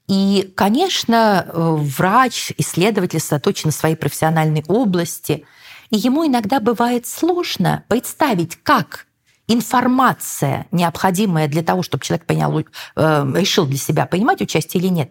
И, 0.06 0.52
конечно, 0.54 1.44
э, 1.46 1.52
врач, 1.52 2.52
исследователь 2.58 3.18
сосредоточен 3.18 3.68
на 3.68 3.72
своей 3.72 3.96
профессиональной 3.96 4.64
области, 4.68 5.44
и 5.90 5.96
ему 5.96 6.26
иногда 6.26 6.60
бывает 6.60 7.06
сложно 7.06 7.84
представить, 7.88 8.56
как 8.62 9.06
информация, 9.46 10.66
необходимая 10.72 11.48
для 11.48 11.62
того, 11.62 11.82
чтобы 11.82 12.04
человек 12.04 12.26
понял, 12.26 12.58
э, 12.58 13.32
решил 13.34 13.66
для 13.66 13.78
себя, 13.78 14.06
принимать 14.06 14.40
участие 14.40 14.82
или 14.82 14.88
нет, 14.88 15.10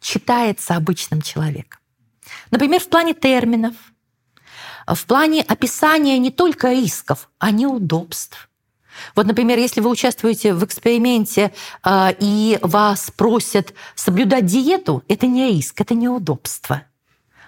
читается 0.00 0.76
обычным 0.76 1.22
человеком. 1.22 1.80
Например, 2.50 2.80
в 2.80 2.88
плане 2.88 3.14
терминов– 3.14 3.74
в 4.86 5.06
плане 5.06 5.42
описания 5.42 6.18
не 6.18 6.30
только 6.30 6.72
рисков, 6.72 7.28
а 7.38 7.50
неудобств. 7.50 8.48
Вот, 9.16 9.26
например, 9.26 9.58
если 9.58 9.80
вы 9.80 9.90
участвуете 9.90 10.52
в 10.52 10.64
эксперименте 10.64 11.52
э, 11.84 12.08
и 12.20 12.58
вас 12.62 13.10
просят 13.10 13.72
соблюдать 13.94 14.46
диету, 14.46 15.02
это 15.08 15.26
не 15.26 15.48
риск, 15.48 15.80
это 15.80 15.94
неудобство. 15.94 16.82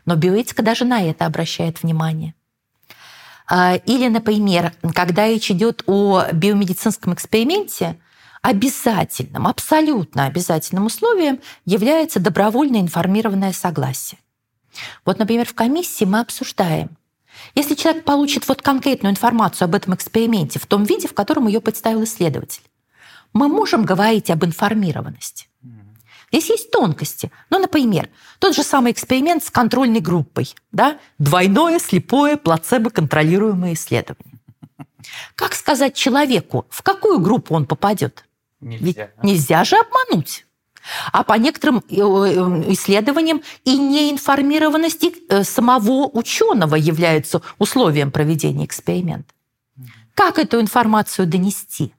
Но 0.07 0.17
биоэтика 0.17 0.63
даже 0.63 0.85
на 0.85 1.03
это 1.03 1.27
обращает 1.27 1.83
внимание. 1.83 2.35
Э, 3.51 3.79
или, 3.87 4.09
например, 4.09 4.73
когда 4.95 5.27
речь 5.27 5.51
идет 5.51 5.83
о 5.87 6.27
биомедицинском 6.33 7.15
эксперименте, 7.15 7.99
обязательным, 8.43 9.47
абсолютно 9.47 10.27
обязательным 10.27 10.87
условием 10.87 11.41
является 11.65 12.21
добровольно 12.21 12.77
информированное 12.77 13.53
согласие. 13.53 14.21
Вот, 15.07 15.19
например, 15.19 15.47
в 15.47 15.55
комиссии 15.55 16.05
мы 16.05 16.21
обсуждаем, 16.21 16.91
если 17.55 17.75
человек 17.75 18.05
получит 18.05 18.47
вот 18.47 18.61
конкретную 18.61 19.13
информацию 19.13 19.67
об 19.67 19.75
этом 19.75 19.95
эксперименте 19.95 20.59
в 20.59 20.67
том 20.67 20.85
виде, 20.85 21.09
в 21.09 21.15
котором 21.15 21.47
ее 21.47 21.61
представил 21.61 22.05
исследователь, 22.05 22.63
мы 23.33 23.49
можем 23.49 23.85
говорить 23.85 24.31
об 24.31 24.45
информированности. 24.45 25.49
Здесь 26.35 26.51
есть 26.51 26.71
тонкости. 26.73 27.31
Ну, 27.49 27.61
например, 27.61 28.09
тот 28.41 28.57
же 28.57 28.65
самый 28.65 28.91
эксперимент 28.91 29.45
с 29.45 29.51
контрольной 29.51 30.01
группой. 30.01 30.53
Да? 30.73 30.99
Двойное, 31.19 31.79
слепое, 31.79 32.37
плацебо-контролируемое 32.37 33.75
исследование. 33.75 34.41
Как 35.37 35.55
сказать 35.55 35.95
человеку, 35.95 36.67
в 36.71 36.83
какую 36.83 37.21
группу 37.21 37.55
он 37.55 37.67
попадет? 37.67 38.25
Нельзя. 38.61 38.85
Ведь 38.85 38.99
нельзя 39.23 39.63
же 39.63 39.77
обмануть. 39.77 40.45
А 41.13 41.23
по 41.23 41.35
некоторым 41.35 41.85
э, 41.89 41.95
э, 41.99 42.73
исследованиям 42.73 43.41
и 43.65 43.79
неинформированность 43.79 45.05
э, 45.05 45.45
самого 45.45 46.09
ученого 46.09 46.75
является 46.75 47.43
условием 47.59 48.11
проведения 48.11 48.65
эксперимента. 48.65 49.33
Как 50.15 50.41
эту 50.41 50.61
информацию 50.61 51.29
донести? 51.29 51.95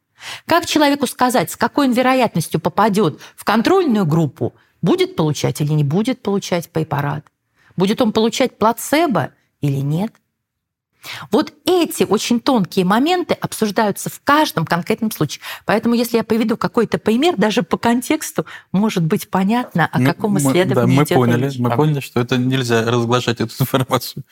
Как 0.46 0.66
человеку 0.66 1.08
сказать, 1.08 1.52
с 1.52 1.56
какой 1.56 1.88
он 1.88 1.94
вероятностью 1.94 2.60
попадет 2.60 3.20
в 3.36 3.44
контрольную 3.44 4.06
группу, 4.06 4.54
будет 4.82 5.16
получать 5.16 5.62
или 5.62 5.72
не 5.74 5.84
будет 5.84 6.22
получать 6.22 6.70
препарат? 6.70 7.26
Будет 7.76 8.02
он 8.02 8.12
получать 8.12 8.58
плацебо 8.58 9.32
или 9.62 9.78
нет? 9.78 10.14
Вот 11.32 11.54
эти 11.66 12.04
очень 12.04 12.40
тонкие 12.40 12.86
моменты 12.86 13.34
обсуждаются 13.36 14.10
в 14.10 14.22
каждом 14.24 14.66
конкретном 14.66 15.12
случае. 15.12 15.42
Поэтому, 15.66 15.96
если 15.96 16.18
я 16.18 16.24
приведу 16.24 16.58
какой-то 16.58 16.98
пример, 16.98 17.36
даже 17.38 17.64
по 17.64 17.78
контексту 17.78 18.46
может 18.72 19.04
быть 19.04 19.30
понятно, 19.30 19.86
о 19.86 20.04
каком 20.04 20.38
исследовании 20.38 20.96
да, 20.96 21.02
мы 21.02 21.04
идет 21.04 21.16
поняли, 21.16 21.46
речь. 21.46 21.60
Мы 21.60 21.70
поняли, 21.72 22.00
что 22.00 22.20
это 22.20 22.38
нельзя 22.38 22.90
разглашать 22.90 23.40
эту 23.40 23.54
информацию. 23.60 24.24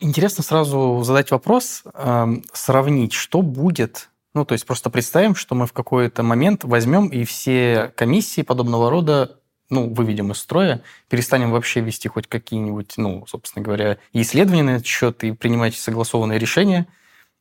Интересно 0.00 0.42
сразу 0.42 1.02
задать 1.04 1.30
вопрос, 1.30 1.82
э, 1.92 2.26
сравнить, 2.52 3.12
что 3.12 3.42
будет 3.42 4.08
ну, 4.34 4.44
то 4.44 4.52
есть 4.52 4.66
просто 4.66 4.90
представим, 4.90 5.34
что 5.34 5.54
мы 5.54 5.66
в 5.66 5.72
какой-то 5.72 6.22
момент 6.22 6.64
возьмем 6.64 7.08
и 7.08 7.24
все 7.24 7.92
комиссии 7.96 8.42
подобного 8.42 8.90
рода 8.90 9.40
ну, 9.70 9.92
выведем 9.92 10.32
из 10.32 10.38
строя, 10.38 10.82
перестанем 11.08 11.52
вообще 11.52 11.80
вести 11.80 12.08
хоть 12.08 12.26
какие-нибудь, 12.26 12.94
ну, 12.96 13.24
собственно 13.26 13.64
говоря, 13.64 13.98
исследования 14.12 14.64
на 14.64 14.70
этот 14.70 14.86
счет 14.86 15.22
и 15.24 15.32
принимать 15.32 15.76
согласованные 15.76 16.38
решения, 16.38 16.88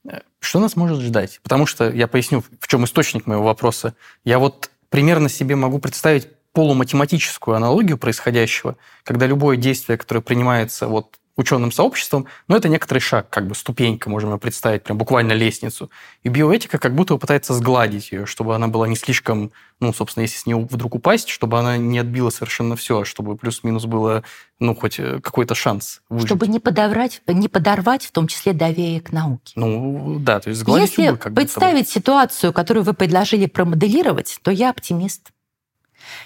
э, 0.07 0.19
что 0.39 0.59
нас 0.59 0.75
может 0.75 0.99
ждать? 0.99 1.39
Потому 1.41 1.65
что, 1.65 1.89
я 1.89 2.07
поясню, 2.07 2.43
в 2.59 2.67
чем 2.67 2.85
источник 2.85 3.25
моего 3.25 3.43
вопроса. 3.43 3.95
Я 4.23 4.37
вот 4.37 4.69
примерно 4.89 5.27
себе 5.27 5.55
могу 5.55 5.79
представить 5.79 6.29
полуматематическую 6.53 7.57
аналогию 7.57 7.97
происходящего, 7.97 8.77
когда 9.03 9.25
любое 9.25 9.57
действие, 9.57 9.97
которое 9.97 10.21
принимается 10.21 10.87
вот 10.87 11.17
ученым 11.39 11.71
сообществом, 11.71 12.27
но 12.47 12.57
это 12.57 12.69
некоторый 12.69 12.99
шаг, 12.99 13.29
как 13.29 13.47
бы 13.47 13.55
ступенька, 13.55 14.09
можем 14.09 14.37
представить, 14.39 14.83
прям 14.83 14.97
буквально 14.97 15.33
лестницу. 15.33 15.89
И 16.23 16.29
биоэтика 16.29 16.77
как 16.77 16.93
будто 16.93 17.17
пытается 17.17 17.53
сгладить 17.53 18.11
ее, 18.11 18.25
чтобы 18.25 18.55
она 18.55 18.67
была 18.67 18.87
не 18.87 18.95
слишком, 18.95 19.51
ну, 19.79 19.93
собственно, 19.93 20.23
если 20.23 20.37
с 20.37 20.45
нее 20.45 20.57
вдруг 20.69 20.95
упасть, 20.95 21.29
чтобы 21.29 21.57
она 21.57 21.77
не 21.77 21.97
отбила 21.97 22.29
совершенно 22.29 22.75
все, 22.75 23.05
чтобы 23.05 23.37
плюс-минус 23.37 23.85
было, 23.85 24.23
ну, 24.59 24.75
хоть 24.75 24.99
э, 24.99 25.19
какой-то 25.21 25.55
шанс 25.55 26.01
выжить. 26.09 26.27
Чтобы 26.27 26.47
не 26.47 26.59
подорвать, 26.59 27.21
не 27.27 27.47
подорвать 27.47 28.05
в 28.05 28.11
том 28.11 28.27
числе 28.27 28.53
доверие 28.53 29.01
к 29.01 29.11
науке. 29.11 29.53
Ну, 29.55 30.17
да, 30.19 30.39
то 30.39 30.49
есть 30.49 30.59
сгладить 30.59 30.97
Если 30.97 31.15
как 31.15 31.33
представить 31.33 31.87
бы 31.87 31.91
ситуацию, 31.91 32.53
которую 32.53 32.83
вы 32.83 32.93
предложили 32.93 33.45
промоделировать, 33.45 34.39
то 34.43 34.51
я 34.51 34.69
оптимист. 34.69 35.31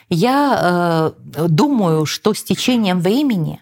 Я 0.10 1.14
э, 1.36 1.48
думаю, 1.48 2.06
что 2.06 2.34
с 2.34 2.44
течением 2.44 3.00
времени 3.00 3.62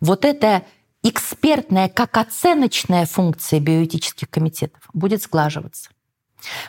вот 0.00 0.24
эта 0.24 0.64
экспертная, 1.02 1.88
как 1.88 2.16
оценочная 2.16 3.06
функция 3.06 3.60
биоэтических 3.60 4.28
комитетов 4.28 4.80
будет 4.92 5.22
сглаживаться. 5.22 5.90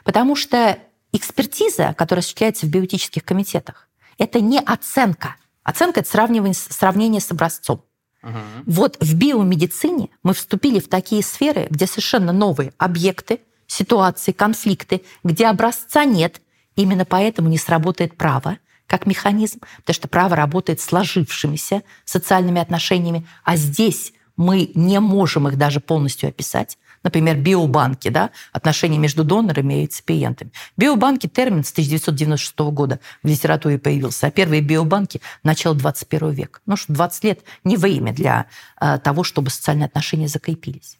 Потому 0.03 0.35
что 0.35 0.77
экспертиза, 1.11 1.93
которая 1.97 2.21
осуществляется 2.21 2.65
в 2.65 2.69
биоэтических 2.69 3.23
комитетах, 3.23 3.87
это 4.17 4.39
не 4.41 4.59
оценка. 4.59 5.35
Оценка– 5.63 5.99
это 6.01 6.09
сравнивание, 6.09 6.53
сравнение 6.53 7.21
с 7.21 7.31
образцом. 7.31 7.83
Угу. 8.23 8.33
Вот 8.65 8.97
в 8.99 9.15
биомедицине 9.15 10.09
мы 10.23 10.33
вступили 10.33 10.79
в 10.79 10.87
такие 10.87 11.23
сферы, 11.23 11.67
где 11.69 11.87
совершенно 11.87 12.31
новые 12.31 12.73
объекты, 12.77 13.41
ситуации, 13.67 14.31
конфликты, 14.31 15.03
где 15.23 15.47
образца 15.47 16.05
нет. 16.05 16.41
Именно 16.75 17.05
поэтому 17.05 17.49
не 17.49 17.57
сработает 17.57 18.15
право 18.17 18.57
как 18.87 19.05
механизм, 19.05 19.59
потому 19.77 19.93
что 19.93 20.07
право 20.07 20.35
работает 20.35 20.81
сложившимися 20.81 21.83
социальными 22.05 22.61
отношениями, 22.61 23.27
а 23.43 23.57
здесь 23.57 24.13
мы 24.37 24.71
не 24.75 24.99
можем 24.99 25.47
их 25.47 25.57
даже 25.57 25.79
полностью 25.79 26.29
описать. 26.29 26.77
Например, 27.03 27.37
биобанки, 27.37 28.09
да, 28.09 28.31
отношения 28.51 28.97
между 28.97 29.23
донорами 29.23 29.75
и 29.75 29.81
реципиентами. 29.83 30.51
Биобанки– 30.77 31.27
термин 31.27 31.63
с 31.63 31.71
1996 31.71 32.59
года 32.71 32.99
в 33.23 33.27
литературе 33.27 33.77
появился, 33.77 34.27
а 34.27 34.31
первые 34.31 34.61
биобанки– 34.61 35.21
начало 35.43 35.75
21 35.75 36.31
века. 36.31 36.59
Ну 36.65 36.75
что, 36.75 36.93
20 36.93 37.23
лет– 37.23 37.39
не 37.63 37.77
время 37.77 38.13
для 38.13 38.47
э, 38.81 38.99
того, 38.99 39.23
чтобы 39.23 39.51
социальные 39.51 39.85
отношения 39.85 40.27
закрепились. 40.27 40.97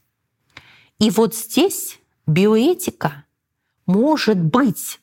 И 0.99 1.09
вот 1.09 1.35
здесь 1.35 1.99
биоэтика 2.25 3.25
может 3.85 4.37
быть 4.37 4.99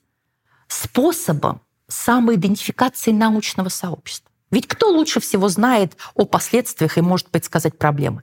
способом 0.69 1.61
самоидентификации 1.89 3.13
научного 3.13 3.69
сообщества. 3.69 4.31
Ведь 4.51 4.69
кто 4.69 4.91
лучше 4.91 5.21
всего 5.21 5.49
знает 5.49 5.97
о 6.15 6.25
последствиях 6.25 6.97
и 6.99 7.01
может 7.01 7.29
предсказать 7.29 7.79
проблемы? 7.79 8.23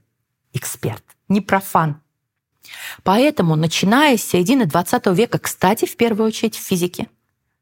Эксперт, 0.53 1.03
не 1.27 1.41
профан. 1.41 2.01
Поэтому, 3.03 3.55
начиная 3.55 4.17
с 4.17 4.23
середины 4.23 4.65
20 4.65 5.07
века, 5.07 5.39
кстати, 5.39 5.85
в 5.85 5.95
первую 5.97 6.27
очередь 6.27 6.55
в 6.55 6.61
физике, 6.61 7.07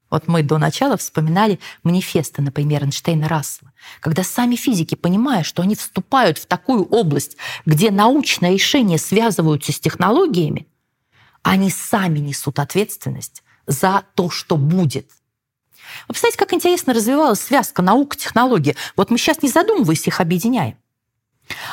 вот 0.09 0.27
мы 0.27 0.41
до 0.41 0.57
начала 0.57 0.97
вспоминали 0.97 1.59
манифесты, 1.83 2.41
например, 2.41 2.83
Эйнштейна 2.83 3.27
Рассела, 3.27 3.71
когда 3.99 4.23
сами 4.23 4.55
физики, 4.55 4.95
понимая, 4.95 5.43
что 5.43 5.61
они 5.61 5.75
вступают 5.75 6.37
в 6.39 6.47
такую 6.47 6.83
область, 6.85 7.37
где 7.65 7.91
научные 7.91 8.53
решения 8.53 8.97
связываются 8.97 9.71
с 9.71 9.79
технологиями, 9.79 10.67
они 11.43 11.69
сами 11.69 12.19
несут 12.19 12.59
ответственность 12.59 13.43
за 13.67 14.03
то, 14.15 14.29
что 14.29 14.57
будет. 14.57 15.11
Вы 16.07 16.13
представляете, 16.13 16.37
как 16.37 16.53
интересно 16.53 16.93
развивалась 16.93 17.41
связка 17.41 17.81
наука, 17.81 18.17
технологии. 18.17 18.75
Вот 18.95 19.09
мы 19.09 19.17
сейчас, 19.17 19.41
не 19.41 19.49
задумываясь, 19.49 20.07
их 20.07 20.21
объединяем. 20.21 20.77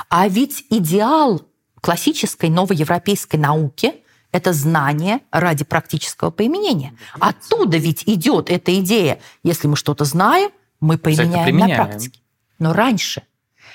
А 0.08 0.28
ведь 0.28 0.64
идеал 0.70 1.42
классической 1.80 2.48
новоевропейской 2.48 3.38
науки– 3.38 3.94
это 4.32 4.52
знание 4.52 5.20
ради 5.30 5.64
практического 5.64 6.30
применения. 6.30 6.94
Оттуда 7.18 7.78
ведь 7.78 8.02
идет 8.06 8.50
эта 8.50 8.78
идея. 8.80 9.20
Если 9.42 9.66
мы 9.66 9.76
что-то 9.76 10.04
знаем, 10.04 10.50
мы 10.80 10.98
применяем, 10.98 11.44
применяем. 11.44 11.78
на 11.78 11.86
практике. 11.86 12.20
Но 12.58 12.72
раньше 12.72 13.22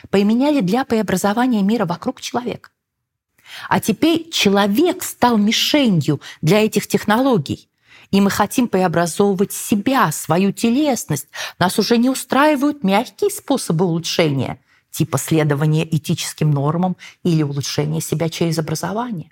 применяли 0.10 0.62
для 0.62 0.86
преобразования 0.86 1.64
мира 1.64 1.86
вокруг 1.86 2.22
человека. 2.22 2.70
А 3.70 3.80
теперь 3.80 4.30
человек 4.30 5.04
стал 5.04 5.38
мишенью 5.38 6.22
для 6.42 6.64
этих 6.64 6.88
технологий. 6.88 7.68
И 8.12 8.20
мы 8.20 8.30
хотим 8.30 8.68
преобразовывать 8.68 9.54
себя, 9.54 10.12
свою 10.12 10.52
телесность. 10.52 11.28
Нас 11.60 11.80
уже 11.80 11.98
не 11.98 12.10
устраивают 12.10 12.84
мягкие 12.84 13.30
способы 13.30 13.86
улучшения, 13.86 14.60
типа 14.92 15.18
следования 15.18 15.88
этическим 15.90 16.52
нормам 16.52 16.98
или 17.24 17.42
улучшения 17.42 18.02
себя 18.02 18.30
через 18.30 18.60
образование. 18.60 19.32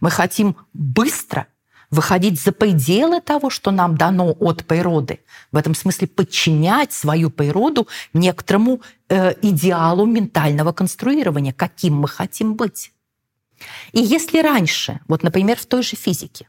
Мы 0.00 0.10
хотим 0.10 0.56
быстро 0.72 1.46
выходить 1.90 2.40
за 2.40 2.52
пределы 2.52 3.20
того, 3.20 3.50
что 3.50 3.72
нам 3.72 3.96
дано 3.96 4.30
от 4.38 4.64
природы. 4.64 5.20
В 5.50 5.56
этом 5.56 5.74
смысле 5.74 6.06
подчинять 6.06 6.92
свою 6.92 7.30
природу 7.30 7.88
некоторому 8.12 8.80
э, 9.08 9.34
идеалу 9.42 10.06
ментального 10.06 10.72
конструирования, 10.72 11.52
каким 11.52 11.96
мы 11.96 12.06
хотим 12.06 12.54
быть. 12.54 12.92
И 13.92 14.00
если 14.00 14.40
раньше, 14.40 15.00
вот, 15.08 15.24
например, 15.24 15.58
в 15.58 15.66
той 15.66 15.82
же 15.82 15.96
физике, 15.96 16.48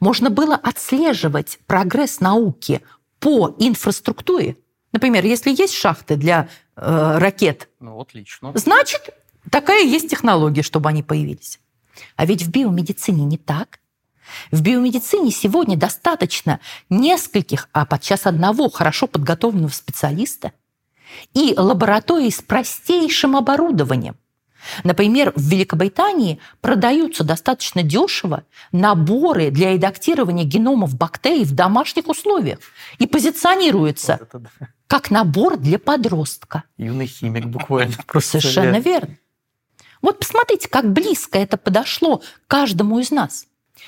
можно 0.00 0.30
было 0.30 0.54
отслеживать 0.54 1.58
прогресс 1.66 2.20
науки 2.20 2.82
по 3.18 3.54
инфраструктуре, 3.58 4.56
например, 4.92 5.24
если 5.24 5.50
есть 5.50 5.74
шахты 5.74 6.16
для 6.16 6.48
э, 6.76 7.18
ракет, 7.18 7.68
ну, 7.80 8.00
отлично. 8.00 8.52
значит, 8.54 9.10
такая 9.50 9.84
есть 9.84 10.10
технология, 10.10 10.62
чтобы 10.62 10.88
они 10.88 11.02
появились. 11.02 11.60
А 12.16 12.26
ведь 12.26 12.42
в 12.42 12.50
биомедицине 12.50 13.24
не 13.24 13.38
так. 13.38 13.80
В 14.50 14.60
биомедицине 14.60 15.30
сегодня 15.30 15.76
достаточно 15.76 16.60
нескольких, 16.90 17.68
а 17.72 17.86
подчас 17.86 18.26
одного 18.26 18.68
хорошо 18.68 19.06
подготовленного 19.06 19.70
специалиста 19.70 20.52
и 21.32 21.54
лаборатории 21.56 22.30
с 22.30 22.42
простейшим 22.42 23.36
оборудованием, 23.36 24.16
Например, 24.84 25.32
в 25.34 25.42
Великобритании 25.42 26.38
продаются 26.60 27.24
достаточно 27.24 27.82
дешево 27.82 28.44
наборы 28.72 29.50
для 29.50 29.72
редактирования 29.72 30.44
геномов 30.44 30.96
бактерий 30.96 31.44
в 31.44 31.52
домашних 31.52 32.08
условиях 32.08 32.58
и 32.98 33.06
позиционируются 33.06 34.18
вот 34.32 34.42
да. 34.42 34.68
как 34.86 35.10
набор 35.10 35.56
для 35.56 35.78
подростка. 35.78 36.64
Юный 36.76 37.06
химик 37.06 37.46
буквально. 37.46 37.94
Совершенно 38.20 38.78
верно. 38.78 39.16
Вот 40.02 40.18
посмотрите, 40.18 40.68
как 40.68 40.92
близко 40.92 41.38
это 41.38 41.56
подошло 41.56 42.22
каждому 42.46 42.98
из 42.98 43.10
нас. 43.10 43.46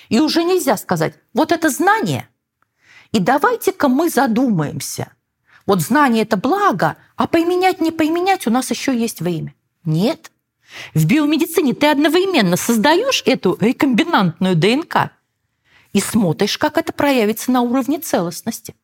И 0.09 0.21
уже 0.21 0.45
нельзя 0.45 0.77
сказать, 0.77 1.15
вот 1.33 1.53
это 1.53 1.71
знание, 1.71 2.29
и 3.13 3.21
давайте-ка 3.21 3.89
мы 3.89 4.11
задумаемся. 4.11 5.13
Вот 5.67 5.81
знание– 5.81 6.23
это 6.25 6.37
благо, 6.37 6.97
а 7.17 7.27
применять, 7.27 7.81
не 7.81 7.91
применять 7.91 8.47
у 8.47 8.51
нас 8.51 8.71
еще 8.71 8.99
есть 8.99 9.21
время. 9.21 9.55
Нет– 9.85 10.31
в 10.95 11.07
биомедицине 11.07 11.75
ты 11.75 11.87
одновременно 11.87 12.57
создаешь 12.57 13.23
эту 13.27 13.57
рекомбинантную 13.61 14.57
ДНК 14.57 15.11
и 15.93 16.01
смотришь, 16.01 16.59
как 16.59 16.77
это 16.77 16.93
проявится 16.93 17.51
на 17.51 17.63
уровне 17.63 17.99
целостности. 17.99 18.75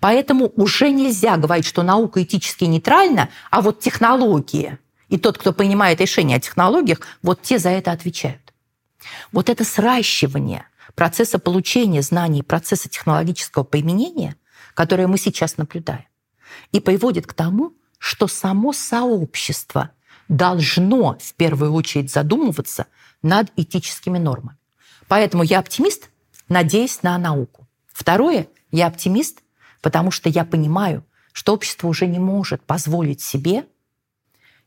Поэтому 0.00 0.52
уже 0.56 0.90
нельзя 0.90 1.36
говорить, 1.36 1.66
что 1.66 1.82
наука 1.82 2.22
этически 2.22 2.64
нейтральна, 2.64 3.28
а 3.50 3.60
вот 3.60 3.80
технологии 3.80 4.78
и 5.08 5.18
тот, 5.18 5.38
кто 5.38 5.52
принимает 5.52 6.00
решения 6.00 6.36
о 6.36 6.40
технологиях, 6.40 7.00
вот 7.22 7.42
те 7.42 7.58
за 7.58 7.68
это 7.70 7.92
отвечают. 7.92 8.54
Вот 9.32 9.48
это 9.48 9.64
сращивание 9.64 10.66
процесса 10.94 11.38
получения 11.38 12.02
знаний, 12.02 12.42
процесса 12.42 12.88
технологического 12.88 13.64
применения, 13.64 14.36
которое 14.74 15.06
мы 15.06 15.18
сейчас 15.18 15.58
наблюдаем, 15.58 16.06
и 16.72 16.80
приводит 16.80 17.26
к 17.26 17.34
тому, 17.34 17.74
что 17.98 18.26
само 18.26 18.72
сообщество 18.72 19.90
должно 20.28 21.16
в 21.20 21.34
первую 21.34 21.72
очередь 21.72 22.12
задумываться 22.12 22.86
над 23.22 23.52
этическими 23.56 24.18
нормами. 24.18 24.58
Поэтому 25.08 25.42
я 25.42 25.58
оптимист, 25.60 26.10
надеясь 26.48 27.02
на 27.02 27.16
науку. 27.18 27.66
Второе, 27.92 28.48
я 28.70 28.88
оптимист, 28.88 29.42
потому 29.80 30.10
что 30.10 30.28
я 30.28 30.44
понимаю, 30.44 31.04
что 31.32 31.54
общество 31.54 31.88
уже 31.88 32.06
не 32.06 32.18
может 32.18 32.62
позволить 32.62 33.20
себе 33.20 33.66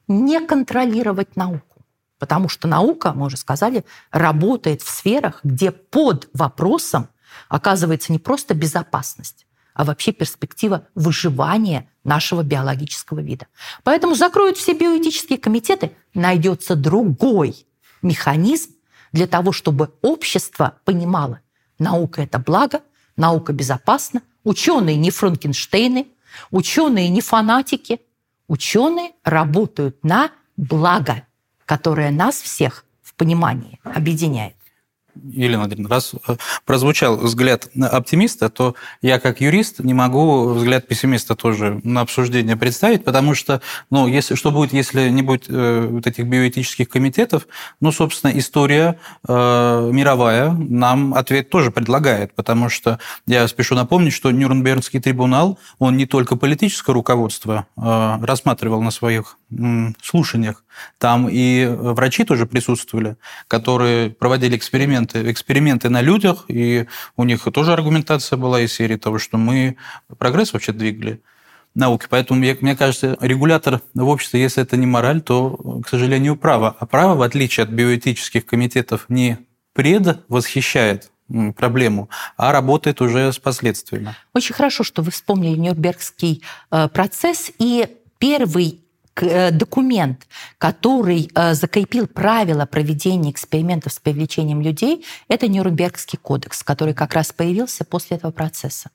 не 0.08 0.46
контролировать 0.46 1.36
науку. 1.36 1.86
Потому 2.18 2.50
что 2.50 2.68
наука, 2.68 3.14
мы 3.14 3.28
уже 3.28 3.38
сказали, 3.38 3.86
работает 4.12 4.82
в 4.82 4.90
сферах, 4.90 5.40
где 5.44 5.72
под 5.72 6.30
вопросом 6.34 7.08
оказывается 7.48 8.12
не 8.12 8.20
просто 8.20 8.54
безопасность, 8.54 9.46
а 9.80 9.86
вообще 9.86 10.12
перспектива 10.12 10.88
выживания 10.94 11.88
нашего 12.04 12.44
биологического 12.44 13.22
вида. 13.22 13.48
Поэтому 13.86 14.14
закроют 14.14 14.58
все 14.58 14.74
биоэтические 14.74 15.40
комитеты, 15.40 15.94
найдется 16.14 16.76
другой 16.76 17.66
механизм 18.02 18.72
для 19.14 19.26
того, 19.26 19.54
чтобы 19.54 19.94
общество 20.02 20.80
понимало, 20.84 21.40
наука– 21.80 22.22
это 22.24 22.40
благо, 22.40 22.82
наука 23.16 23.54
безопасна, 23.54 24.22
ученые 24.44 24.98
не 24.98 25.12
Франкенштейны, 25.12 26.08
ученые 26.52 27.08
не 27.08 27.22
фанатики, 27.22 28.02
ученые 28.50 29.14
работают 29.24 30.04
на 30.04 30.32
благо, 30.58 31.24
которое 31.66 32.12
нас 32.12 32.42
всех 32.42 32.84
в 33.02 33.14
понимании 33.14 33.80
объединяет. 33.86 34.59
Елена 35.16 35.64
Андреевна, 35.64 35.90
раз 35.90 36.14
э, 36.28 36.36
прозвучал 36.66 37.18
взгляд 37.18 37.70
оптимиста, 37.80 38.50
то 38.50 38.76
я 39.02 39.20
как 39.20 39.42
юрист 39.42 39.80
не 39.80 39.94
могу 39.94 40.50
взгляд 40.50 40.88
пессимиста 40.88 41.36
тоже 41.36 41.82
на 41.84 42.02
обсуждение 42.02 42.56
представить, 42.56 43.04
потому 43.04 43.34
что, 43.34 43.62
ну, 43.90 44.08
если, 44.08 44.36
что 44.36 44.52
будет, 44.52 44.74
если 44.74 45.10
не 45.10 45.22
будет 45.22 45.46
э, 45.50 45.88
вот 45.90 46.08
этих 46.08 46.26
биоэтических 46.26 46.88
комитетов, 46.88 47.48
ну, 47.82 47.92
собственно, 47.92 48.32
история 48.38 49.00
э, 49.28 49.90
мировая 49.92 50.52
нам 50.52 51.14
ответ 51.14 51.50
тоже 51.50 51.72
предлагает, 51.72 52.34
потому 52.34 52.70
что 52.70 53.00
я 53.26 53.48
спешу 53.48 53.76
напомнить, 53.76 54.14
что 54.14 54.32
Нюрнбергский 54.32 55.00
трибунал, 55.00 55.58
он 55.80 55.98
не 55.98 56.06
только 56.06 56.36
политическое 56.36 56.94
руководство 56.94 57.66
э, 57.76 58.18
рассматривал 58.22 58.82
на 58.82 58.92
своих 58.92 59.39
слушаниях. 60.04 60.64
Там 60.98 61.28
и 61.30 61.66
врачи 61.66 62.24
тоже 62.24 62.46
присутствовали, 62.46 63.18
которые 63.48 64.12
проводили 64.12 64.56
эксперименты, 64.56 65.32
эксперименты 65.32 65.90
на 65.90 66.02
людях, 66.02 66.46
и 66.48 66.88
у 67.18 67.24
них 67.24 67.44
тоже 67.54 67.74
аргументация 67.74 68.38
была 68.38 68.62
из 68.62 68.74
серии 68.74 68.98
того, 68.98 69.18
что 69.18 69.38
мы 69.38 69.78
прогресс 70.18 70.54
вообще 70.54 70.72
двигали 70.72 71.22
науки. 71.76 72.06
Поэтому, 72.10 72.40
мне 72.40 72.76
кажется, 72.76 73.18
регулятор 73.22 73.82
в 73.94 74.08
обществе, 74.08 74.42
если 74.42 74.64
это 74.64 74.78
не 74.78 74.86
мораль, 74.86 75.22
то, 75.22 75.82
к 75.84 75.90
сожалению, 75.90 76.36
право. 76.36 76.76
А 76.80 76.86
право, 76.86 77.16
в 77.16 77.22
отличие 77.22 77.64
от 77.64 77.70
биоэтических 77.70 78.46
комитетов, 78.46 79.06
не 79.10 79.40
предвосхищает 79.74 81.12
проблему, 81.56 82.10
а 82.38 82.52
работает 82.52 83.02
уже 83.02 83.32
с 83.32 83.38
последствиями. 83.38 84.16
Очень 84.34 84.56
хорошо, 84.56 84.84
что 84.84 85.02
вы 85.02 85.12
вспомнили 85.12 85.58
Нюрнбергский 85.58 86.42
э, 86.72 86.88
процесс 86.90 87.52
и 87.60 87.88
первый 88.18 88.68
э, 88.68 88.89
документ, 89.22 90.28
который 90.58 91.30
э, 91.34 91.54
закрепил 91.54 92.08
правила 92.08 92.66
проведения 92.66 93.32
экспериментов 93.32 93.94
с 93.94 94.00
привлечением 94.00 94.62
людей, 94.62 95.06
это 95.28 95.48
Нюрнбергский 95.48 96.18
кодекс, 96.18 96.64
который 96.64 96.94
как 96.94 97.14
раз 97.14 97.32
появился 97.32 97.86
после 97.86 98.18
этого 98.18 98.32
процесса. 98.32 98.90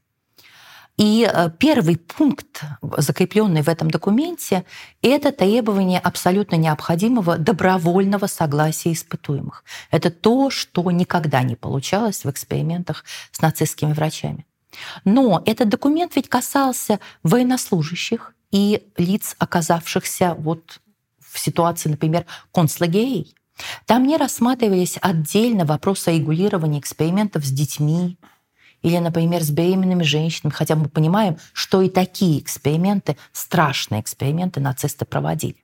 И 0.97 1.29
э, 1.29 1.51
первый 1.59 1.97
пункт, 1.97 2.63
закрепленный 2.99 3.63
в 3.63 3.69
этом 3.69 3.91
документе, 3.91 4.65
это 5.03 5.33
требование 5.33 5.99
абсолютно 5.99 6.55
необходимого 6.55 7.37
добровольного 7.37 8.27
согласия 8.27 8.93
испытуемых. 8.93 9.65
Это 9.91 10.11
то, 10.11 10.51
что 10.51 10.89
никогда 10.93 11.43
не 11.43 11.57
получалось 11.57 12.25
в 12.25 12.31
экспериментах 12.31 13.05
с 13.33 13.41
нацистскими 13.41 13.93
врачами. 13.93 14.47
Но 15.05 15.43
этот 15.47 15.69
документ 15.69 16.15
ведь 16.15 16.29
касался 16.29 17.01
военнослужащих 17.23 18.35
и 18.51 18.87
лиц, 18.97 19.35
оказавшихся 19.39 20.35
вот 20.39 20.81
в 21.19 21.39
ситуации, 21.39 21.89
например, 21.89 22.27
концлагерей. 22.53 23.35
Там 23.87 24.07
не 24.07 24.17
рассматривались 24.17 24.99
отдельно 25.01 25.65
вопросы 25.65 26.13
регулирования 26.13 26.79
экспериментов 26.81 27.45
с 27.45 27.51
детьми, 27.51 28.19
или, 28.85 28.99
например, 28.99 29.43
с 29.43 29.51
беременными 29.51 30.03
женщинами, 30.03 30.53
хотя 30.53 30.77
мы 30.77 30.89
понимаем, 30.89 31.39
что 31.55 31.81
и 31.81 31.89
такие 31.89 32.39
эксперименты, 32.39 33.17
страшные 33.33 34.03
эксперименты 34.03 34.61
нацисты 34.61 35.07
проводили. 35.07 35.64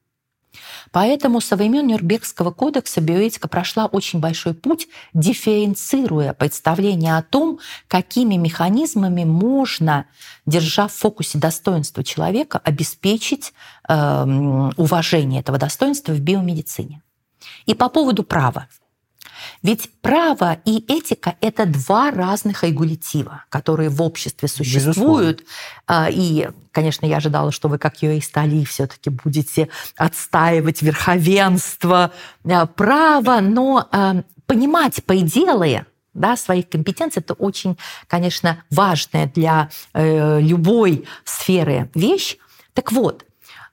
Поэтому 0.92 1.40
со 1.40 1.56
времен 1.56 1.86
Нюрнбергского 1.86 2.50
кодекса 2.50 3.00
биоэтика 3.00 3.48
прошла 3.48 3.86
очень 3.86 4.20
большой 4.20 4.54
путь, 4.54 4.88
дифференцируя 5.14 6.32
представление 6.32 7.16
о 7.16 7.22
том, 7.22 7.60
какими 7.88 8.36
механизмами 8.36 9.24
можно, 9.24 10.06
держа 10.46 10.88
в 10.88 10.92
фокусе 10.92 11.38
достоинства 11.38 12.02
человека, 12.02 12.60
обеспечить 12.64 13.52
э, 13.88 14.70
уважение 14.76 15.40
этого 15.40 15.58
достоинства 15.58 16.12
в 16.12 16.20
биомедицине. 16.20 17.02
И 17.66 17.74
по 17.74 17.88
поводу 17.88 18.22
права. 18.22 18.68
Ведь 19.62 19.90
право 20.00 20.58
и 20.64 20.84
этика— 20.88 21.36
это 21.40 21.66
два 21.66 22.10
разных 22.10 22.64
регулятива, 22.64 23.44
которые 23.48 23.88
в 23.88 24.02
обществе 24.02 24.48
существуют. 24.48 25.44
Безусловно. 25.88 26.10
И, 26.10 26.48
конечно, 26.72 27.06
я 27.06 27.18
ожидала, 27.18 27.52
что 27.52 27.68
вы, 27.68 27.78
как 27.78 28.02
юрист 28.02 28.36
Али, 28.36 28.64
все 28.64 28.86
таки 28.86 29.10
будете 29.10 29.68
отстаивать 29.96 30.82
верховенство 30.82 32.12
а, 32.44 32.66
права, 32.66 33.40
но 33.40 33.88
а, 33.90 34.22
понимать 34.46 35.04
пределы 35.04 35.84
да, 36.14 36.36
своих 36.36 36.68
компетенций, 36.68 37.20
это 37.20 37.34
очень, 37.34 37.78
конечно, 38.08 38.64
важная 38.70 39.26
для 39.26 39.70
э, 39.92 40.40
любой 40.40 41.06
сферы 41.24 41.88
вещь. 41.94 42.36
Так 42.74 42.90
вот, 42.92 43.24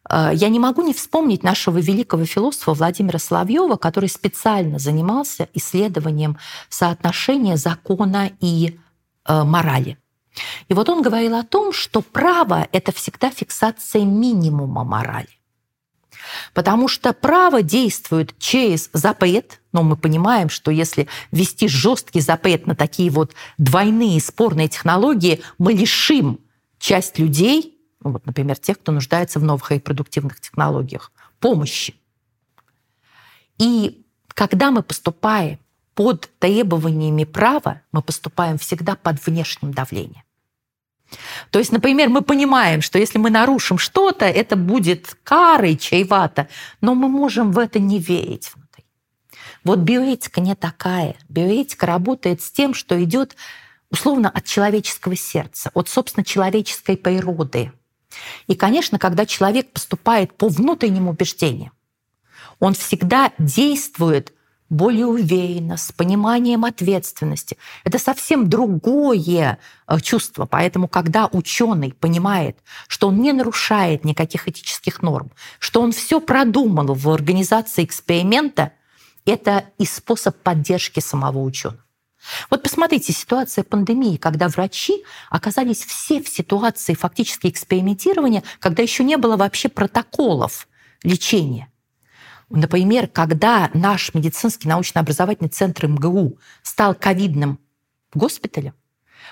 я 0.09 0.49
не 0.49 0.59
могу 0.59 0.81
не 0.83 0.93
вспомнить 0.93 1.43
нашего 1.43 1.79
великого 1.79 2.25
философа 2.25 2.73
Владимира 2.73 3.19
Соловьева, 3.19 3.75
который 3.75 4.09
специально 4.09 4.79
занимался 4.79 5.49
исследованием 5.53 6.37
соотношения 6.69 7.57
закона 7.57 8.31
и 8.39 8.79
э, 9.25 9.43
морали. 9.43 9.97
И 10.69 10.73
вот 10.73 10.89
он 10.89 11.01
говорил 11.01 11.35
о 11.35 11.43
том, 11.43 11.73
что 11.73 12.01
право— 12.01 12.67
это 12.71 12.91
всегда 12.91 13.29
фиксация 13.29 14.03
минимума 14.03 14.83
морали. 14.83 15.29
Потому 16.53 16.87
что 16.87 17.13
право 17.13 17.61
действует 17.61 18.37
через 18.37 18.89
запрет, 18.93 19.61
но 19.71 19.83
мы 19.83 19.95
понимаем, 19.95 20.49
что 20.49 20.71
если 20.71 21.07
ввести 21.31 21.67
жесткий 21.67 22.19
запрет 22.19 22.67
на 22.67 22.75
такие 22.75 23.09
вот 23.09 23.33
двойные 23.57 24.19
спорные 24.19 24.67
технологии, 24.67 25.41
мы 25.57 25.73
лишим 25.73 26.39
часть 26.79 27.19
людей 27.19 27.76
ну, 28.03 28.11
вот, 28.11 28.25
например, 28.25 28.57
тех, 28.57 28.79
кто 28.79 28.91
нуждается 28.91 29.39
в 29.39 29.43
новых 29.43 29.71
репродуктивных 29.71 30.39
технологиях, 30.39 31.11
помощи. 31.39 31.95
И 33.57 34.05
когда 34.27 34.71
мы 34.71 34.83
поступаем 34.83 35.59
под 35.95 36.29
требованиями 36.39 37.23
права, 37.23 37.81
мы 37.91 38.01
поступаем 38.01 38.57
всегда 38.57 38.95
под 38.95 39.25
внешним 39.25 39.73
давлением. 39.73 40.23
То 41.51 41.59
есть, 41.59 41.71
например, 41.71 42.09
мы 42.09 42.21
понимаем, 42.21 42.81
что 42.81 42.99
если 42.99 43.17
мы 43.17 43.29
нарушим 43.29 43.77
что-то, 43.77 44.25
это 44.25 44.55
будет 44.55 45.17
карой 45.23 45.77
чревато, 45.77 46.49
но 46.81 46.95
мы 46.95 47.07
можем 47.07 47.51
в 47.51 47.59
это 47.59 47.79
не 47.79 47.97
верить 47.99 48.51
внутри. 48.53 48.85
Вот 49.63 49.79
биоэтика 49.79 50.41
не 50.41 50.55
такая. 50.55 51.15
Биоэтика 51.29 51.85
работает 51.85 52.41
с 52.41 52.51
тем, 52.51 52.73
что 52.73 53.01
идет 53.03 53.35
условно 53.89 54.29
от 54.29 54.45
человеческого 54.45 55.15
сердца, 55.15 55.71
от, 55.73 55.89
собственно, 55.89 56.23
человеческой 56.23 56.97
природы. 56.97 57.71
И, 58.47 58.55
конечно, 58.55 58.99
когда 58.99 59.25
человек 59.25 59.71
поступает 59.71 60.33
по 60.33 60.47
внутренним 60.47 61.07
убеждениям, 61.07 61.71
он 62.59 62.73
всегда 62.73 63.31
действует 63.37 64.33
более 64.69 65.05
уверенно, 65.05 65.77
с 65.77 65.91
пониманием 65.91 66.65
ответственности. 66.65 67.57
Это 67.83 67.99
совсем 67.99 68.49
другое 68.49 69.59
э, 69.87 69.99
чувство. 70.01 70.45
Поэтому, 70.45 70.87
когда 70.87 71.27
ученый 71.27 71.93
понимает, 71.93 72.57
что 72.87 73.07
он 73.07 73.21
не 73.21 73.31
нарушает 73.31 74.03
никаких 74.03 74.47
этических 74.47 75.01
норм, 75.01 75.31
что 75.59 75.81
он 75.81 75.91
все 75.93 76.19
продумал 76.19 76.93
в 76.93 77.09
организации 77.09 77.85
эксперимента, 77.85 78.73
это 79.25 79.65
и 79.77 79.85
способ 79.85 80.35
поддержки 80.37 80.99
самого 80.99 81.39
ученого. 81.39 81.86
Вот 82.49 82.63
посмотрите, 82.63 83.13
ситуация 83.13 83.63
пандемии, 83.63 84.17
когда 84.17 84.47
врачи 84.47 85.03
оказались 85.29 85.83
все 85.85 86.21
в 86.21 86.27
ситуации 86.27 86.93
фактически 86.93 87.47
экспериментирования, 87.47 88.43
когда 88.59 88.83
еще 88.83 89.03
не 89.03 89.17
было 89.17 89.37
вообще 89.37 89.69
протоколов 89.69 90.67
лечения. 91.03 91.71
Например, 92.49 93.07
когда 93.07 93.69
наш 93.73 94.13
медицинский 94.13 94.69
научно-образовательный 94.69 95.49
центр 95.49 95.87
МГУ 95.87 96.39
стал 96.63 96.95
ковидным 96.95 97.59
госпиталем, 98.13 98.73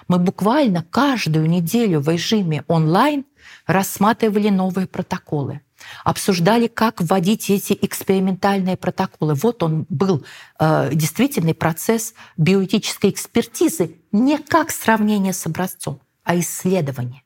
мы 0.08 0.20
буквально 0.20 0.84
каждую 0.84 1.50
неделю 1.50 2.02
в 2.02 2.10
режиме 2.10 2.66
онлайн 2.68 3.26
рассматривали 3.66 4.50
новые 4.50 4.88
протоколы 4.88 5.62
обсуждали, 6.04 6.68
как 6.68 7.02
вводить 7.02 7.50
эти 7.50 7.78
экспериментальные 7.82 8.78
протоколы. 8.78 9.34
Вот 9.34 9.64
он 9.64 9.86
был 9.90 10.26
э, 10.60 10.92
действительный 10.94 11.54
процесс 11.54 12.14
биоэтической 12.38 13.10
экспертизы, 13.10 13.98
не 14.12 14.38
как 14.38 14.72
сравнение 14.72 15.34
с 15.34 15.46
образцом, 15.46 16.02
а 16.24 16.38
исследование. 16.40 17.24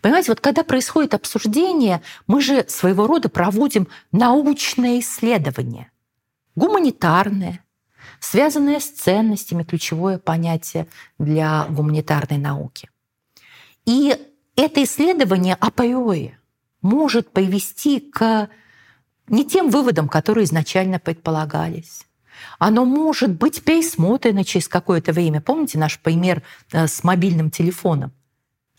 Понимаете, 0.00 0.30
вот 0.32 0.40
когда 0.40 0.64
происходит 0.64 1.14
обсуждение, 1.14 2.02
мы 2.26 2.40
же 2.40 2.66
своего 2.68 3.06
рода 3.06 3.28
проводим 3.28 3.88
научное 4.10 5.00
исследование, 5.00 5.90
гуманитарное, 6.54 7.64
связанное 8.20 8.80
с 8.80 8.88
ценностями, 8.88 9.64
ключевое 9.64 10.18
понятие 10.18 10.88
для 11.18 11.66
гуманитарной 11.68 12.38
науки. 12.38 12.90
И 13.84 14.16
это 14.56 14.82
исследование 14.84 15.54
априори 15.54 16.38
может 16.82 17.32
привести 17.32 18.00
к 18.00 18.48
не 19.28 19.44
тем 19.44 19.70
выводам, 19.70 20.08
которые 20.08 20.44
изначально 20.44 20.98
предполагались. 20.98 22.06
Оно 22.58 22.84
может 22.84 23.30
быть 23.30 23.62
пересмотрено 23.62 24.44
через 24.44 24.68
какое-то 24.68 25.12
время. 25.12 25.40
Помните 25.40 25.78
наш 25.78 25.98
пример 26.00 26.42
э, 26.72 26.86
с 26.86 27.04
мобильным 27.04 27.50
телефоном? 27.50 28.12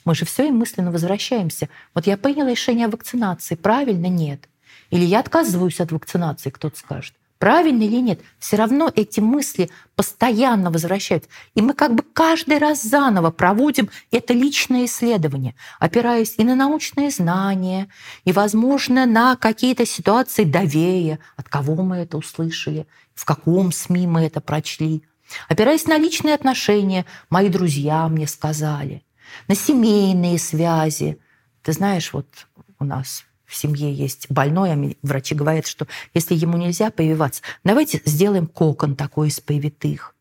Мы 0.05 0.15
же 0.15 0.25
все 0.25 0.47
и 0.47 0.51
мысленно 0.51 0.91
возвращаемся. 0.91 1.69
Вот 1.93 2.05
я 2.07 2.17
приняла 2.17 2.51
решение 2.51 2.87
о 2.87 2.89
вакцинации, 2.89 3.55
правильно? 3.55 4.07
Нет. 4.07 4.49
Или 4.89 5.05
я 5.05 5.21
отказываюсь 5.21 5.79
от 5.79 5.91
вакцинации, 5.91 6.49
кто-то 6.49 6.77
скажет 6.77 7.15
правильно 7.43 7.83
или 7.83 7.97
нет, 7.97 8.21
все 8.39 8.55
равно 8.55 8.89
эти 8.95 9.19
мысли 9.19 9.69
постоянно 9.97 10.71
возвращаются. 10.71 11.29
И 11.55 11.61
мы 11.61 11.73
как 11.73 11.93
бы 11.93 12.01
каждый 12.01 12.57
раз 12.57 12.83
заново 12.83 13.31
проводим 13.31 13.89
это 14.11 14.33
личное 14.33 14.85
исследование, 14.85 15.53
опираясь 15.77 16.35
и 16.37 16.45
на 16.45 16.55
научные 16.55 17.09
знания, 17.09 17.89
и, 18.23 18.31
возможно, 18.31 19.05
на 19.05 19.35
какие-то 19.35 19.85
ситуации 19.85 20.45
доверия, 20.45 21.19
от 21.35 21.49
кого 21.49 21.75
мы 21.83 21.97
это 21.97 22.15
услышали, 22.15 22.87
в 23.13 23.25
каком 23.25 23.73
СМИ 23.73 24.07
мы 24.07 24.21
это 24.21 24.39
прочли, 24.39 25.03
опираясь 25.49 25.85
на 25.85 25.97
личные 25.97 26.35
отношения, 26.35 27.05
мои 27.29 27.49
друзья 27.49 28.07
мне 28.07 28.25
сказали, 28.25 29.03
на 29.49 29.55
семейные 29.55 30.39
связи. 30.39 31.19
Ты 31.61 31.73
знаешь, 31.73 32.13
вот 32.13 32.47
у 32.79 32.85
нас 32.85 33.25
в 33.53 33.55
семье 33.55 33.93
есть 33.93 34.31
больной, 34.31 34.73
а 34.73 34.95
врачи 35.03 35.35
говорят, 35.35 35.67
что 35.67 35.87
если 36.15 36.33
ему 36.33 36.57
нельзя 36.57 36.89
прививаться, 36.89 37.43
давайте 37.63 38.01
сделаем 38.03 38.47
кокон 38.47 38.95
такой 38.95 39.27
из 39.27 39.39
привитых. 39.39 40.15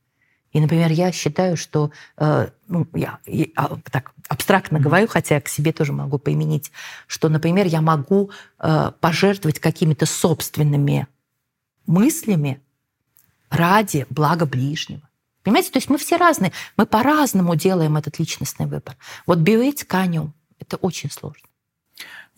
И, 0.52 0.60
например, 0.60 0.90
я 0.90 1.10
считаю, 1.12 1.56
что, 1.56 1.90
э, 2.18 2.50
ну, 2.68 2.86
я, 2.92 3.20
я 3.24 3.46
а, 3.56 3.78
так 3.90 4.12
абстрактно 4.28 4.76
mm-hmm. 4.76 4.80
говорю, 4.80 5.08
хотя 5.08 5.40
к 5.40 5.48
себе 5.48 5.72
тоже 5.72 5.94
могу 5.94 6.18
применить, 6.18 6.72
что, 7.06 7.30
например, 7.30 7.66
я 7.66 7.80
могу 7.80 8.30
э, 8.58 8.92
пожертвовать 9.00 9.60
какими-то 9.60 10.04
собственными 10.04 11.06
мыслями 11.86 12.60
ради 13.48 14.06
блага 14.10 14.44
ближнего. 14.44 15.08
Понимаете, 15.42 15.70
то 15.70 15.78
есть 15.78 15.88
мы 15.88 15.96
все 15.96 16.18
разные, 16.18 16.52
мы 16.76 16.84
по-разному 16.84 17.56
делаем 17.56 17.96
этот 17.96 18.18
личностный 18.18 18.66
выбор. 18.66 18.94
Вот 19.26 19.38
биоэтика 19.38 20.00
о 20.00 20.06
нем– 20.06 20.34
это 20.58 20.76
очень 20.76 21.10
сложно. 21.10 21.48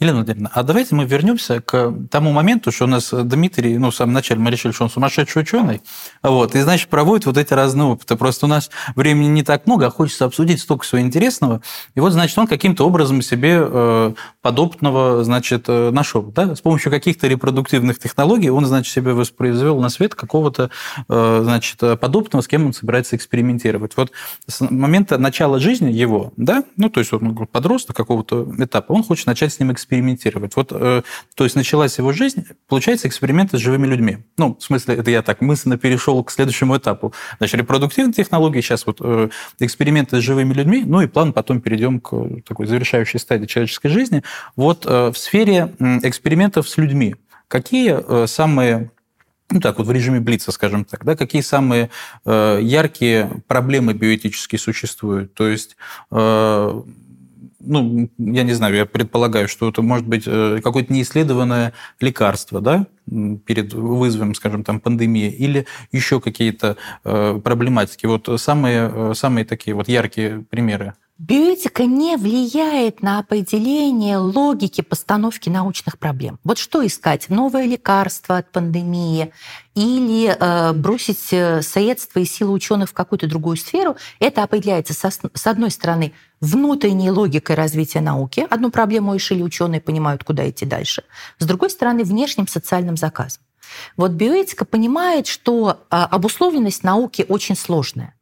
Елена 0.00 0.16
Владимировна, 0.16 0.50
а 0.52 0.64
давайте 0.64 0.92
мы 0.96 1.04
вернемся 1.04 1.60
к 1.60 1.94
тому 2.10 2.32
моменту, 2.32 2.72
что 2.72 2.86
у 2.86 2.88
нас 2.88 3.10
Дмитрий, 3.12 3.78
ну, 3.78 3.90
в 3.90 3.94
самом 3.94 4.12
начале 4.12 4.40
мы 4.40 4.50
решили, 4.50 4.72
что 4.72 4.82
он 4.82 4.90
сумасшедший 4.90 5.42
ученый, 5.42 5.82
вот, 6.20 6.56
и, 6.56 6.60
значит, 6.62 6.88
проводит 6.88 7.26
вот 7.26 7.38
эти 7.38 7.54
разные 7.54 7.86
опыты. 7.86 8.16
Просто 8.16 8.46
у 8.46 8.48
нас 8.48 8.70
времени 8.96 9.28
не 9.28 9.44
так 9.44 9.68
много, 9.68 9.86
а 9.86 9.90
хочется 9.90 10.24
обсудить 10.24 10.60
столько 10.60 10.82
всего 10.84 11.00
интересного. 11.00 11.62
И 11.94 12.00
вот, 12.00 12.12
значит, 12.12 12.36
он 12.36 12.48
каким-то 12.48 12.84
образом 12.84 13.22
себе 13.22 13.56
э, 13.60 14.14
подопытного, 14.42 15.22
значит, 15.22 15.66
э, 15.68 15.90
нашел, 15.92 16.22
да, 16.22 16.56
с 16.56 16.60
помощью 16.60 16.90
каких-то 16.90 17.28
репродуктивных 17.28 18.00
технологий 18.00 18.50
он, 18.50 18.66
значит, 18.66 18.92
себе 18.92 19.12
воспроизвел 19.12 19.80
на 19.80 19.90
свет 19.90 20.16
какого-то, 20.16 20.70
э, 21.08 21.40
значит, 21.44 21.78
подопытного, 21.78 22.42
с 22.42 22.48
кем 22.48 22.66
он 22.66 22.72
собирается 22.72 23.14
экспериментировать. 23.14 23.96
Вот 23.96 24.10
с 24.48 24.60
момента 24.60 25.18
начала 25.18 25.60
жизни 25.60 25.92
его, 25.92 26.32
да, 26.36 26.64
ну, 26.76 26.90
то 26.90 26.98
есть 26.98 27.12
он 27.12 27.46
подросток 27.46 27.94
какого-то 27.94 28.52
этапа, 28.58 28.90
он 28.90 29.04
хочет 29.04 29.28
начать 29.28 29.52
с 29.52 29.60
ним 29.60 29.70
экспериментировать 29.70 29.83
экспериментировать. 29.84 30.56
Вот, 30.56 30.72
э, 30.72 31.02
то 31.34 31.44
есть 31.44 31.56
началась 31.56 31.98
его 31.98 32.12
жизнь, 32.12 32.46
получается, 32.68 33.06
эксперименты 33.06 33.58
с 33.58 33.60
живыми 33.60 33.86
людьми. 33.86 34.18
Ну, 34.38 34.56
в 34.58 34.62
смысле, 34.62 34.96
это 34.96 35.10
я 35.10 35.22
так 35.22 35.40
мысленно 35.40 35.76
перешел 35.76 36.22
к 36.24 36.30
следующему 36.30 36.76
этапу. 36.76 37.12
Значит, 37.38 37.60
репродуктивные 37.60 38.12
технологии, 38.14 38.60
сейчас 38.60 38.86
вот 38.86 38.98
э, 39.00 39.28
эксперименты 39.60 40.20
с 40.20 40.20
живыми 40.20 40.54
людьми, 40.54 40.82
ну 40.86 41.02
и 41.02 41.06
план 41.06 41.32
потом 41.32 41.60
перейдем 41.60 42.00
к 42.00 42.14
такой 42.46 42.66
завершающей 42.66 43.20
стадии 43.20 43.46
человеческой 43.46 43.88
жизни. 43.88 44.22
Вот 44.56 44.86
э, 44.86 45.10
в 45.10 45.18
сфере 45.18 45.74
экспериментов 46.02 46.68
с 46.68 46.76
людьми, 46.76 47.16
какие 47.48 48.26
самые 48.26 48.90
ну 49.50 49.60
так 49.60 49.78
вот 49.78 49.86
в 49.86 49.92
режиме 49.92 50.20
Блица, 50.20 50.52
скажем 50.52 50.84
так, 50.84 51.04
да, 51.04 51.16
какие 51.16 51.42
самые 51.42 51.90
э, 52.24 52.58
яркие 52.62 53.30
проблемы 53.46 53.92
биоэтические 53.92 54.58
существуют. 54.58 55.34
То 55.34 55.46
есть 55.48 55.76
э, 56.10 56.82
ну, 57.66 58.08
я 58.18 58.42
не 58.42 58.52
знаю, 58.52 58.74
я 58.74 58.86
предполагаю, 58.86 59.48
что 59.48 59.68
это 59.68 59.82
может 59.82 60.06
быть 60.06 60.24
э, 60.26 60.60
какое-то 60.62 60.92
неисследованное 60.92 61.72
лекарство, 62.00 62.60
да, 62.60 62.86
перед 63.46 63.72
вызовом, 63.74 64.34
скажем, 64.34 64.64
там, 64.64 64.80
пандемии, 64.80 65.30
или 65.30 65.66
еще 65.92 66.20
какие-то 66.20 66.76
э, 67.04 67.40
проблематики. 67.42 68.06
Вот 68.06 68.28
самые, 68.40 68.90
э, 68.92 69.12
самые 69.14 69.44
такие 69.44 69.74
вот 69.74 69.88
яркие 69.88 70.44
примеры. 70.48 70.94
Биоэтика 71.16 71.84
не 71.84 72.16
влияет 72.16 73.00
на 73.00 73.20
определение 73.20 74.18
логики 74.18 74.80
постановки 74.80 75.48
научных 75.48 75.96
проблем. 75.96 76.40
Вот 76.42 76.58
что 76.58 76.84
искать? 76.84 77.28
Новое 77.28 77.66
лекарство 77.66 78.38
от 78.38 78.50
пандемии 78.50 79.32
или 79.76 80.36
э, 80.36 80.72
бросить 80.72 81.28
э, 81.30 81.62
средства 81.62 82.18
и 82.18 82.24
силы 82.24 82.52
ученых 82.52 82.90
в 82.90 82.94
какую-то 82.94 83.28
другую 83.28 83.56
сферу? 83.56 83.96
Это 84.18 84.42
определяется, 84.42 84.92
со, 84.92 85.10
с 85.10 85.46
одной 85.46 85.70
стороны, 85.70 86.14
внутренней 86.40 87.12
логикой 87.12 87.54
развития 87.54 88.00
науки. 88.00 88.44
Одну 88.50 88.72
проблему 88.72 89.14
решили 89.14 89.42
ученые, 89.44 89.80
понимают, 89.80 90.24
куда 90.24 90.50
идти 90.50 90.66
дальше. 90.66 91.04
С 91.38 91.46
другой 91.46 91.70
стороны, 91.70 92.02
внешним 92.02 92.48
социальным 92.48 92.96
заказом. 92.96 93.40
Вот 93.96 94.10
биоэтика 94.10 94.64
понимает, 94.64 95.28
что 95.28 95.78
э, 95.92 95.96
обусловленность 95.96 96.82
науки 96.82 97.24
очень 97.28 97.56
сложная. 97.56 98.14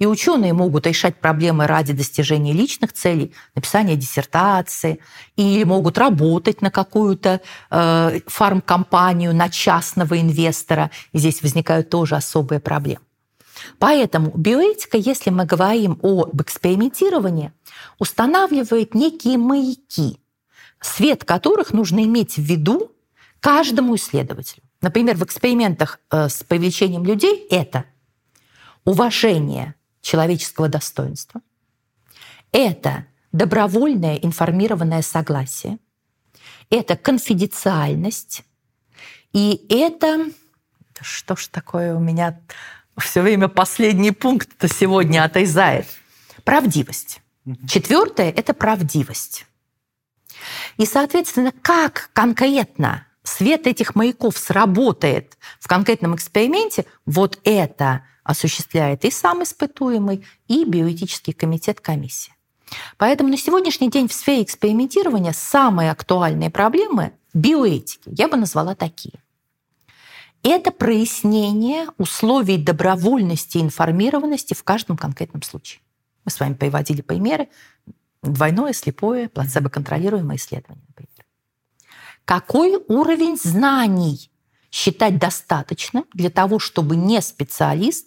И 0.00 0.06
ученые 0.06 0.54
могут 0.54 0.86
решать 0.86 1.16
проблемы 1.16 1.66
ради 1.66 1.92
достижения 1.92 2.54
личных 2.54 2.94
целей, 2.94 3.34
написания 3.54 3.96
диссертации, 3.96 4.98
или 5.36 5.62
могут 5.62 5.98
работать 5.98 6.62
на 6.62 6.70
какую-то 6.70 7.42
э, 7.70 8.20
фармкомпанию, 8.26 9.34
на 9.34 9.50
частного 9.50 10.18
инвестора. 10.18 10.90
И 11.12 11.18
здесь 11.18 11.42
возникают 11.42 11.90
тоже 11.90 12.16
особые 12.16 12.60
проблемы. 12.60 13.02
Поэтому 13.78 14.32
биоэтика, 14.34 14.96
если 14.96 15.28
мы 15.28 15.44
говорим 15.44 16.00
об 16.02 16.40
экспериментировании, 16.40 17.52
устанавливает 17.98 18.94
некие 18.94 19.36
маяки, 19.36 20.18
свет 20.80 21.24
которых 21.24 21.74
нужно 21.74 22.02
иметь 22.04 22.36
в 22.36 22.42
виду 22.42 22.90
каждому 23.40 23.96
исследователю. 23.96 24.62
Например, 24.80 25.14
в 25.16 25.24
экспериментах 25.24 26.00
э, 26.10 26.30
с 26.30 26.42
привлечением 26.42 27.04
людей 27.04 27.46
это 27.50 27.84
уважение 28.86 29.74
человеческого 30.00 30.68
достоинства. 30.68 31.40
Это 32.52 33.06
добровольное 33.32 34.16
информированное 34.16 35.02
согласие, 35.02 35.78
это 36.68 36.96
конфиденциальность, 36.96 38.44
и 39.32 39.66
это... 39.68 40.30
Что 41.02 41.34
ж 41.34 41.46
такое 41.46 41.94
у 41.94 41.98
меня 41.98 42.38
все 42.98 43.22
время 43.22 43.48
последний 43.48 44.10
пункт-то 44.10 44.68
сегодня 44.68 45.24
отрезает? 45.24 45.86
Правдивость. 46.44 47.22
Четвертое– 47.66 48.30
это 48.36 48.52
правдивость. 48.52 49.46
И, 50.76 50.84
соответственно, 50.84 51.52
как 51.62 52.10
конкретно 52.12 53.06
свет 53.22 53.66
этих 53.66 53.94
маяков 53.94 54.36
сработает 54.36 55.38
в 55.58 55.68
конкретном 55.68 56.14
эксперименте, 56.14 56.84
вот 57.06 57.40
это 57.44 58.04
осуществляет 58.24 59.04
и 59.04 59.10
сам 59.10 59.42
испытуемый, 59.42 60.24
и 60.48 60.64
биоэтический 60.64 61.32
комитет 61.32 61.80
комиссии. 61.80 62.32
Поэтому 62.96 63.30
на 63.30 63.36
сегодняшний 63.36 63.90
день 63.90 64.08
в 64.08 64.12
сфере 64.12 64.42
экспериментирования 64.42 65.32
самые 65.32 65.90
актуальные 65.90 66.50
проблемы 66.50 67.12
биоэтики 67.34 68.10
я 68.16 68.28
бы 68.28 68.36
назвала 68.36 68.74
такие. 68.74 69.20
Это 70.42 70.70
прояснение 70.70 71.86
условий 71.98 72.56
добровольности 72.56 73.58
и 73.58 73.62
информированности 73.62 74.54
в 74.54 74.64
каждом 74.64 74.96
конкретном 74.96 75.42
случае. 75.42 75.82
Мы 76.24 76.30
с 76.30 76.40
вами 76.40 76.54
приводили 76.54 77.02
примеры. 77.02 77.48
Двойное, 78.22 78.72
слепое, 78.72 79.28
плацебо-контролируемое 79.28 80.36
исследование, 80.36 80.84
например. 80.88 81.10
Какой 82.24 82.76
уровень 82.88 83.36
знаний 83.36 84.30
считать 84.70 85.18
достаточным 85.18 86.04
для 86.14 86.30
того, 86.30 86.58
чтобы 86.58 86.96
не 86.96 87.20
специалист 87.22 88.06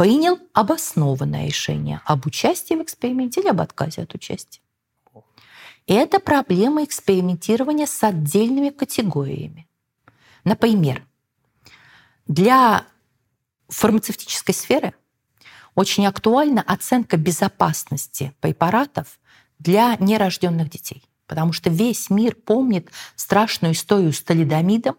принял 0.00 0.38
обоснованное 0.54 1.44
решение 1.46 2.00
об 2.06 2.24
участии 2.24 2.72
в 2.72 2.82
эксперименте 2.82 3.42
или 3.42 3.48
об 3.48 3.60
отказе 3.60 4.00
от 4.00 4.14
участия. 4.14 4.62
Это 5.86 6.20
проблема 6.20 6.84
экспериментирования 6.84 7.84
с 7.84 8.02
отдельными 8.02 8.70
категориями. 8.70 9.68
Например, 10.42 11.06
для 12.26 12.86
фармацевтической 13.68 14.54
сферы 14.54 14.94
очень 15.74 16.06
актуальна 16.06 16.62
оценка 16.62 17.18
безопасности 17.18 18.32
препаратов 18.40 19.20
для 19.58 19.98
нерожденных 19.98 20.70
детей, 20.70 21.04
потому 21.26 21.52
что 21.52 21.68
весь 21.68 22.08
мир 22.08 22.36
помнит 22.36 22.90
страшную 23.16 23.74
историю 23.74 24.14
с 24.14 24.22
талидомидом, 24.22 24.96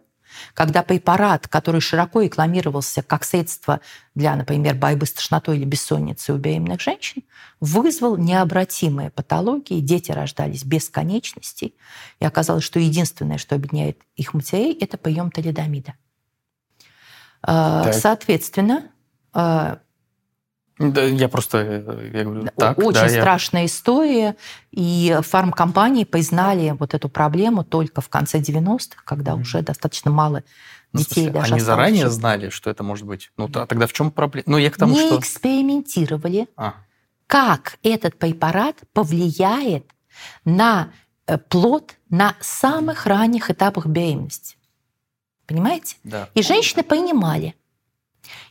когда 0.53 0.84
препарат, 0.84 1.47
который 1.47 1.82
широко 1.82 2.21
рекламировался 2.21 3.01
как 3.01 3.23
средство 3.23 3.82
для, 4.15 4.36
например, 4.36 4.75
борьбы 4.75 5.05
с 5.05 5.13
тошнотой 5.13 5.57
или 5.57 5.65
бессонницей 5.65 6.36
у 6.36 6.38
беременных 6.38 6.82
женщин, 6.82 7.23
вызвал 7.59 8.17
необратимые 8.17 9.09
патологии, 9.09 9.79
дети 9.79 10.11
рождались 10.11 10.63
без 10.63 10.89
конечностей, 10.89 11.75
и 12.19 12.25
оказалось, 12.25 12.63
что 12.63 12.79
единственное, 12.79 13.38
что 13.38 13.55
объединяет 13.55 13.99
их 14.15 14.34
матерей, 14.34 14.73
это 14.73 14.97
прием 14.97 15.32
талидомида. 15.32 15.95
А, 17.43 17.84
так. 17.86 17.93
Соответственно, 17.93 18.91
а, 19.34 19.79
да, 20.89 21.03
я 21.03 21.29
просто 21.29 21.57
э, 21.59 22.11
я 22.13 22.23
говорю, 22.23 22.47
так, 22.55 22.77
очень 22.77 22.93
да, 22.93 23.09
страшная 23.09 23.61
я... 23.61 23.67
история, 23.67 24.36
и 24.71 25.17
фармкомпании 25.21 26.03
признали 26.03 26.75
вот 26.77 26.93
эту 26.93 27.09
проблему 27.09 27.63
только 27.63 28.01
в 28.01 28.09
конце 28.09 28.39
90-х, 28.39 29.01
когда 29.05 29.34
mm-hmm. 29.34 29.41
уже 29.41 29.61
достаточно 29.61 30.11
мало 30.11 30.43
ну, 30.93 30.99
детей 30.99 31.23
смысле, 31.23 31.32
даже 31.32 31.53
Они 31.53 31.61
заранее 31.61 32.09
знали, 32.09 32.49
что 32.49 32.69
это 32.69 32.84
может 32.84 33.05
быть? 33.05 33.32
Ну, 33.38 33.49
а 33.53 33.65
тогда 33.65 33.88
в 33.88 33.93
чем 33.93 34.11
проблема? 34.11 34.45
Ну, 34.47 34.57
я 34.57 34.69
к 34.71 34.77
тому, 34.77 34.93
Не 34.93 35.07
что... 35.07 35.19
экспериментировали, 35.19 36.47
а. 36.55 36.75
как 37.27 37.77
этот 37.84 38.17
препарат 38.17 38.77
повлияет 38.93 39.86
на 40.43 40.91
э, 41.27 41.38
плод 41.38 41.95
на 42.09 42.36
самых 42.39 43.05
ранних 43.05 43.49
этапах 43.49 43.86
беременности. 43.86 44.57
Понимаете? 45.47 45.97
Да. 46.03 46.29
И 46.34 46.41
женщины 46.41 46.84
понимали. 46.84 47.55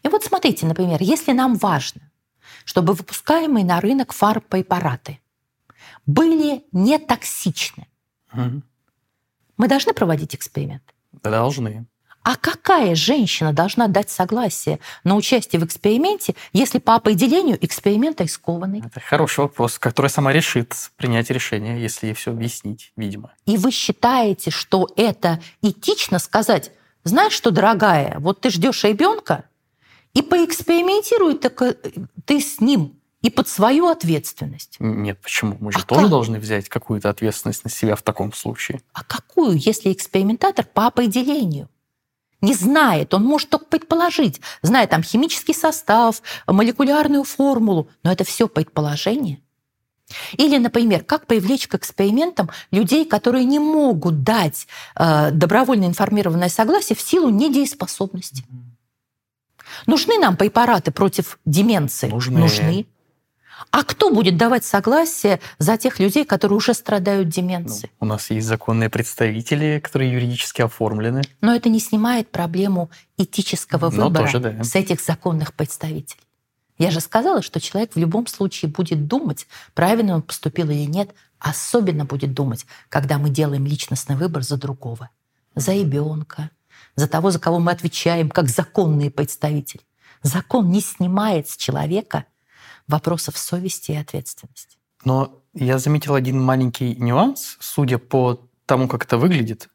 И 0.02 0.08
вот 0.08 0.24
смотрите, 0.24 0.66
например, 0.66 0.98
если 1.00 1.32
нам 1.32 1.56
важно, 1.56 2.09
чтобы 2.64 2.94
выпускаемые 2.94 3.64
на 3.64 3.80
рынок 3.80 4.12
фармпрепараты 4.12 5.20
были 6.06 6.64
не 6.72 6.98
токсичны. 6.98 7.86
Угу. 8.32 8.62
Мы 9.56 9.68
должны 9.68 9.92
проводить 9.92 10.34
эксперимент? 10.34 10.82
Должны. 11.22 11.86
А 12.22 12.36
какая 12.36 12.94
женщина 12.94 13.52
должна 13.52 13.88
дать 13.88 14.10
согласие 14.10 14.78
на 15.04 15.16
участие 15.16 15.58
в 15.58 15.64
эксперименте, 15.64 16.34
если 16.52 16.78
по 16.78 16.94
определению 16.94 17.58
эксперимент 17.64 18.20
рискованный? 18.20 18.82
Это 18.84 19.00
хороший 19.00 19.40
вопрос, 19.40 19.78
который 19.78 20.08
сама 20.08 20.32
решит 20.32 20.74
принять 20.96 21.30
решение, 21.30 21.80
если 21.80 22.08
ей 22.08 22.14
все 22.14 22.32
объяснить, 22.32 22.92
видимо. 22.96 23.32
И 23.46 23.56
вы 23.56 23.70
считаете, 23.70 24.50
что 24.50 24.88
это 24.96 25.40
этично 25.62 26.18
сказать, 26.18 26.72
знаешь 27.04 27.32
что, 27.32 27.50
дорогая, 27.50 28.16
вот 28.18 28.42
ты 28.42 28.50
ждешь 28.50 28.84
ребенка, 28.84 29.44
и 30.14 30.22
поэкспериментируй 30.22 31.36
так 31.36 31.60
э, 31.62 31.76
ты 32.24 32.40
с 32.40 32.60
ним 32.60 32.96
и 33.22 33.30
под 33.30 33.48
свою 33.48 33.88
ответственность. 33.88 34.76
Нет, 34.78 35.20
почему? 35.20 35.56
Мы 35.60 35.72
же 35.72 35.78
А 35.78 35.82
тоже 35.82 36.02
как? 36.02 36.10
должны 36.10 36.38
взять 36.38 36.68
какую-то 36.68 37.10
ответственность 37.10 37.64
на 37.64 37.70
себя 37.70 37.94
в 37.96 38.02
таком 38.02 38.32
случае. 38.32 38.80
А 38.92 39.04
какую, 39.04 39.56
если 39.56 39.92
экспериментатор 39.92 40.64
по 40.64 40.86
определению 40.86 41.68
не 42.40 42.54
знает, 42.54 43.12
он 43.12 43.24
может 43.24 43.50
только 43.50 43.66
предположить, 43.66 44.40
зная 44.62 44.86
там 44.86 45.02
химический 45.02 45.54
состав, 45.54 46.22
молекулярную 46.46 47.24
формулу, 47.24 47.88
но 48.02 48.10
это 48.10 48.24
все 48.24 48.48
предположение. 48.48 49.40
Или, 50.38 50.56
например, 50.56 51.04
как 51.04 51.26
привлечь 51.26 51.68
к 51.68 51.74
экспериментам 51.74 52.50
людей, 52.70 53.04
которые 53.04 53.44
не 53.44 53.58
могут 53.58 54.22
дать 54.24 54.66
э, 54.96 55.30
добровольно 55.30 55.84
информированное 55.84 56.48
согласие 56.48 56.96
в 56.96 57.00
силу 57.00 57.28
недееспособности. 57.28 58.44
Нужны 59.86 60.18
нам 60.18 60.36
препараты 60.36 60.90
против 60.90 61.38
деменции? 61.44 62.08
Нужны. 62.08 62.40
Нужны. 62.40 62.86
А 63.70 63.84
кто 63.84 64.10
будет 64.10 64.36
давать 64.36 64.64
согласие 64.64 65.38
за 65.58 65.76
тех 65.76 65.98
людей, 66.00 66.24
которые 66.24 66.56
уже 66.56 66.72
страдают 66.74 67.26
Ну, 67.26 67.32
деменцией? 67.32 67.90
у 68.00 68.04
нас 68.06 68.30
есть 68.30 68.46
законные 68.46 68.88
представители, 68.88 69.80
которые 69.82 70.12
юридически 70.12 70.62
оформлены. 70.62 71.22
Но 71.40 71.54
это 71.54 71.68
не 71.68 71.78
снимает 71.78 72.30
проблему 72.30 72.90
этического 73.18 73.90
Ну, 73.90 74.04
выбора 74.04 74.24
тоже 74.24 74.38
да. 74.40 74.64
с 74.64 74.74
этих 74.74 75.00
законных 75.00 75.52
представителей. 75.54 76.22
Я 76.78 76.90
же 76.90 77.00
сказала, 77.00 77.42
что 77.42 77.60
человек 77.60 77.94
в 77.94 77.98
любом 77.98 78.26
случае 78.26 78.70
будет 78.70 79.06
думать, 79.06 79.46
правильно 79.74 80.14
он 80.14 80.22
поступил 80.22 80.70
или 80.70 80.86
нет, 80.86 81.10
особенно 81.38 82.06
будет 82.06 82.32
думать, 82.32 82.64
когда 82.88 83.18
мы 83.18 83.28
делаем 83.28 83.66
личностный 83.66 84.16
выбор 84.16 84.42
за 84.42 84.56
другого, 84.56 85.10
за 85.54 85.74
ребенка, 85.74 86.48
за 86.96 87.08
того, 87.08 87.30
за 87.30 87.38
кого 87.38 87.58
мы 87.58 87.72
отвечаем, 87.72 88.30
как 88.30 88.48
законные 88.48 89.10
представители. 89.10 89.82
Закон 90.22 90.70
не 90.70 90.80
снимает 90.80 91.48
с 91.48 91.56
человека 91.56 92.26
вопросов 92.86 93.38
совести 93.38 93.92
и 93.92 93.96
ответственности. 93.96 94.78
Но 95.04 95.42
я 95.54 95.78
заметил 95.78 96.14
один 96.14 96.42
маленький 96.42 96.94
нюанс. 96.96 97.56
Судя 97.60 97.98
по 97.98 98.48
тому, 98.66 98.88
как 98.88 99.04
это 99.04 99.16
выглядит, 99.16 99.68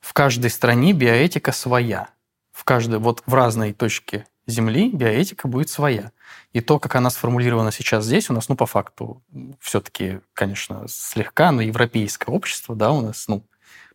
в 0.00 0.12
каждой 0.12 0.50
стране 0.50 0.92
биоэтика 0.92 1.52
своя. 1.52 2.10
В 2.52 2.64
каждой, 2.64 2.98
вот 2.98 3.22
в 3.26 3.34
разной 3.34 3.72
точке 3.72 4.26
Земли 4.46 4.90
биоэтика 4.90 5.48
будет 5.48 5.68
своя. 5.68 6.12
И 6.52 6.60
то, 6.60 6.78
как 6.78 6.94
она 6.96 7.10
сформулирована 7.10 7.70
сейчас 7.70 8.04
здесь, 8.04 8.30
у 8.30 8.32
нас, 8.32 8.48
ну, 8.48 8.56
по 8.56 8.66
факту, 8.66 9.22
все-таки, 9.60 10.20
конечно, 10.32 10.86
слегка, 10.88 11.52
но 11.52 11.60
европейское 11.60 12.34
общество, 12.34 12.74
да, 12.74 12.90
у 12.92 13.02
нас, 13.02 13.28
ну, 13.28 13.44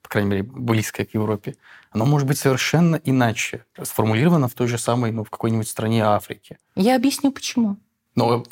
по 0.04 0.10
крайней 0.10 0.30
мере, 0.30 0.44
близкое 0.44 1.06
к 1.06 1.14
Европе, 1.16 1.56
оно 1.92 2.06
может 2.06 2.28
быть 2.28 2.38
совершенно 2.38 2.98
иначе 3.04 3.66
сформулировано 3.82 4.48
в 4.48 4.54
той 4.54 4.68
же 4.68 4.78
самой, 4.78 5.12
ну, 5.12 5.24
в 5.24 5.30
какой-нибудь 5.32 5.68
стране 5.68 6.04
Африки. 6.06 6.58
Я 6.76 6.96
объясню 6.96 7.32
почему. 7.32 7.78
Но, 8.16 8.44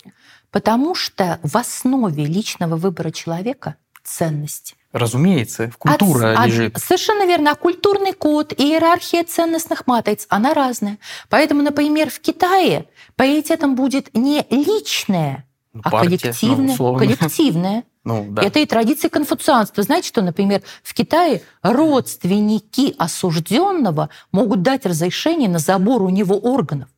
Потому 0.50 0.96
что 0.96 1.40
в 1.44 1.56
основе 1.58 2.26
личного 2.26 2.76
выбора 2.76 3.12
человека 3.12 3.76
ценности. 4.04 4.76
разумеется, 4.92 5.72
культура 5.78 6.34
От- 6.34 6.40
от- 6.40 6.48
лежит. 6.48 6.78
совершенно 6.80 7.26
верно. 7.26 7.52
А 7.52 7.56
культурный 7.56 8.14
код 8.14 8.52
и 8.54 8.64
иерархия 8.64 9.24
ценностных 9.24 9.88
матриц, 9.88 10.26
она 10.30 10.54
разная. 10.54 10.98
Поэтому, 11.30 11.62
например, 11.62 12.10
в 12.10 12.20
Китае 12.20 12.88
приоритетом 13.16 13.76
будет 13.76 14.14
не 14.14 14.46
личное, 14.50 15.46
Ну, 15.74 15.82
а 15.86 15.90
партия, 15.92 16.10
ну, 16.12 16.18
коллективное. 16.18 16.74
условно. 16.74 17.00
коллективное. 17.00 17.84
Ну, 18.04 18.28
да. 18.30 18.42
Это 18.42 18.60
и 18.60 18.66
традиции 18.66 19.10
конфуцианства. 19.10 19.84
Знаете, 19.84 20.08
что, 20.08 20.22
например, 20.22 20.62
в 20.82 20.94
Китае 20.94 21.44
родственники 21.62 22.96
осужденного 22.98 24.10
могут 24.32 24.64
дать 24.64 24.86
разрешение 24.86 25.50
на 25.50 25.60
забор 25.60 26.02
у 26.02 26.10
него 26.10 26.38
органов, 26.38 26.90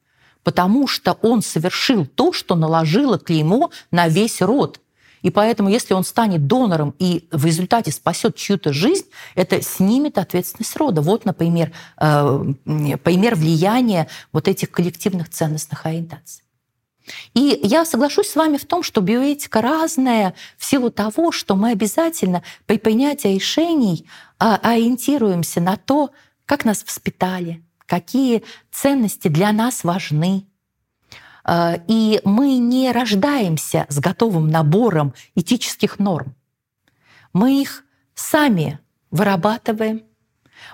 потому 0.43 0.87
что 0.87 1.17
он 1.21 1.41
совершил 1.41 2.05
то, 2.05 2.31
что 2.31 2.55
наложило 2.55 3.17
клеймо 3.17 3.71
на 3.91 4.07
весь 4.07 4.41
род. 4.41 4.79
И 5.23 5.29
поэтому, 5.29 5.69
если 5.69 5.93
он 5.93 6.03
станет 6.03 6.47
донором 6.47 6.93
и 6.99 7.27
в 7.31 7.45
результате 7.45 7.91
спасет 7.91 8.35
чью-то 8.35 8.73
жизнь, 8.73 9.05
это 9.35 9.61
снимет 9.61 10.17
ответственность 10.17 10.75
рода. 10.75 11.01
Вот, 11.01 11.23
например, 11.25 11.71
э, 11.97 12.43
пример 13.03 13.35
влияния 13.35 14.09
вот 14.33 14.49
этих 14.49 14.69
коллективных 14.69 15.29
ценностных 15.29 15.85
ориентаций. 15.85 16.42
И 17.33 17.59
я 17.63 17.85
соглашусь 17.85 18.29
с 18.29 18.35
вами 18.35 18.57
в 18.57 18.65
том, 18.65 18.83
что 18.83 19.01
биоэтика 19.01 19.61
разная 19.61 20.35
в 20.57 20.65
силу 20.65 20.89
того, 20.89 21.31
что 21.31 21.55
мы 21.55 21.71
обязательно 21.71 22.43
при 22.65 22.77
принятии 22.77 23.35
решений 23.35 24.07
а, 24.39 24.57
ориентируемся 24.57 25.61
на 25.61 25.77
то, 25.77 26.11
как 26.45 26.65
нас 26.65 26.83
воспитали, 26.83 27.63
какие 27.85 28.43
ценности 28.71 29.27
для 29.27 29.51
нас 29.51 29.83
важны. 29.83 30.45
А, 31.43 31.79
И 31.87 32.21
мы 32.23 32.57
не 32.57 32.91
рождаемся 32.91 33.85
с 33.89 33.99
готовым 33.99 34.47
набором 34.47 35.13
этических 35.35 35.99
норм. 35.99 36.35
Мы 37.33 37.61
их 37.61 37.83
сами 38.15 38.79
вырабатываем, 39.11 40.03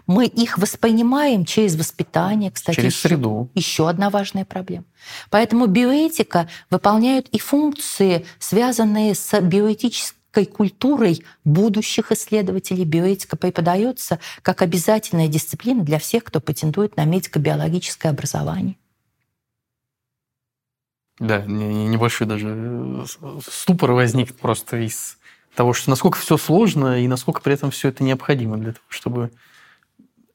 мы 0.10 0.26
их 0.26 0.58
воспринимаем 0.58 1.46
через 1.46 1.76
воспитание, 1.76 2.50
кстати, 2.50 2.78
Через 2.78 2.94
еще- 2.94 3.10
среду. 3.10 3.50
еще 3.54 3.88
одна 3.88 4.10
важная 4.10 4.44
проблема. 4.44 4.86
Поэтому 5.30 5.68
биоэтика 5.68 6.50
выполняет 6.72 7.30
и 7.30 7.38
функции, 7.38 8.26
связанные 8.40 9.14
с 9.14 9.40
биоэтической 9.40 10.48
культурой 10.48 11.24
будущих 11.46 12.12
исследователей. 12.12 12.86
Биоэтика 12.86 13.38
преподается 13.38 14.18
как 14.42 14.64
обязательная 14.64 15.28
дисциплина 15.28 15.84
для 15.84 16.00
всех, 16.00 16.24
кто 16.24 16.40
претендует 16.42 16.98
на 16.98 17.06
медико-биологическое 17.06 18.12
образование. 18.12 18.78
Да, 21.20 21.44
не- 21.46 21.68
не- 21.68 21.88
небольшой 21.88 22.26
даже 22.26 22.48
э, 22.50 23.40
ступор 23.48 23.92
возник 23.92 24.34
просто 24.36 24.78
из 24.78 25.20
того, 25.54 25.74
что 25.74 25.92
насколько 25.92 26.18
все 26.18 26.36
сложно 26.38 27.00
и 27.00 27.08
насколько 27.08 27.42
при 27.42 27.54
этом 27.54 27.70
все 27.70 27.90
это 27.90 28.04
необходимо 28.04 28.58
для 28.58 28.72
того, 28.74 28.86
чтобы 28.90 29.30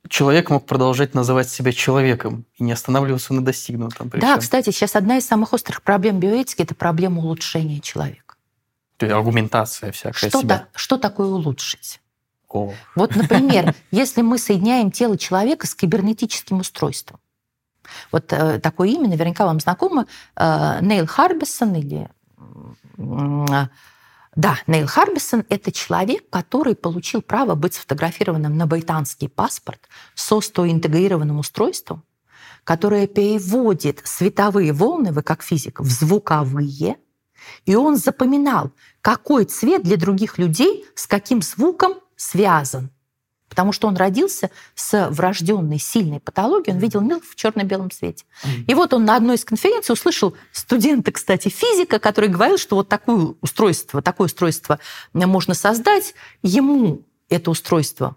человек 0.08 0.50
мог 0.50 0.66
продолжать 0.66 1.14
называть 1.14 1.48
себя 1.48 1.72
человеком 1.72 2.44
и 2.56 2.64
не 2.64 2.72
останавливаться 2.72 3.34
на 3.34 3.44
достигнутом. 3.44 4.10
при 4.10 4.20
Да, 4.20 4.36
кстати, 4.38 4.70
сейчас 4.70 4.96
одна 4.96 5.18
из 5.18 5.26
самых 5.26 5.52
острых 5.52 5.82
проблем 5.82 6.20
биоэтики– 6.20 6.62
это 6.62 6.74
проблема 6.74 7.20
улучшения 7.22 7.80
человека. 7.80 8.36
То 8.96 9.06
есть 9.06 9.14
аргументация 9.16 9.92
всякая 9.92 10.28
Что, 10.28 10.40
себя. 10.40 10.58
та- 10.58 10.68
что 10.78 10.98
такое 10.98 11.26
улучшить? 11.28 12.00
О, 12.48 12.72
Вот, 12.94 13.16
например, 13.16 13.74
если 13.90 14.22
мы 14.22 14.38
соединяем 14.38 14.90
тело 14.92 15.18
человека 15.18 15.66
с 15.66 15.74
кибернетическим 15.74 16.60
устройством. 16.60 17.18
Вот 18.12 18.32
э, 18.32 18.60
такое 18.60 18.88
имя 18.90 19.08
наверняка 19.08 19.44
вам 19.44 19.60
знакомо. 19.60 20.06
Э, 20.36 20.78
Нейл 20.80 21.06
Харбисон 21.06 21.74
или... 21.74 22.08
э, 22.98 23.66
Да, 24.36 24.58
Нейл 24.66 24.86
Харбисон– 24.86 25.44
это 25.48 25.70
человек, 25.70 26.28
который 26.28 26.74
получил 26.74 27.22
право 27.22 27.54
быть 27.54 27.74
сфотографированным 27.74 28.56
на 28.56 28.66
британский 28.66 29.28
паспорт 29.28 29.88
с 30.14 30.32
интегрированным 30.32 31.38
устройством, 31.38 32.04
которое 32.64 33.06
переводит 33.06 34.00
световые 34.04 34.72
волны, 34.72 35.12
вы 35.12 35.22
как 35.22 35.42
физик, 35.42 35.80
в 35.80 35.90
звуковые, 35.90 36.96
и 37.64 37.74
он 37.74 37.96
запоминал, 37.96 38.72
какой 39.00 39.44
цвет 39.44 39.82
для 39.82 39.96
других 39.96 40.38
людей 40.38 40.84
с 40.94 41.06
каким 41.06 41.42
звуком 41.42 41.94
связан. 42.16 42.90
Потому 43.54 43.70
что 43.70 43.86
он 43.86 43.96
родился 43.96 44.50
с 44.74 45.08
врожденной 45.10 45.78
сильной 45.78 46.18
патологией, 46.18 46.74
он 46.74 46.80
видел 46.80 47.00
мир 47.00 47.20
в 47.20 47.36
черно-белом 47.36 47.88
цвете. 47.92 48.24
И 48.66 48.74
вот 48.74 48.92
он 48.92 49.04
на 49.04 49.14
одной 49.14 49.36
из 49.36 49.44
конференций 49.44 49.92
услышал 49.92 50.34
студента, 50.50 51.12
кстати, 51.12 51.48
физика, 51.48 52.00
который 52.00 52.28
говорил, 52.28 52.58
что 52.58 52.74
вот 52.74 52.88
такое 52.88 53.34
устройство, 53.40 54.02
такое 54.02 54.26
устройство 54.26 54.80
можно 55.12 55.54
создать. 55.54 56.14
Ему 56.42 57.02
это 57.28 57.52
устройство 57.52 58.16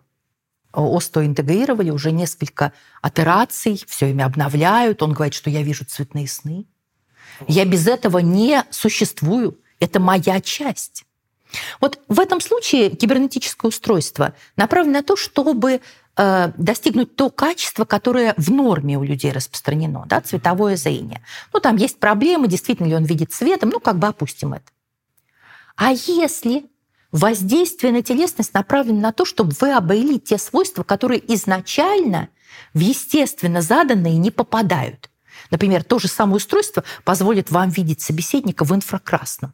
ОСТО 0.74 1.26
интегрировали 1.26 1.92
уже 1.92 2.12
несколько 2.12 2.74
операций, 3.02 3.84
все 3.88 4.08
время 4.08 4.26
обновляют. 4.26 5.04
Он 5.04 5.14
говорит, 5.14 5.34
что 5.34 5.50
я 5.50 5.62
вижу 5.62 5.86
цветные 5.86 6.28
сны. 6.28 6.66
Я 7.48 7.66
без 7.66 7.88
этого 7.88 8.18
не 8.20 8.64
существую. 8.72 9.60
Это 9.80 10.00
моя 10.00 10.42
часть. 10.42 11.06
Вот 11.80 12.00
в 12.08 12.20
этом 12.20 12.41
случае 12.41 12.89
кибернетическое 12.89 13.70
устройство 13.70 14.34
направлено 14.56 15.00
на 15.00 15.04
то, 15.04 15.16
чтобы 15.16 15.82
э, 16.16 16.52
достигнуть 16.58 17.16
то 17.16 17.30
качество, 17.30 17.86
которое 17.86 18.34
в 18.38 18.52
норме 18.52 18.98
у 18.98 19.04
людей 19.04 19.32
распространено, 19.32 20.06
да, 20.08 20.22
цветовое 20.22 20.76
зрение. 20.76 21.22
Ну, 21.54 21.60
там 21.60 21.78
есть 21.78 22.00
проблемы, 22.00 22.48
действительно 22.48 22.88
ли 22.88 22.95
он 22.95 23.06
видит 23.06 23.32
цветом, 23.32 23.70
ну, 23.70 23.80
как 23.80 23.98
бы 23.98 24.08
опустим 24.08 24.54
это. 24.54 24.66
А 25.76 25.91
если 25.91 26.66
воздействие 27.12 27.93
на 27.93 28.02
телесность 28.02 28.54
направлено 28.54 29.00
на 29.00 29.12
то, 29.12 29.26
чтобы 29.26 29.54
вы 29.60 29.74
обрели 29.74 30.20
те 30.20 30.38
свойства, 30.38 30.84
которые 30.84 31.22
изначально 31.34 32.30
в 32.74 32.80
естественно 32.80 33.62
заданные 33.62 34.18
не 34.18 34.32
попадают. 34.32 35.10
Например, 35.52 35.84
то 35.84 36.00
же 36.00 36.08
самое 36.08 36.38
устройство 36.38 36.84
позволит 37.04 37.52
вам 37.52 37.70
видеть 37.70 38.02
собеседника 38.02 38.64
в 38.66 38.74
инфракрасном. 38.74 39.54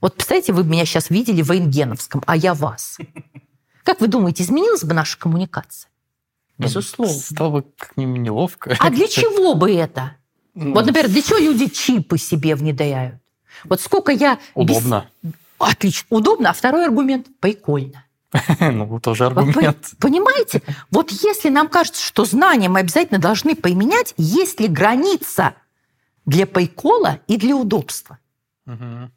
Вот 0.00 0.14
представьте, 0.14 0.52
вы 0.52 0.64
меня 0.64 0.84
сейчас 0.84 1.10
видели 1.10 1.42
в 1.42 1.50
рентгеновском, 1.50 2.22
а 2.26 2.36
я 2.36 2.54
вас. 2.54 2.98
Как 3.84 4.00
вы 4.00 4.06
думаете, 4.08 4.42
изменилась 4.42 4.84
бы 4.84 4.94
наша 4.94 5.18
коммуникация? 5.18 5.90
Безусловно. 6.58 7.14
Стало 7.14 7.50
бы 7.50 7.64
как-нибудь 7.76 8.20
неловко. 8.20 8.76
А 8.80 8.90
для 8.90 9.06
чего 9.06 9.54
бы 9.54 9.72
это? 9.72 10.16
Ну, 10.54 10.74
Вот, 10.74 10.86
например, 10.86 11.08
для 11.08 11.22
чего 11.22 11.38
люди 11.38 11.68
чипы 11.68 12.18
себе 12.18 12.56
внедряют? 12.56 13.14
Вот 13.64 13.80
сколько 13.80 14.10
я... 14.12 14.38
без- 14.56 14.76
Удобно. 14.78 15.08
Отлично. 15.58 16.06
Удобно. 16.10 16.50
А 16.50 16.52
второй 16.52 16.84
аргумент– 16.84 17.28
прикольно. 17.40 18.04
Ну, 18.60 18.98
тоже 19.00 19.26
аргумент. 19.26 19.92
Понимаете? 20.00 20.62
Вот 20.90 21.10
если 21.12 21.48
нам 21.48 21.68
кажется, 21.68 22.02
что 22.04 22.24
знания 22.24 22.68
мы 22.68 22.80
обязательно 22.80 23.20
должны 23.20 23.54
поменять, 23.54 24.14
есть 24.16 24.58
ли 24.60 24.66
граница 24.68 25.54
для 26.26 26.44
прикола 26.46 27.20
и 27.28 27.36
для 27.36 27.54
удобства? 27.56 28.18
Мгм. 28.66 29.12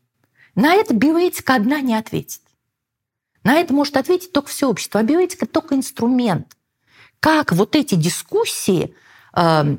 На 0.56 0.74
это 0.74 0.94
биоэтика 0.94 1.56
одна 1.56 1.82
не 1.82 1.96
ответит. 1.96 2.42
На 3.44 3.56
это 3.56 3.74
может 3.74 3.98
ответить 3.98 4.32
только 4.32 4.50
все 4.50 4.70
общество. 4.70 5.00
А 5.00 5.04
биоэтика 5.04 5.46
только 5.46 5.76
инструмент. 5.76 6.58
Как 7.20 7.52
вот 7.52 7.76
эти 7.76 7.96
дискуссии 7.96 8.94
э, 9.36 9.78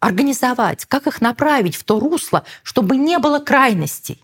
организовать, 0.00 0.84
как 0.86 1.06
их 1.06 1.20
направить 1.20 1.76
в 1.76 1.84
то 1.84 1.98
русло, 1.98 2.44
чтобы 2.62 2.96
не 2.96 3.18
было 3.18 3.38
крайностей. 3.38 4.22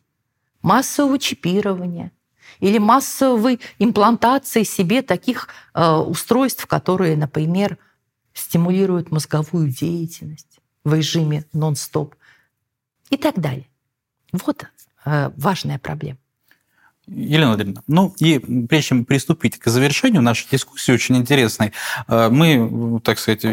Массового 0.62 1.18
чипирования 1.18 2.12
или 2.58 2.78
массовой 2.78 3.60
имплантации 3.78 4.62
себе 4.62 5.02
таких 5.02 5.48
э, 5.74 5.90
устройств, 5.96 6.66
которые, 6.66 7.16
например, 7.16 7.78
стимулируют 8.34 9.10
мозговую 9.10 9.68
деятельность 9.68 10.60
в 10.84 10.94
режиме 10.94 11.44
нон-стоп 11.52 12.14
и 13.08 13.16
так 13.16 13.40
далее. 13.40 13.68
Вот 14.32 14.66
важная 15.04 15.78
проблема. 15.78 16.18
Елена 17.06 17.48
Владимировна, 17.48 17.82
ну 17.88 18.14
и 18.18 18.38
прежде 18.38 18.88
чем 18.88 19.04
приступить 19.04 19.58
к 19.58 19.66
завершению 19.68 20.22
нашей 20.22 20.48
дискуссии, 20.50 20.92
очень 20.92 21.16
интересной, 21.16 21.72
э, 22.06 22.28
мы, 22.30 23.00
так 23.02 23.18
сказать, 23.18 23.44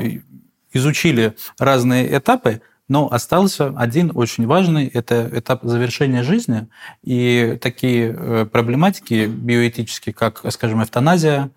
изучили 0.73 1.35
разные 1.57 2.17
этапы, 2.17 2.61
но 2.87 3.11
остался 3.11 3.73
один 3.75 4.11
очень 4.13 4.47
важный, 4.47 4.87
это 4.87 5.29
этап 5.33 5.63
завершения 5.63 6.23
жизни. 6.23 6.67
И 7.03 7.57
такие 7.61 8.15
э, 8.17 8.45
проблематики 8.45 9.25
биоэтические, 9.25 10.13
как, 10.13 10.41
скажем, 10.51 10.81
эвтаназия, 10.81 11.51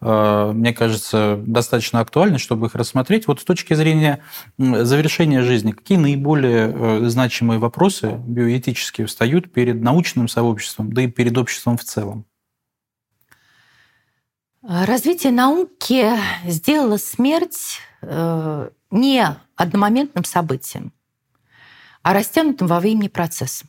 э, 0.00 0.52
мне 0.54 0.72
кажется, 0.72 1.42
достаточно 1.44 2.00
актуальны, 2.00 2.38
чтобы 2.38 2.66
их 2.66 2.74
рассмотреть. 2.74 3.26
Вот 3.26 3.40
с 3.40 3.44
точки 3.44 3.74
зрения 3.74 4.20
завершения 4.58 5.42
жизни, 5.42 5.72
какие 5.72 5.98
наиболее 5.98 6.72
э, 6.72 7.08
значимые 7.08 7.58
вопросы 7.58 8.20
биоэтические 8.26 9.08
встают 9.08 9.52
перед 9.52 9.82
научным 9.82 10.28
сообществом, 10.28 10.92
да 10.92 11.02
и 11.02 11.08
перед 11.08 11.36
обществом 11.36 11.76
в 11.76 11.84
целом? 11.84 12.24
Развитие 14.62 15.32
науки 15.32 16.12
сделало 16.44 16.96
смерть 16.96 17.80
не 18.90 19.36
одномоментным 19.56 20.24
событием, 20.24 20.92
а 22.02 22.12
растянутым 22.12 22.68
во 22.68 22.78
времени 22.78 23.08
процессом, 23.08 23.68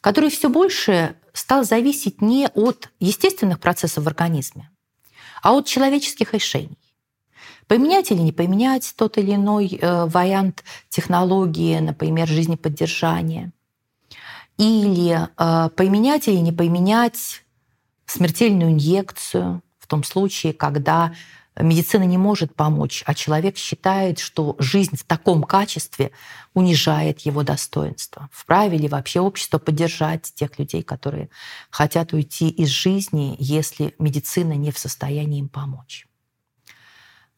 который 0.00 0.30
все 0.30 0.48
больше 0.48 1.14
стал 1.32 1.64
зависеть 1.64 2.20
не 2.20 2.48
от 2.48 2.90
естественных 2.98 3.60
процессов 3.60 4.04
в 4.04 4.08
организме, 4.08 4.70
а 5.42 5.52
от 5.52 5.66
человеческих 5.66 6.34
решений. 6.34 6.78
Поменять 7.66 8.10
или 8.10 8.20
не 8.20 8.32
поменять 8.32 8.94
тот 8.96 9.18
или 9.18 9.34
иной 9.34 9.68
э, 9.68 10.06
вариант 10.06 10.64
технологии, 10.88 11.78
например, 11.78 12.26
жизнеподдержания, 12.26 13.52
или 14.56 15.28
э, 15.36 15.70
поменять 15.70 16.28
или 16.28 16.38
не 16.38 16.50
поменять 16.50 17.44
смертельную 18.06 18.72
инъекцию 18.72 19.62
в 19.78 19.86
том 19.86 20.02
случае, 20.02 20.54
когда 20.54 21.14
медицина 21.60 22.04
не 22.04 22.18
может 22.18 22.54
помочь, 22.54 23.02
а 23.06 23.14
человек 23.14 23.56
считает, 23.56 24.18
что 24.18 24.56
жизнь 24.58 24.96
в 24.96 25.04
таком 25.04 25.42
качестве 25.42 26.12
унижает 26.54 27.20
его 27.20 27.42
достоинство. 27.42 28.28
Вправе 28.32 28.78
ли 28.78 28.88
вообще 28.88 29.20
общество 29.20 29.58
поддержать 29.58 30.32
тех 30.34 30.58
людей, 30.58 30.82
которые 30.82 31.30
хотят 31.70 32.12
уйти 32.12 32.48
из 32.48 32.68
жизни, 32.68 33.36
если 33.38 33.94
медицина 33.98 34.52
не 34.52 34.70
в 34.70 34.78
состоянии 34.78 35.40
им 35.40 35.48
помочь? 35.48 36.06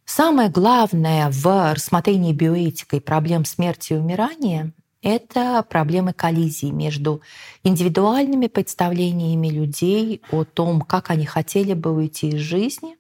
Самое 0.05 0.49
главное 0.51 1.31
в 1.31 1.73
рассмотрении 1.73 2.33
биоэтикой 2.33 3.01
проблем 3.01 3.45
смерти 3.45 3.93
и 3.93 3.97
умирания— 3.97 4.73
это 5.03 5.63
проблемы 5.63 6.13
коллизии 6.13 6.67
между 6.67 7.23
индивидуальными 7.63 8.49
представлениями 8.49 9.49
людей 9.49 10.21
о 10.33 10.45
том, 10.45 10.83
как 10.83 11.11
они 11.11 11.27
хотели 11.27 11.75
бы 11.75 11.95
уйти 11.95 12.31
из 12.31 12.41
жизни, 12.41 12.97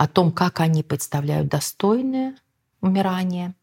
о 0.00 0.08
том, 0.08 0.32
как 0.32 0.60
они 0.60 0.82
представляют 0.82 1.48
достойное 1.48 2.34
умирание, 2.80 3.54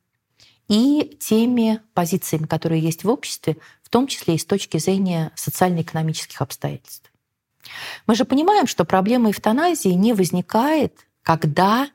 и 0.67 1.17
теми 1.19 1.81
позициями, 1.95 2.45
которые 2.45 2.79
есть 2.79 3.03
в 3.03 3.09
обществе, 3.09 3.57
в 3.81 3.89
том 3.89 4.05
числе 4.05 4.35
и 4.35 4.37
с 4.37 4.45
точки 4.45 4.77
зрения 4.77 5.31
социально-экономических 5.33 6.39
обстоятельств. 6.39 7.11
Мы 8.05 8.13
же 8.13 8.23
понимаем, 8.23 8.67
что 8.67 8.85
проблема 8.85 9.31
эвтаназии 9.31 9.89
не 9.89 10.13
возникает, 10.13 11.07
когда 11.23 11.89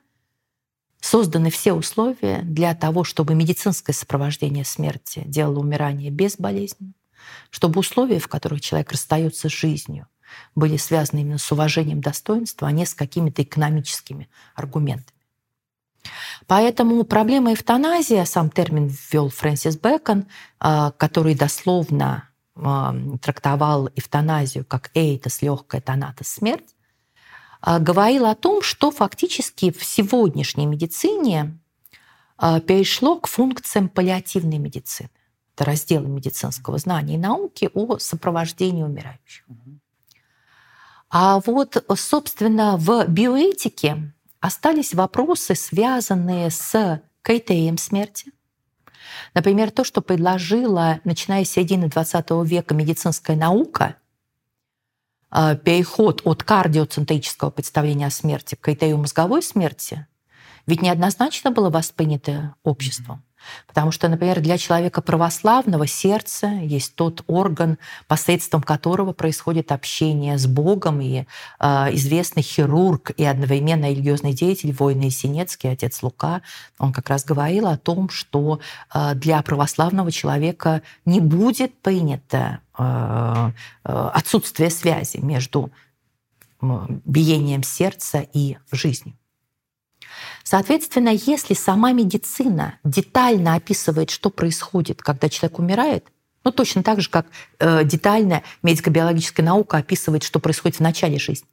созданы 0.99 1.49
все 1.49 1.71
условия 1.71 2.41
для 2.43 2.75
того, 2.75 3.05
чтобы 3.05 3.35
медицинское 3.35 3.93
сопровождение 3.93 4.65
смерти 4.65 5.23
делало 5.25 5.59
умирание 5.59 6.11
безболезненным, 6.11 6.95
чтобы 7.49 7.79
условия, 7.79 8.19
в 8.19 8.27
которых 8.27 8.59
человек 8.59 8.91
расстается 8.91 9.47
с 9.47 9.53
жизнью, 9.53 10.09
были 10.55 10.77
связаны 10.77 11.21
именно 11.21 11.37
с 11.37 11.51
уважением 11.51 12.01
достоинства, 12.01 12.67
а 12.67 12.71
не 12.71 12.85
с 12.85 12.93
какими-то 12.93 13.43
экономическими 13.43 14.29
аргументами. 14.55 15.19
Поэтому 16.47 17.03
проблема 17.05 17.53
эвтаназии, 17.53 18.23
сам 18.25 18.49
термин 18.49 18.87
ввел 18.87 19.29
Фрэнсис 19.29 19.77
Бэкон, 19.77 20.25
который 20.59 21.35
дословно 21.35 22.29
трактовал 22.55 23.89
эвтаназию 23.95 24.65
как 24.65 24.91
«эйтос»– 24.93 25.41
легкая, 25.41 25.81
«тонатос»– 25.81 26.27
смерть, 26.29 26.75
говорил 27.65 28.25
о 28.25 28.35
том, 28.35 28.61
что 28.61 28.91
фактически 28.91 29.71
в 29.71 29.83
сегодняшней 29.83 30.65
медицине 30.65 31.57
перешло 32.37 33.19
к 33.19 33.27
функциям 33.27 33.87
паллиативной 33.87 34.57
медицины. 34.57 35.09
Это 35.55 35.65
разделы 35.65 36.09
медицинского 36.09 36.77
знания 36.77 37.15
и 37.15 37.17
науки 37.17 37.69
о 37.73 37.99
сопровождении 37.99 38.83
умирающих. 38.83 39.45
А 41.15 41.39
вот, 41.45 41.85
собственно, 41.95 42.75
в 42.75 43.05
биоэтике 43.05 44.11
остались 44.39 44.95
вопросы, 44.95 45.53
связанные 45.53 46.49
с 46.49 47.03
критерием 47.21 47.77
смерти. 47.77 48.31
Например, 49.35 49.69
то, 49.69 49.83
что 49.83 50.01
предложила, 50.01 51.01
начиная 51.03 51.45
с 51.45 51.51
середины 51.51 51.85
XX 51.85 52.43
века, 52.47 52.73
медицинская 52.73 53.37
наука, 53.37 53.97
переход 55.29 56.23
от 56.25 56.43
кардиоцентрического 56.43 57.51
представления 57.51 58.07
о 58.07 58.11
смерти 58.11 58.55
к 58.55 58.61
критерию 58.61 58.97
мозговой 58.97 59.43
смерти, 59.43 60.07
ведь 60.65 60.81
неоднозначно 60.81 61.51
было 61.51 61.69
воспринято 61.69 62.55
обществом. 62.63 63.23
Потому 63.67 63.91
что, 63.91 64.07
например, 64.09 64.41
для 64.41 64.57
человека 64.57 65.01
православного 65.01 65.87
сердце 65.87 66.47
есть 66.47 66.95
тот 66.95 67.23
орган, 67.27 67.77
посредством 68.07 68.61
которого 68.61 69.13
происходит 69.13 69.71
общение 69.71 70.37
с 70.37 70.47
Богом. 70.47 71.01
И 71.01 71.25
э, 71.59 71.65
известный 71.93 72.43
хирург 72.43 73.11
и 73.17 73.23
одновременно 73.23 73.89
религиозный 73.89 74.33
деятель 74.33 74.73
Война 74.73 75.09
Синецкий, 75.09 75.71
отец 75.71 76.01
Лука, 76.03 76.41
он 76.79 76.93
как 76.93 77.09
раз 77.09 77.25
говорил 77.25 77.67
о 77.67 77.77
том, 77.77 78.09
что 78.09 78.59
э, 78.93 79.15
для 79.15 79.41
православного 79.41 80.11
человека 80.11 80.81
не 81.05 81.19
будет 81.19 81.79
принято 81.81 82.59
э, 82.77 83.51
отсутствие 83.83 84.69
связи 84.69 85.17
между 85.17 85.71
биением 87.05 87.63
сердца 87.63 88.25
и 88.33 88.57
жизнью. 88.71 89.15
Соответственно, 90.43 91.09
если 91.09 91.53
сама 91.53 91.91
медицина 91.91 92.75
детально 92.83 93.55
описывает, 93.55 94.09
что 94.09 94.29
происходит, 94.29 95.01
когда 95.01 95.29
человек 95.29 95.59
умирает, 95.59 96.07
ну 96.43 96.51
точно 96.51 96.83
так 96.83 97.01
же, 97.01 97.09
как 97.09 97.27
э, 97.59 97.83
детально 97.83 98.43
медико-биологическая 98.61 99.45
наука 99.45 99.77
описывает, 99.77 100.23
что 100.23 100.39
происходит 100.39 100.77
в 100.77 100.81
начале 100.81 101.17
жизни, 101.17 101.47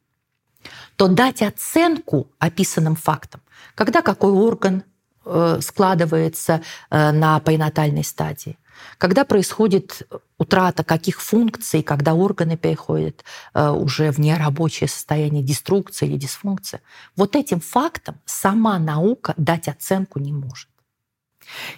то 0.97 1.09
дать 1.09 1.43
оценку 1.43 2.31
описанным 2.39 2.97
фактам, 2.97 3.41
когда 3.74 4.03
какой 4.03 4.32
орган 4.32 4.82
э, 5.24 5.59
складывается 5.62 6.62
э, 6.91 7.12
на 7.12 7.41
перинатальной 7.41 8.05
стадии, 8.05 8.59
когда 8.98 9.24
происходит 9.24 10.09
утрата 10.39 10.85
каких 10.85 11.20
функций, 11.20 11.82
когда 11.82 12.15
органы 12.15 12.57
переходят 12.57 13.24
э, 13.55 13.69
уже 13.70 14.11
в 14.11 14.19
нерабочее 14.19 14.89
состояние 14.89 15.43
деструкции 15.43 16.07
или 16.07 16.16
дисфункции, 16.16 16.81
вот 17.16 17.36
этим 17.36 17.61
фактом 17.61 18.19
сама 18.24 18.78
наука 18.78 19.35
дать 19.36 19.69
оценку 19.69 20.19
не 20.19 20.32
может. 20.32 20.69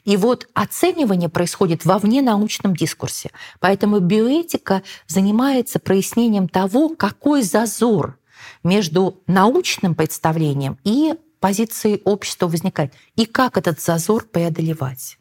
И 0.04 0.16
вот 0.16 0.48
оценивание 0.54 1.28
происходит 1.28 1.84
во 1.84 1.98
вненаучном 1.98 2.76
дискурсе. 2.76 3.30
Поэтому 3.60 4.00
биоэтика 4.00 4.82
занимается 5.06 5.78
прояснением 5.78 6.48
того, 6.48 6.90
какой 6.90 7.42
зазор 7.42 8.18
между 8.62 9.20
научным 9.26 9.94
представлением 9.94 10.78
и 10.84 11.14
позицией 11.40 12.00
общества 12.04 12.46
возникает, 12.46 12.92
и 13.16 13.26
как 13.26 13.56
этот 13.56 13.80
зазор 13.80 14.24
преодолевать. 14.24 15.18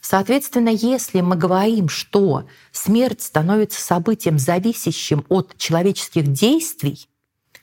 Соответственно, 0.00 0.68
если 0.68 1.20
мы 1.20 1.36
говорим, 1.36 1.88
что 1.88 2.46
смерть 2.72 3.22
становится 3.22 3.80
событием, 3.80 4.38
зависящим 4.38 5.24
от 5.28 5.56
человеческих 5.56 6.32
действий, 6.32 7.08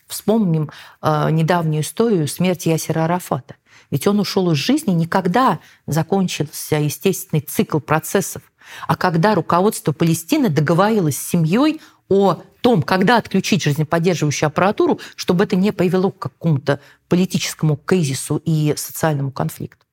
вспомним 0.07 0.69
э, 1.01 1.31
недавнюю 1.31 1.83
историю 1.83 2.27
смерти 2.27 2.69
Ясера 2.69 3.05
Арафата. 3.05 3.55
Ведь 3.89 4.07
он 4.07 4.19
ушел 4.19 4.51
из 4.51 4.57
жизни 4.57 4.91
не 4.91 5.07
когда 5.07 5.59
закончился 5.87 6.75
естественный 6.77 7.41
цикл 7.41 7.79
процессов, 7.79 8.41
а 8.87 8.95
когда 8.95 9.35
руководство 9.35 9.91
Палестины 9.91 10.49
договорилось 10.49 11.17
с 11.17 11.29
семьей 11.29 11.81
о 12.09 12.41
том, 12.61 12.83
когда 12.83 13.17
отключить 13.17 13.63
жизнеподдерживающую 13.63 14.47
аппаратуру, 14.47 14.99
чтобы 15.15 15.45
это 15.45 15.55
не 15.55 15.71
привело 15.71 16.11
к 16.11 16.19
какому-то 16.19 16.79
политическому 17.09 17.75
кризису 17.75 18.41
и 18.45 18.73
социальному 18.77 19.31
конфликту. 19.31 19.85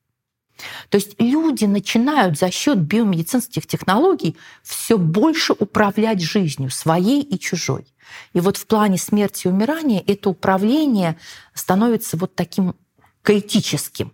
То 0.89 0.97
есть 0.97 1.15
люди 1.19 1.65
начинают 1.65 2.37
за 2.37 2.51
счет 2.51 2.79
биомедицинских 2.79 3.67
технологий 3.67 4.35
все 4.63 4.97
больше 4.97 5.53
управлять 5.53 6.21
жизнью, 6.21 6.69
своей 6.69 7.21
и 7.21 7.39
чужой. 7.39 7.85
И 8.33 8.39
вот 8.39 8.57
в 8.57 8.65
плане 8.65 8.97
смерти 8.97 9.47
и 9.47 9.49
умирания 9.49 10.03
это 10.05 10.29
управление 10.29 11.17
становится 11.53 12.17
вот 12.17 12.35
таким 12.35 12.75
критическим. 13.21 14.13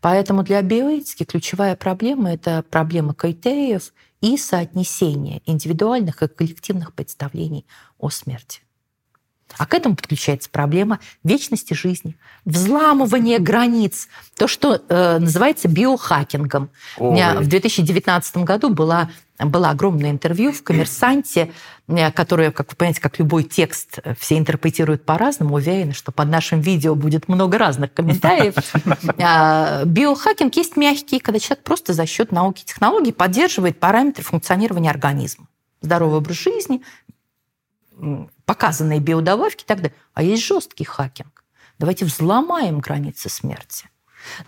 Поэтому 0.00 0.42
для 0.42 0.60
биоэтики 0.62 1.24
ключевая 1.24 1.76
проблема– 1.76 2.32
это 2.34 2.64
проблема 2.68 3.14
критериев 3.14 3.92
и 4.20 4.36
соотнесения 4.36 5.40
индивидуальных 5.46 6.22
и 6.22 6.28
коллективных 6.28 6.92
представлений 6.92 7.66
о 7.98 8.10
смерти. 8.10 8.60
А 9.56 9.66
к 9.66 9.74
этому 9.74 9.94
подключается 9.94 10.50
проблема 10.50 10.98
вечности 11.22 11.74
жизни, 11.74 12.16
взламывание 12.44 13.38
границ, 13.38 14.08
то, 14.36 14.48
что 14.48 14.82
э, 14.88 15.18
называется 15.18 15.68
биохакингом. 15.68 16.70
Ой. 16.98 17.08
У 17.08 17.12
меня 17.12 17.34
в 17.40 17.46
2019 17.46 18.38
году 18.38 18.70
была, 18.70 19.10
было 19.38 19.70
огромное 19.70 20.10
интервью 20.10 20.52
в 20.52 20.62
«Коммерсанте», 20.64 21.52
э, 21.86 22.10
которое, 22.10 22.50
как 22.50 22.70
вы 22.70 22.76
понимаете, 22.76 23.00
как 23.00 23.18
любой 23.20 23.44
текст, 23.44 24.00
э, 24.02 24.14
все 24.18 24.38
интерпретируют 24.38 25.04
по-разному. 25.04 25.54
Уверена, 25.54 25.92
что 25.92 26.10
под 26.10 26.28
нашим 26.30 26.60
видео 26.60 26.96
будет 26.96 27.28
много 27.28 27.58
разных 27.58 27.92
комментариев. 27.92 28.54
А, 29.18 29.84
биохакинг 29.84 30.54
есть 30.56 30.76
мягкий, 30.76 31.18
когда 31.18 31.38
человек 31.38 31.64
просто 31.64 31.92
за 31.92 32.06
счет 32.06 32.32
науки 32.32 32.62
и 32.62 32.64
технологий 32.64 33.12
поддерживает 33.12 33.78
параметры 33.78 34.24
функционирования 34.24 34.90
организма 34.90 35.46
здоровый 35.84 36.18
образ 36.18 36.36
жизни, 36.36 36.82
показанные 38.46 39.00
биодобавки 39.00 39.62
и 39.62 39.66
так 39.66 39.78
далее. 39.78 39.94
А 40.14 40.22
есть 40.22 40.44
жесткий 40.44 40.84
хакинг. 40.84 41.44
Давайте 41.78 42.04
взломаем 42.04 42.80
границы 42.80 43.28
смерти. 43.28 43.88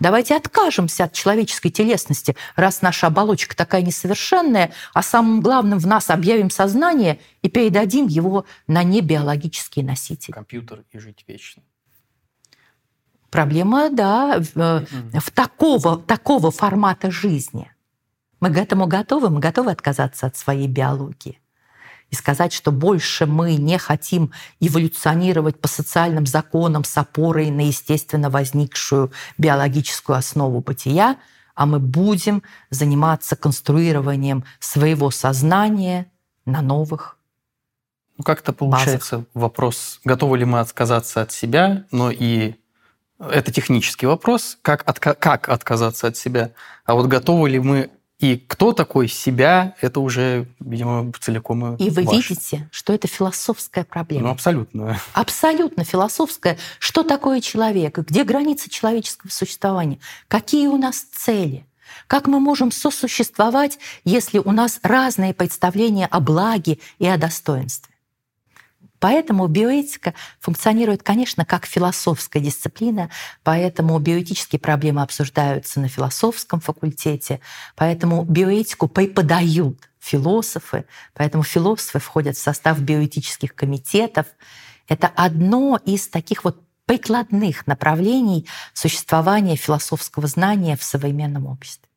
Давайте 0.01 0.37
откажемся 0.37 1.05
от 1.05 1.13
человеческой 1.13 1.69
телесности, 1.69 2.35
раз 2.55 2.81
наша 2.81 3.09
оболочка 3.09 3.55
такая 3.55 3.83
несовершенная, 3.83 4.73
а 4.95 5.03
самым 5.03 5.43
главным 5.43 5.79
в 5.79 5.87
нас 5.87 6.09
объявим 6.09 6.49
сознание 6.49 7.21
и 7.43 7.51
передадим 7.51 8.07
его 8.07 8.47
на 8.67 8.83
небиологические 8.83 9.85
носители. 9.85 10.33
Компьютер 10.33 10.85
и 10.93 10.99
жить 10.99 11.25
вечно. 11.27 11.63
Проблема, 13.31 13.91
да, 13.91 14.39
в, 14.39 14.57
mm-hmm. 14.57 15.21
в 15.21 15.31
такого, 15.31 15.99
такого 15.99 16.51
формата 16.51 17.11
жизни. 17.11 17.71
Мы 18.41 18.55
к 18.55 18.57
этому 18.57 18.87
готовы, 18.87 19.29
мы 19.29 19.41
готовы 19.41 19.73
отказаться 19.73 20.27
от 20.27 20.37
своей 20.37 20.69
биологии 20.69 21.41
и 22.11 22.15
сказать, 22.15 22.53
что 22.53 22.71
больше 22.71 23.27
мы 23.27 23.57
не 23.57 23.79
хотим 23.79 24.33
эволюционировать 24.61 25.61
по 25.61 25.69
социальным 25.69 26.27
законам 26.27 26.85
с 26.85 26.97
опорой 26.97 27.51
на 27.51 27.67
естественно 27.67 28.31
возникшую 28.31 29.13
биологическую 29.39 30.17
основу 30.17 30.61
бытия, 30.61 31.17
а 31.55 31.67
мы 31.67 31.81
будем 31.81 32.43
заниматься 32.71 33.35
конструированием 33.35 34.45
своего 34.61 35.11
сознания 35.11 36.11
на 36.45 36.61
новых 36.61 37.17
ну, 38.19 38.25
как-то 38.25 38.53
получается 38.53 39.17
базах. 39.19 39.31
вопрос, 39.35 40.01
готовы 40.05 40.39
ли 40.39 40.45
мы 40.45 40.61
отказаться 40.61 41.23
от 41.23 41.33
себя, 41.33 41.85
но 41.91 42.11
и 42.11 42.55
это 43.19 43.53
технический 43.53 44.07
вопрос, 44.07 44.59
как, 44.63 44.85
отка- 44.85 45.15
как 45.15 45.49
отказаться 45.49 46.07
от 46.07 46.17
себя. 46.17 46.53
А 46.85 46.95
вот 46.95 47.07
готовы 47.07 47.51
ли 47.51 47.59
мы 47.59 47.91
и 48.19 48.39
кто 48.39 48.73
такой 48.73 49.09
себя, 49.09 49.75
это 49.83 50.01
уже, 50.01 50.47
видимо, 50.61 51.13
целиком 51.21 51.75
и 51.77 51.85
И 51.85 51.91
вы 51.91 52.03
ваше. 52.03 52.17
видите, 52.17 52.69
что 52.73 52.95
это 52.95 53.09
философская 53.09 53.85
проблема. 53.85 54.29
Ну, 54.29 54.31
абсолютно. 54.33 54.99
Абсолютно 55.13 55.85
философская. 55.85 56.57
Что 56.79 57.03
такое 57.03 57.43
человек? 57.43 57.99
Где 57.99 58.25
границы 58.25 58.71
человеческого 58.71 59.31
существования? 59.31 59.99
Какие 60.29 60.69
у 60.69 60.79
нас 60.79 61.01
цели? 61.13 61.67
Как 62.07 62.27
мы 62.27 62.41
можем 62.41 62.73
сосуществовать, 62.73 63.79
если 64.05 64.39
у 64.39 64.51
нас 64.51 64.81
разные 64.83 65.35
представления 65.35 66.07
о 66.07 66.21
благе 66.21 66.79
и 66.99 67.07
о 67.07 67.19
достоинстве? 67.19 67.96
Поэтому 68.99 69.47
биоэтика 69.47 70.15
функционирует, 70.41 71.03
конечно, 71.03 71.45
как 71.45 71.67
философская 71.67 72.43
дисциплина, 72.43 73.11
поэтому 73.43 73.99
биоэтические 73.99 74.59
проблемы 74.59 75.03
обсуждаются 75.03 75.81
на 75.81 75.89
философском 75.89 76.61
факультете, 76.61 77.41
поэтому 77.75 78.25
биоэтику 78.25 78.89
преподают 78.89 79.89
философы, 79.99 80.85
поэтому 81.15 81.43
философы 81.43 81.99
входят 81.99 82.37
в 82.37 82.41
состав 82.41 82.81
биоэтических 82.81 83.55
комитетов. 83.55 84.27
Это 84.89 85.09
одно 85.09 85.81
из 85.85 86.09
таких 86.09 86.45
вот 86.45 86.63
прикладных 86.87 87.67
направлений 87.67 88.47
существования 88.73 89.57
философского 89.57 90.29
знания 90.29 90.77
в 90.77 90.85
современном 90.85 91.47
обществе. 91.47 91.89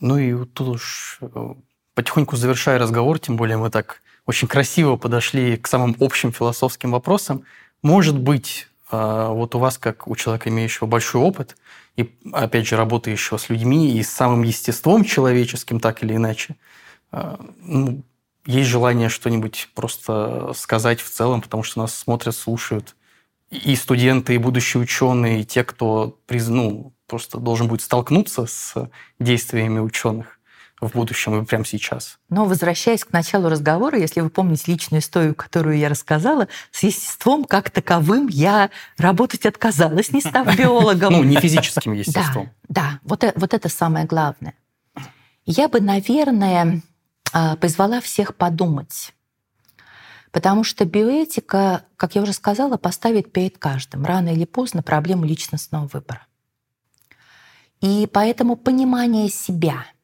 Ну 0.00 0.16
и 0.16 0.46
тут 0.46 0.68
уж 0.68 1.18
э, 1.20 1.54
потихоньку 1.94 2.36
завершая 2.36 2.78
разговор, 2.78 3.18
тем 3.18 3.36
более 3.36 3.56
мы 3.56 3.70
так 3.70 4.00
очень 4.28 4.46
красиво 4.46 4.96
подошли 4.96 5.56
к 5.56 5.66
самым 5.66 5.96
общим 6.00 6.32
философским 6.32 6.90
вопросам. 6.90 7.44
Может 7.82 8.18
быть, 8.18 8.68
а, 8.90 9.30
вот 9.30 9.54
у 9.54 9.58
вас, 9.58 9.78
как 9.78 10.06
у 10.06 10.14
человека, 10.16 10.50
имеющего 10.50 10.86
большой 10.86 11.22
опыт, 11.22 11.56
и, 11.96 12.14
опять 12.34 12.66
же, 12.66 12.76
работающего 12.76 13.38
с 13.38 13.48
людьми 13.48 13.90
и 13.96 14.02
с 14.02 14.10
самым 14.10 14.42
естеством 14.42 15.02
человеческим, 15.02 15.80
так 15.80 16.04
или 16.04 16.14
иначе, 16.14 16.56
а, 17.10 17.40
ну, 17.62 18.02
есть 18.44 18.68
желание 18.68 19.08
что-нибудь 19.08 19.70
просто 19.74 20.52
сказать 20.54 21.00
в 21.00 21.08
целом, 21.08 21.40
потому 21.40 21.62
что 21.62 21.80
нас 21.80 21.94
смотрят, 21.94 22.36
слушают 22.36 22.96
и 23.50 23.74
студенты, 23.76 24.34
и 24.34 24.38
будущие 24.38 24.82
ученые, 24.82 25.40
и 25.40 25.44
те, 25.46 25.64
кто 25.64 26.18
ну, 26.28 26.92
просто 27.06 27.38
должен 27.38 27.66
будет 27.66 27.80
столкнуться 27.80 28.44
с 28.44 28.74
действиями 29.18 29.78
ученых 29.78 30.37
в 30.80 30.92
будущем 30.92 31.42
и 31.42 31.44
прямо 31.44 31.64
сейчас. 31.64 32.18
Но 32.28 32.44
возвращаясь 32.44 33.04
к 33.04 33.12
началу 33.12 33.48
разговора, 33.48 33.98
если 33.98 34.20
вы 34.20 34.30
помните 34.30 34.70
личную 34.72 35.00
историю, 35.00 35.34
которую 35.34 35.76
я 35.76 35.88
рассказала, 35.88 36.48
с 36.70 36.82
естеством 36.82 37.44
как 37.44 37.70
таковым 37.70 38.28
я 38.28 38.70
работать 38.96 39.44
отказалась, 39.46 40.12
не 40.12 40.20
став 40.20 40.56
биологом. 40.58 41.12
Ну, 41.12 41.24
не 41.24 41.36
физическим 41.40 41.92
естеством. 41.92 42.50
Да, 42.68 42.82
да, 42.82 43.00
вот, 43.02 43.24
э, 43.24 43.32
вот 43.36 43.54
это 43.54 43.68
самое 43.68 44.06
главное. 44.06 44.54
Я 45.46 45.68
бы, 45.68 45.80
наверное, 45.80 46.82
а, 47.32 47.56
позвала 47.56 48.00
всех 48.00 48.36
подумать. 48.36 49.12
Потому 50.30 50.62
что 50.62 50.84
биоэтика, 50.84 51.84
как 51.96 52.14
я 52.14 52.22
уже 52.22 52.34
сказала, 52.34 52.76
поставит 52.76 53.32
перед 53.32 53.58
каждым 53.58 54.04
рано 54.04 54.28
или 54.28 54.44
поздно 54.44 54.82
проблему 54.82 55.24
личностного 55.24 55.88
выбора. 55.90 56.26
И 57.80 58.08
поэтому 58.12 58.56
понимание 58.56 59.28
себя– 59.30 59.84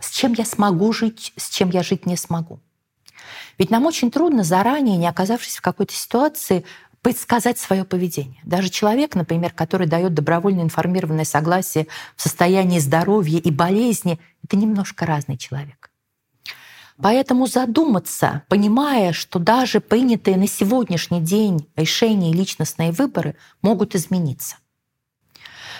с 0.00 0.10
чем 0.10 0.32
я 0.34 0.44
смогу 0.44 0.92
жить, 0.92 1.32
с 1.36 1.50
чем 1.50 1.70
я 1.70 1.82
жить 1.82 2.06
не 2.06 2.16
смогу. 2.16 2.60
Ведь 3.58 3.70
нам 3.70 3.86
очень 3.86 4.10
трудно 4.10 4.42
заранее, 4.42 4.96
не 4.96 5.06
оказавшись 5.06 5.58
в 5.58 5.60
какой-то 5.60 5.92
ситуации, 5.92 6.64
предсказать 7.02 7.58
свое 7.58 7.84
поведение. 7.84 8.40
Даже 8.44 8.68
человек, 8.68 9.14
например, 9.14 9.52
который 9.52 9.86
дает 9.86 10.14
добровольно 10.14 10.60
информированное 10.60 11.24
согласие 11.24 11.86
в 12.16 12.22
состоянии 12.22 12.78
здоровья 12.78 13.38
и 13.38 13.50
болезни, 13.50 14.20
это 14.44 14.56
немножко 14.56 15.06
разный 15.06 15.38
человек. 15.38 15.90
Поэтому 17.02 17.46
задуматься, 17.46 18.42
понимая, 18.48 19.14
что 19.14 19.38
даже 19.38 19.80
принятые 19.80 20.36
на 20.36 20.46
сегодняшний 20.46 21.20
день 21.20 21.66
решения 21.74 22.30
и 22.30 22.34
личностные 22.34 22.92
выборы 22.92 23.36
могут 23.62 23.94
измениться. 23.94 24.56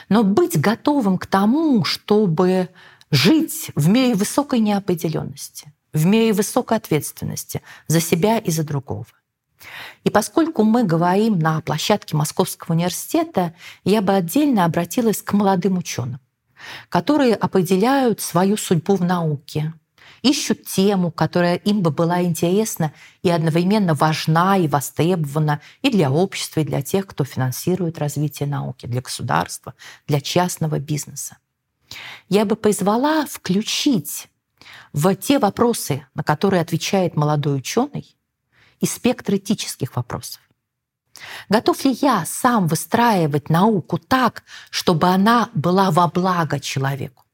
Но 0.08 0.24
быть 0.24 0.58
готовым 0.58 1.18
к 1.18 1.26
тому, 1.26 1.84
чтобы 1.84 2.70
жить 3.10 3.70
в 3.74 3.88
мире 3.88 4.14
высокой 4.14 4.60
неопределенности, 4.60 5.72
в 5.92 6.06
мире 6.06 6.32
высокой 6.32 6.78
ответственности 6.78 7.62
за 7.88 8.00
себя 8.00 8.38
и 8.38 8.50
за 8.50 8.62
другого. 8.64 9.06
И 10.04 10.10
поскольку 10.10 10.62
мы 10.62 10.84
говорим 10.84 11.38
на 11.38 11.60
площадке 11.60 12.16
Московского 12.16 12.74
университета, 12.74 13.54
я 13.84 14.00
бы 14.00 14.14
отдельно 14.14 14.64
обратилась 14.64 15.20
к 15.20 15.32
молодым 15.32 15.76
ученым, 15.76 16.20
которые 16.88 17.34
определяют 17.34 18.20
свою 18.20 18.56
судьбу 18.56 18.96
в 18.96 19.04
науке, 19.04 19.74
ищут 20.22 20.64
тему, 20.64 21.10
которая 21.10 21.56
им 21.56 21.82
бы 21.82 21.90
была 21.90 22.22
интересна 22.22 22.92
и 23.22 23.30
одновременно 23.30 23.94
важна 23.94 24.56
и 24.56 24.68
востребована 24.68 25.60
и 25.82 25.90
для 25.90 26.10
общества, 26.10 26.60
и 26.60 26.64
для 26.64 26.82
тех, 26.82 27.06
кто 27.06 27.24
финансирует 27.24 27.98
развитие 27.98 28.48
науки, 28.48 28.86
для 28.86 29.02
государства, 29.02 29.74
для 30.06 30.20
частного 30.20 30.78
бизнеса. 30.78 31.36
Я 32.28 32.44
бы 32.44 32.56
призвала 32.56 33.26
включить 33.26 34.28
в 34.92 35.14
те 35.16 35.38
вопросы, 35.38 36.06
на 36.14 36.22
которые 36.22 36.62
отвечает 36.62 37.16
молодой 37.16 37.58
ученый, 37.58 38.16
и 38.80 38.86
спектр 38.86 39.34
этических 39.34 39.96
вопросов. 39.96 40.40
Готов 41.48 41.84
ли 41.84 41.96
я 42.00 42.24
сам 42.24 42.66
выстраивать 42.66 43.50
науку 43.50 43.98
так, 43.98 44.42
чтобы 44.70 45.08
она 45.08 45.50
была 45.54 45.90
во 45.90 46.08
благо 46.08 46.58
человеку? 46.60 47.24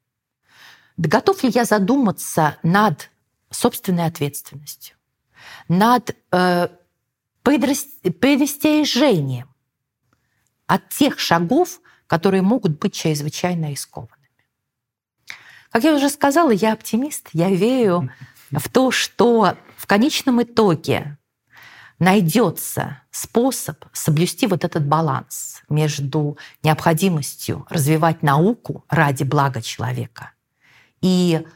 Готов 0.97 1.45
ли 1.45 1.51
я 1.51 1.65
задуматься 1.65 2.57
над 2.63 3.11
собственной 3.51 4.07
ответственностью, 4.07 4.97
над 5.69 6.17
э, 6.33 6.69
предостережением 7.43 9.49
от 10.67 10.89
тех 10.89 11.21
шагов, 11.21 11.81
которые 12.07 12.41
могут 12.43 12.79
быть 12.79 12.95
чрезвычайно 12.95 13.71
рискованными? 13.71 14.16
Как 15.71 15.85
я 15.85 15.95
уже 15.95 16.09
сказала, 16.09 16.51
я 16.51 16.73
оптимист, 16.73 17.29
я 17.33 17.51
верю 17.51 18.11
в 18.51 18.69
то, 18.69 18.91
что 18.91 19.57
в 19.77 19.87
конечном 19.87 20.43
итоге 20.43 21.19
найдется 21.99 23.03
способ 23.11 23.85
соблюсти 23.93 24.47
вот 24.47 24.65
этот 24.65 24.87
баланс 24.87 25.63
между 25.69 26.39
необходимостью 26.63 27.67
развивать 27.71 28.23
науку 28.23 28.85
ради 28.89 29.25
блага 29.25 29.63
человека 29.63 30.33
и 31.01 31.47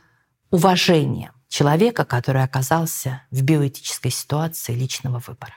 уважением 0.51 1.33
человека, 1.49 2.05
который 2.05 2.43
оказался 2.43 3.23
в 3.31 3.43
биоэтической 3.43 4.11
ситуации 4.11 4.73
личного 4.73 5.23
выбора. 5.27 5.55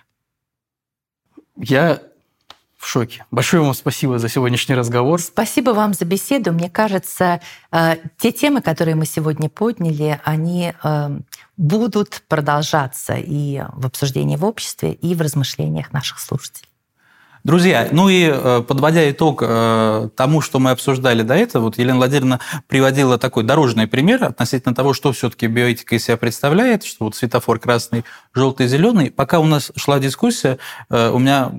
Я 1.55 2.01
в 2.83 2.87
шоке. 2.87 3.25
Большое 3.31 3.63
вам 3.63 3.73
спасибо 3.73 4.19
за 4.19 4.27
сегодняшний 4.27 4.75
разговор. 4.75 5.21
Спасибо 5.21 5.69
вам 5.71 5.93
за 5.93 6.03
беседу. 6.03 6.51
Мне 6.51 6.69
кажется, 6.69 7.39
э, 7.71 7.95
те 8.17 8.31
темы, 8.33 8.61
которые 8.61 8.95
мы 8.95 9.05
сегодня 9.05 9.49
подняли, 9.49 10.19
они 10.25 10.73
э, 10.83 11.19
будут 11.55 12.23
продолжаться 12.27 13.13
и 13.15 13.63
в 13.73 13.85
обсуждении 13.85 14.35
в 14.35 14.43
обществе, 14.43 14.91
и 14.91 15.15
в 15.15 15.21
размышлениях 15.21 15.93
наших 15.93 16.19
слушателей. 16.19 16.67
Друзья, 17.45 17.87
ну 17.91 18.09
и 18.09 18.29
э, 18.29 18.63
подводя 18.67 19.09
итог 19.09 19.39
тому, 20.15 20.41
что 20.41 20.59
мы 20.59 20.71
обсуждали 20.71 21.23
до 21.23 21.35
этого, 21.35 21.63
вот 21.63 21.77
Елена 21.77 21.97
Владимировна 21.97 22.41
приводила 22.67 23.17
такой 23.17 23.43
дорожный 23.43 23.87
пример 23.87 24.25
относительно 24.25 24.75
того, 24.75 24.93
что 24.93 25.13
все-таки 25.13 25.47
биоэтика 25.47 25.95
из 25.95 26.03
себя 26.03 26.17
представляет, 26.17 26.83
что 26.83 27.05
вот 27.05 27.15
светофор 27.15 27.59
красный, 27.59 28.03
желтый, 28.33 28.67
зеленый. 28.67 29.09
Пока 29.09 29.39
у 29.39 29.45
нас 29.45 29.71
шла 29.77 29.99
дискуссия, 29.99 30.57
у 30.89 31.19
меня 31.19 31.51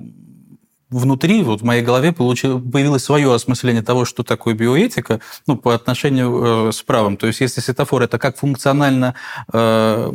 внутри, 0.99 1.43
вот 1.43 1.61
в 1.61 1.63
моей 1.65 1.81
голове 1.83 2.13
появилось 2.13 3.03
свое 3.03 3.33
осмысление 3.33 3.81
того, 3.81 4.05
что 4.05 4.23
такое 4.23 4.53
биоэтика, 4.53 5.19
ну, 5.45 5.57
по 5.57 5.75
отношению 5.75 6.69
э, 6.69 6.71
с 6.71 6.81
правом. 6.81 7.17
То 7.17 7.27
есть, 7.27 7.41
если 7.41 7.61
светофор 7.61 8.03
это 8.03 8.17
как 8.17 8.37
функционально 8.37 9.15
э, 9.51 10.13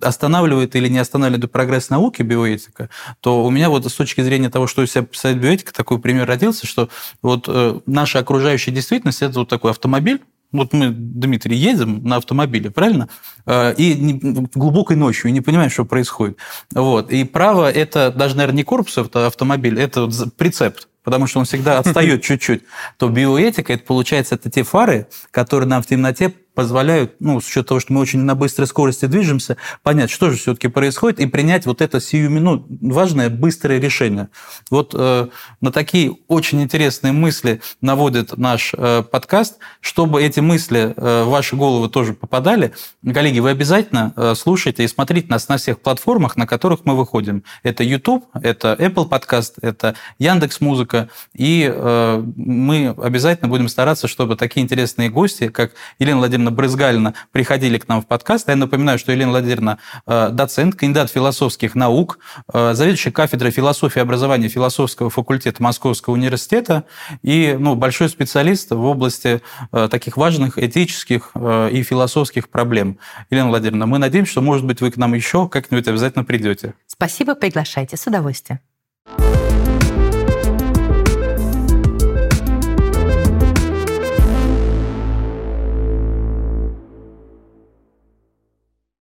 останавливает 0.00 0.74
или 0.76 0.88
не 0.88 0.98
останавливает 0.98 1.50
прогресс 1.52 1.88
науки 1.88 2.22
биоэтика, 2.22 2.90
то 3.20 3.44
у 3.44 3.50
меня 3.50 3.70
вот 3.70 3.86
с 3.86 3.94
точки 3.94 4.20
зрения 4.20 4.50
того, 4.50 4.66
что 4.66 4.82
из 4.82 4.90
себя 4.90 5.04
представляет 5.04 5.42
биоэтика, 5.42 5.72
такой 5.72 6.00
пример 6.00 6.26
родился, 6.26 6.66
что 6.66 6.88
вот 7.22 7.44
э, 7.46 7.80
наша 7.86 8.18
окружающая 8.18 8.72
действительность– 8.72 9.22
это 9.22 9.38
вот 9.38 9.48
такой 9.48 9.70
автомобиль, 9.70 10.20
вот 10.52 10.72
мы, 10.72 10.90
Дмитрий, 10.90 11.56
едем 11.56 12.02
на 12.04 12.16
автомобиле, 12.16 12.70
правильно? 12.70 13.08
Э, 13.46 13.74
и 13.76 14.18
глубокой 14.54 14.96
ночью, 14.96 15.28
и 15.28 15.32
не 15.32 15.40
понимаем, 15.40 15.70
что 15.70 15.84
происходит. 15.84 16.38
Вот. 16.72 17.10
И 17.10 17.24
право– 17.24 17.70
это 17.72 18.10
даже, 18.10 18.36
наверное, 18.36 18.58
не 18.58 18.64
корпус 18.64 18.98
автомобиля, 18.98 19.82
это 19.82 20.02
вот 20.02 20.34
прицеп 20.36 20.78
потому 21.04 21.26
что 21.26 21.38
он 21.38 21.46
всегда 21.46 21.78
отстает 21.78 22.22
чуть-чуть, 22.22 22.64
то 22.98 23.08
биоэтика, 23.08 23.72
это 23.72 23.82
получается, 23.82 24.34
это 24.34 24.50
те 24.50 24.62
фары, 24.62 25.06
которые 25.30 25.66
нам 25.66 25.82
в 25.82 25.86
темноте 25.86 26.34
позволяют, 26.58 27.14
ну, 27.20 27.40
с 27.40 27.46
учетом 27.46 27.66
того, 27.66 27.78
что 27.78 27.92
мы 27.92 28.00
очень 28.00 28.18
на 28.18 28.34
быстрой 28.34 28.66
скорости 28.66 29.06
движемся, 29.06 29.58
понять, 29.84 30.10
что 30.10 30.28
же 30.28 30.36
все-таки 30.36 30.66
происходит, 30.66 31.20
и 31.20 31.26
принять 31.26 31.66
вот 31.66 31.80
это 31.80 32.00
сию 32.00 32.30
минут 32.30 32.66
важное, 32.68 33.30
быстрое 33.30 33.78
решение. 33.78 34.28
Вот 34.68 34.92
э, 34.92 35.28
на 35.60 35.70
такие 35.70 36.16
очень 36.26 36.60
интересные 36.60 37.12
мысли 37.12 37.60
наводит 37.80 38.36
наш 38.36 38.74
э, 38.76 39.04
подкаст. 39.04 39.58
Чтобы 39.80 40.20
эти 40.20 40.40
мысли 40.40 40.94
э, 40.96 41.22
в 41.22 41.28
ваши 41.28 41.54
головы 41.54 41.88
тоже 41.90 42.12
попадали, 42.12 42.72
коллеги, 43.04 43.38
вы 43.38 43.50
обязательно 43.50 44.12
э, 44.16 44.34
слушайте 44.36 44.82
и 44.82 44.88
смотрите 44.88 45.28
нас 45.28 45.46
на 45.46 45.58
всех 45.58 45.78
платформах, 45.78 46.36
на 46.36 46.48
которых 46.48 46.80
мы 46.82 46.96
выходим. 46.96 47.44
Это 47.62 47.84
YouTube, 47.84 48.26
это 48.34 48.74
Apple 48.76 49.08
подкаст, 49.08 49.58
это 49.62 49.94
Яндекс 50.18 50.60
Музыка, 50.60 51.08
и 51.34 51.72
э, 51.72 52.24
мы 52.34 52.96
обязательно 53.00 53.48
будем 53.48 53.68
стараться, 53.68 54.08
чтобы 54.08 54.34
такие 54.34 54.64
интересные 54.64 55.08
гости, 55.08 55.50
как 55.50 55.74
Елена 56.00 56.18
Владимировна 56.18 56.47
Владимировна 56.48 56.50
Брызгалина 56.50 57.14
приходили 57.32 57.78
к 57.78 57.88
нам 57.88 58.02
в 58.02 58.06
подкаст. 58.06 58.48
Я 58.48 58.56
напоминаю, 58.56 58.98
что 58.98 59.12
Елена 59.12 59.30
Владимировна 59.30 59.78
э, 60.06 60.30
доцент, 60.32 60.74
кандидат 60.74 61.10
философских 61.10 61.74
наук, 61.74 62.18
э, 62.52 62.74
заведующая 62.74 63.12
кафедрой 63.12 63.50
философии 63.50 63.98
и 63.98 64.02
образования 64.02 64.48
философского 64.48 65.10
факультета 65.10 65.62
Московского 65.62 66.14
университета 66.14 66.84
и 67.22 67.56
ну, 67.58 67.74
большой 67.74 68.08
специалист 68.08 68.70
в 68.70 68.84
области 68.84 69.40
э, 69.72 69.88
таких 69.90 70.16
важных 70.16 70.58
этических 70.58 71.32
и 71.34 71.82
философских 71.82 72.48
проблем. 72.48 72.98
Елена 73.30 73.48
Владимировна, 73.48 73.86
мы 73.86 73.98
надеемся, 73.98 74.32
что, 74.32 74.40
может 74.40 74.64
быть, 74.64 74.80
вы 74.80 74.90
к 74.90 74.96
нам 74.96 75.14
еще 75.14 75.48
как-нибудь 75.48 75.88
обязательно 75.88 76.24
придете. 76.24 76.74
Спасибо, 76.86 77.34
приглашайте, 77.34 77.96
с 77.96 78.06
удовольствием. 78.06 78.60